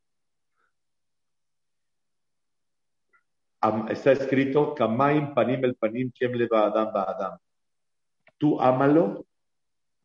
Está 3.89 4.13
escrito, 4.13 4.75
Kamaim 4.75 5.35
panim 5.35 5.65
el 5.65 5.75
panim 5.75 6.13
le 6.21 6.47
va 6.47 6.67
Adam 6.67 7.39
Tú 8.39 8.61
ámalo 8.61 9.27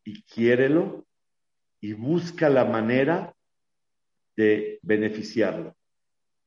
y 0.04 0.24
quiérelo 0.24 1.06
y 1.80 1.93
busca 1.93 2.49
la 2.49 2.66
manera 2.66 3.36
de 4.36 4.80
beneficiarlo. 4.82 5.76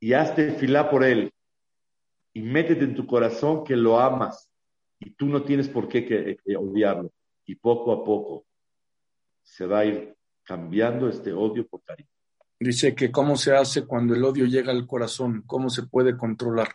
Y 0.01 0.13
hazte 0.13 0.53
fila 0.53 0.91
por 0.91 1.05
él 1.05 1.33
y 2.33 2.43
métete 2.43 2.85
en 2.85 2.95
tu 2.95 3.07
corazón 3.07 3.65
que 3.65 3.77
lo 3.77 4.01
amas 4.01 4.51
y 4.99 5.11
tú 5.11 5.27
no 5.27 5.43
tienes 5.43 5.69
por 5.69 5.89
qué 5.89 6.05
que, 6.05 6.57
odiarlo. 6.57 7.13
Y 7.45 7.55
poco 7.55 7.93
a 7.93 8.05
poco 8.05 8.47
se 9.43 9.67
va 9.67 9.81
a 9.81 9.85
ir 9.85 10.17
cambiando 10.43 11.09
este 11.09 11.33
odio 11.33 11.67
por 11.67 11.83
cariño. 11.83 12.09
Dice 12.59 12.95
que 12.95 13.13
cómo 13.13 13.37
se 13.37 13.55
hace 13.55 13.87
cuando 13.87 14.15
el 14.15 14.25
odio 14.25 14.47
llega 14.47 14.73
al 14.73 14.87
corazón, 14.87 15.43
cómo 15.47 15.71
se 15.71 15.85
puede 15.85 16.17
controlar. 16.17 16.75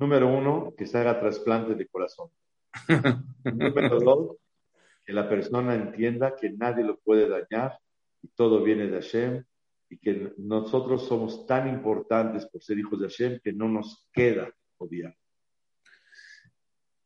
Número 0.00 0.28
uno, 0.28 0.72
que 0.76 0.86
se 0.86 0.96
haga 0.96 1.20
trasplante 1.20 1.74
de 1.74 1.86
corazón. 1.86 2.30
Número 3.44 4.00
dos, 4.00 4.36
que 5.04 5.12
la 5.12 5.28
persona 5.28 5.74
entienda 5.74 6.34
que 6.34 6.48
nadie 6.50 6.82
lo 6.82 6.98
puede 6.98 7.28
dañar 7.28 7.78
y 8.22 8.28
todo 8.28 8.62
viene 8.62 8.86
de 8.86 8.94
Hashem 8.94 9.44
y 9.90 9.98
que 9.98 10.32
nosotros 10.38 11.06
somos 11.06 11.46
tan 11.46 11.68
importantes 11.68 12.46
por 12.46 12.62
ser 12.62 12.78
hijos 12.78 12.98
de 12.98 13.08
Hashem 13.08 13.40
que 13.44 13.52
no 13.52 13.68
nos 13.68 14.08
queda 14.10 14.50
odiar. 14.78 15.14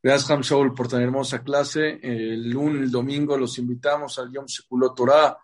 Gracias, 0.00 0.30
Ham 0.30 0.42
Shaul, 0.42 0.72
por 0.72 0.86
tan 0.86 1.02
hermosa 1.02 1.42
clase. 1.42 1.98
El 2.00 2.48
lunes, 2.48 2.82
el 2.82 2.90
domingo, 2.92 3.36
los 3.36 3.58
invitamos 3.58 4.20
al 4.20 4.30
Yom 4.30 4.46
Sekulot 4.46 4.94
Torah, 4.94 5.36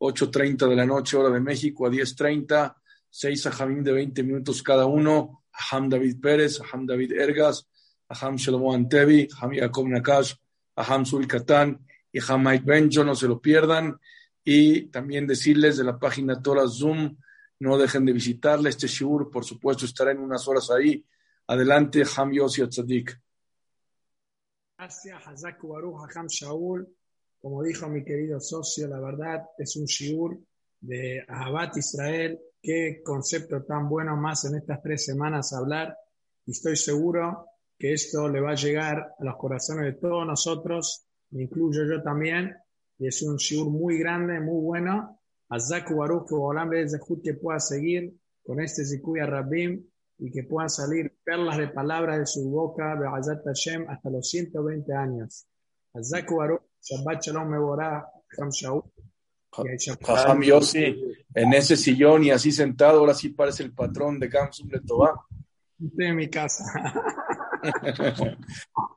8.30 0.00 0.68
de 0.68 0.76
la 0.76 0.84
noche, 0.84 1.16
hora 1.16 1.30
de 1.30 1.40
México, 1.40 1.86
a 1.86 1.90
10.30, 1.90 2.76
seis 3.08 3.46
a 3.46 3.50
Jamim 3.50 3.82
de 3.82 3.92
20 3.92 4.22
minutos 4.24 4.62
cada 4.62 4.84
uno. 4.84 5.44
Aham 5.58 5.88
David 5.88 6.20
Pérez, 6.20 6.60
Aham 6.60 6.86
David 6.86 7.12
Ergas, 7.12 7.66
Aham 8.08 8.36
Shlomo 8.36 8.74
Antevi, 8.74 9.28
Aham 9.34 9.52
Yaakov 9.52 9.88
Nakash, 9.88 10.34
Aham 10.76 11.04
Sul 11.04 11.26
Katan 11.26 11.84
y 12.12 12.20
Aham 12.20 12.44
Mike 12.44 12.64
Benjo, 12.64 13.04
no 13.04 13.14
se 13.14 13.26
lo 13.26 13.40
pierdan. 13.40 13.98
Y 14.44 14.86
también 14.86 15.26
decirles 15.26 15.76
de 15.76 15.84
la 15.84 15.98
página 15.98 16.40
Torah 16.40 16.68
Zoom, 16.68 17.16
no 17.60 17.76
dejen 17.76 18.04
de 18.06 18.12
visitarla. 18.12 18.68
Este 18.68 18.86
shiur, 18.86 19.30
por 19.30 19.44
supuesto, 19.44 19.84
estará 19.84 20.12
en 20.12 20.20
unas 20.20 20.46
horas 20.48 20.70
ahí. 20.70 21.04
Adelante, 21.48 22.04
Ham 22.16 22.32
Yossi 22.32 22.66
Tzadik. 22.66 23.20
Gracias, 24.78 25.26
Hazak 25.26 25.62
Baruch, 25.62 26.08
Aham 26.08 26.28
Shaul. 26.28 26.88
Como 27.40 27.62
dijo 27.62 27.88
mi 27.88 28.04
querido 28.04 28.40
socio, 28.40 28.88
la 28.88 29.00
verdad 29.00 29.42
es 29.58 29.76
un 29.76 29.84
shiur 29.84 30.38
de 30.80 31.24
Ahabat 31.28 31.76
Israel, 31.76 32.38
qué 32.62 33.02
concepto 33.04 33.64
tan 33.64 33.88
bueno 33.88 34.16
más 34.16 34.44
en 34.44 34.56
estas 34.56 34.82
tres 34.82 35.04
semanas 35.04 35.52
hablar 35.52 35.96
y 36.46 36.52
estoy 36.52 36.76
seguro 36.76 37.46
que 37.78 37.92
esto 37.92 38.28
le 38.28 38.40
va 38.40 38.52
a 38.52 38.56
llegar 38.56 39.14
a 39.18 39.24
los 39.24 39.36
corazones 39.36 39.84
de 39.84 40.00
todos 40.00 40.26
nosotros, 40.26 41.06
me 41.30 41.44
incluyo 41.44 41.84
yo 41.84 42.02
también, 42.02 42.56
y 42.98 43.06
es 43.06 43.22
un 43.22 43.36
shiur 43.36 43.70
muy 43.70 43.98
grande, 43.98 44.40
muy 44.40 44.60
bueno. 44.62 45.20
Azaku 45.50 45.96
Baruch, 45.96 46.26
que 47.22 47.34
pueda 47.34 47.60
seguir 47.60 48.14
con 48.42 48.60
este 48.60 48.84
Zikuya 48.84 49.26
Rabim 49.26 49.86
y 50.18 50.30
que 50.30 50.42
puedan 50.42 50.68
salir 50.68 51.18
perlas 51.24 51.58
de 51.58 51.68
palabras 51.68 52.18
de 52.18 52.26
su 52.26 52.50
boca, 52.50 52.96
Be'azat 52.96 53.44
Hashem, 53.44 53.88
hasta 53.88 54.10
los 54.10 54.28
120 54.28 54.92
años. 54.92 55.46
Azaku 55.94 56.36
Baruch, 56.36 56.62
Shabbat 56.82 57.22
Shalom 57.22 57.48
Mevorah, 57.48 58.04
Ham. 58.38 58.50
Jajam 59.50 60.42
Yossi, 60.42 61.02
en 61.34 61.52
ese 61.54 61.76
sillón 61.76 62.24
y 62.24 62.30
así 62.30 62.52
sentado, 62.52 63.00
ahora 63.00 63.14
sí 63.14 63.30
parece 63.30 63.62
el 63.62 63.72
patrón 63.72 64.18
de 64.18 64.28
Gamsum 64.28 64.68
Letová. 64.70 65.24
Estoy 65.82 66.06
en 66.06 66.16
mi 66.16 66.28
casa. 66.28 66.64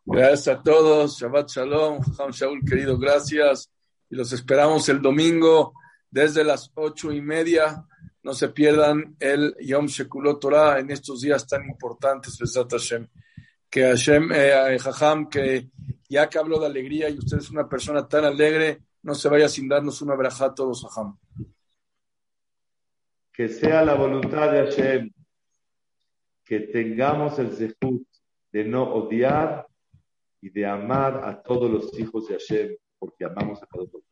gracias 0.05 0.47
a 0.47 0.61
todos, 0.61 1.19
Shabbat 1.19 1.49
Shalom, 1.49 2.01
Jajam 2.01 2.31
Shaul, 2.31 2.61
querido, 2.65 2.97
gracias. 2.97 3.71
Y 4.09 4.15
los 4.15 4.31
esperamos 4.33 4.87
el 4.89 5.01
domingo 5.01 5.73
desde 6.09 6.43
las 6.43 6.71
ocho 6.75 7.11
y 7.11 7.21
media. 7.21 7.85
No 8.23 8.33
se 8.33 8.49
pierdan 8.49 9.15
el 9.19 9.55
Yom 9.61 9.87
Shekulot 9.87 10.39
Torah 10.39 10.79
en 10.79 10.91
estos 10.91 11.21
días 11.21 11.47
tan 11.47 11.65
importantes, 11.65 12.37
Hashem. 12.37 13.07
Que 13.69 13.83
Hashem, 13.83 14.31
eh, 14.33 14.77
Jajam, 14.79 15.29
que 15.29 15.69
ya 16.09 16.27
que 16.29 16.37
hablo 16.37 16.59
de 16.59 16.65
alegría 16.65 17.09
y 17.09 17.17
usted 17.17 17.37
es 17.37 17.49
una 17.49 17.69
persona 17.69 18.05
tan 18.07 18.25
alegre, 18.25 18.81
no 19.03 19.15
se 19.15 19.29
vaya 19.29 19.49
sin 19.49 19.67
darnos 19.67 20.01
una 20.01 20.15
braja 20.15 20.45
a 20.45 20.53
todos, 20.53 20.85
Ajam. 20.85 21.17
Que 23.33 23.47
sea 23.47 23.83
la 23.83 23.95
voluntad 23.95 24.51
de 24.51 24.59
Hashem 24.59 25.11
que 26.43 26.59
tengamos 26.59 27.39
el 27.39 27.55
zehut 27.55 28.05
de 28.51 28.65
no 28.65 28.83
odiar 28.83 29.65
y 30.41 30.49
de 30.49 30.65
amar 30.65 31.23
a 31.23 31.41
todos 31.41 31.71
los 31.71 31.97
hijos 31.97 32.27
de 32.27 32.33
Hashem, 32.33 32.75
porque 32.99 33.23
amamos 33.23 33.63
a 33.63 33.67
cada 33.67 33.85
uno. 33.85 34.03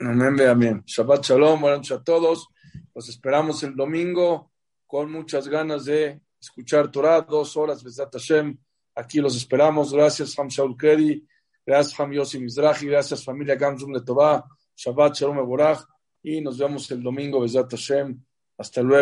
Amén, 0.00 0.48
amén. 0.48 0.82
Shabbat 0.84 1.24
Shalom, 1.24 1.60
buenas 1.60 1.78
noches 1.78 1.98
a 1.98 2.04
todos. 2.04 2.48
Los 2.94 3.08
esperamos 3.08 3.62
el 3.62 3.74
domingo 3.74 4.52
con 4.86 5.10
muchas 5.10 5.48
ganas 5.48 5.86
de 5.86 6.20
escuchar 6.38 6.90
Torah, 6.90 7.22
dos 7.22 7.56
horas, 7.56 7.82
Besat 7.82 8.12
Hashem. 8.12 8.58
Aquí 8.94 9.20
los 9.20 9.36
esperamos. 9.36 9.94
Gracias, 9.94 10.38
Ham 10.38 10.48
Shaul 10.48 10.76
Kedi. 10.76 11.26
Gracias, 11.64 11.98
Ham 11.98 12.12
Yossi 12.12 12.38
Mizrahi. 12.38 12.86
Gracias, 12.86 13.24
familia 13.24 13.54
Gamsum 13.54 13.92
Letová. 13.92 14.44
Shabbat 14.74 15.14
Shalom 15.16 15.38
Eborach. 15.38 15.84
Y 16.22 16.40
nos 16.40 16.58
vemos 16.58 16.90
el 16.90 17.02
domingo, 17.02 17.40
Besat 17.40 17.70
Hashem. 17.70 18.22
Hasta 18.58 18.82
luego. 18.82 19.00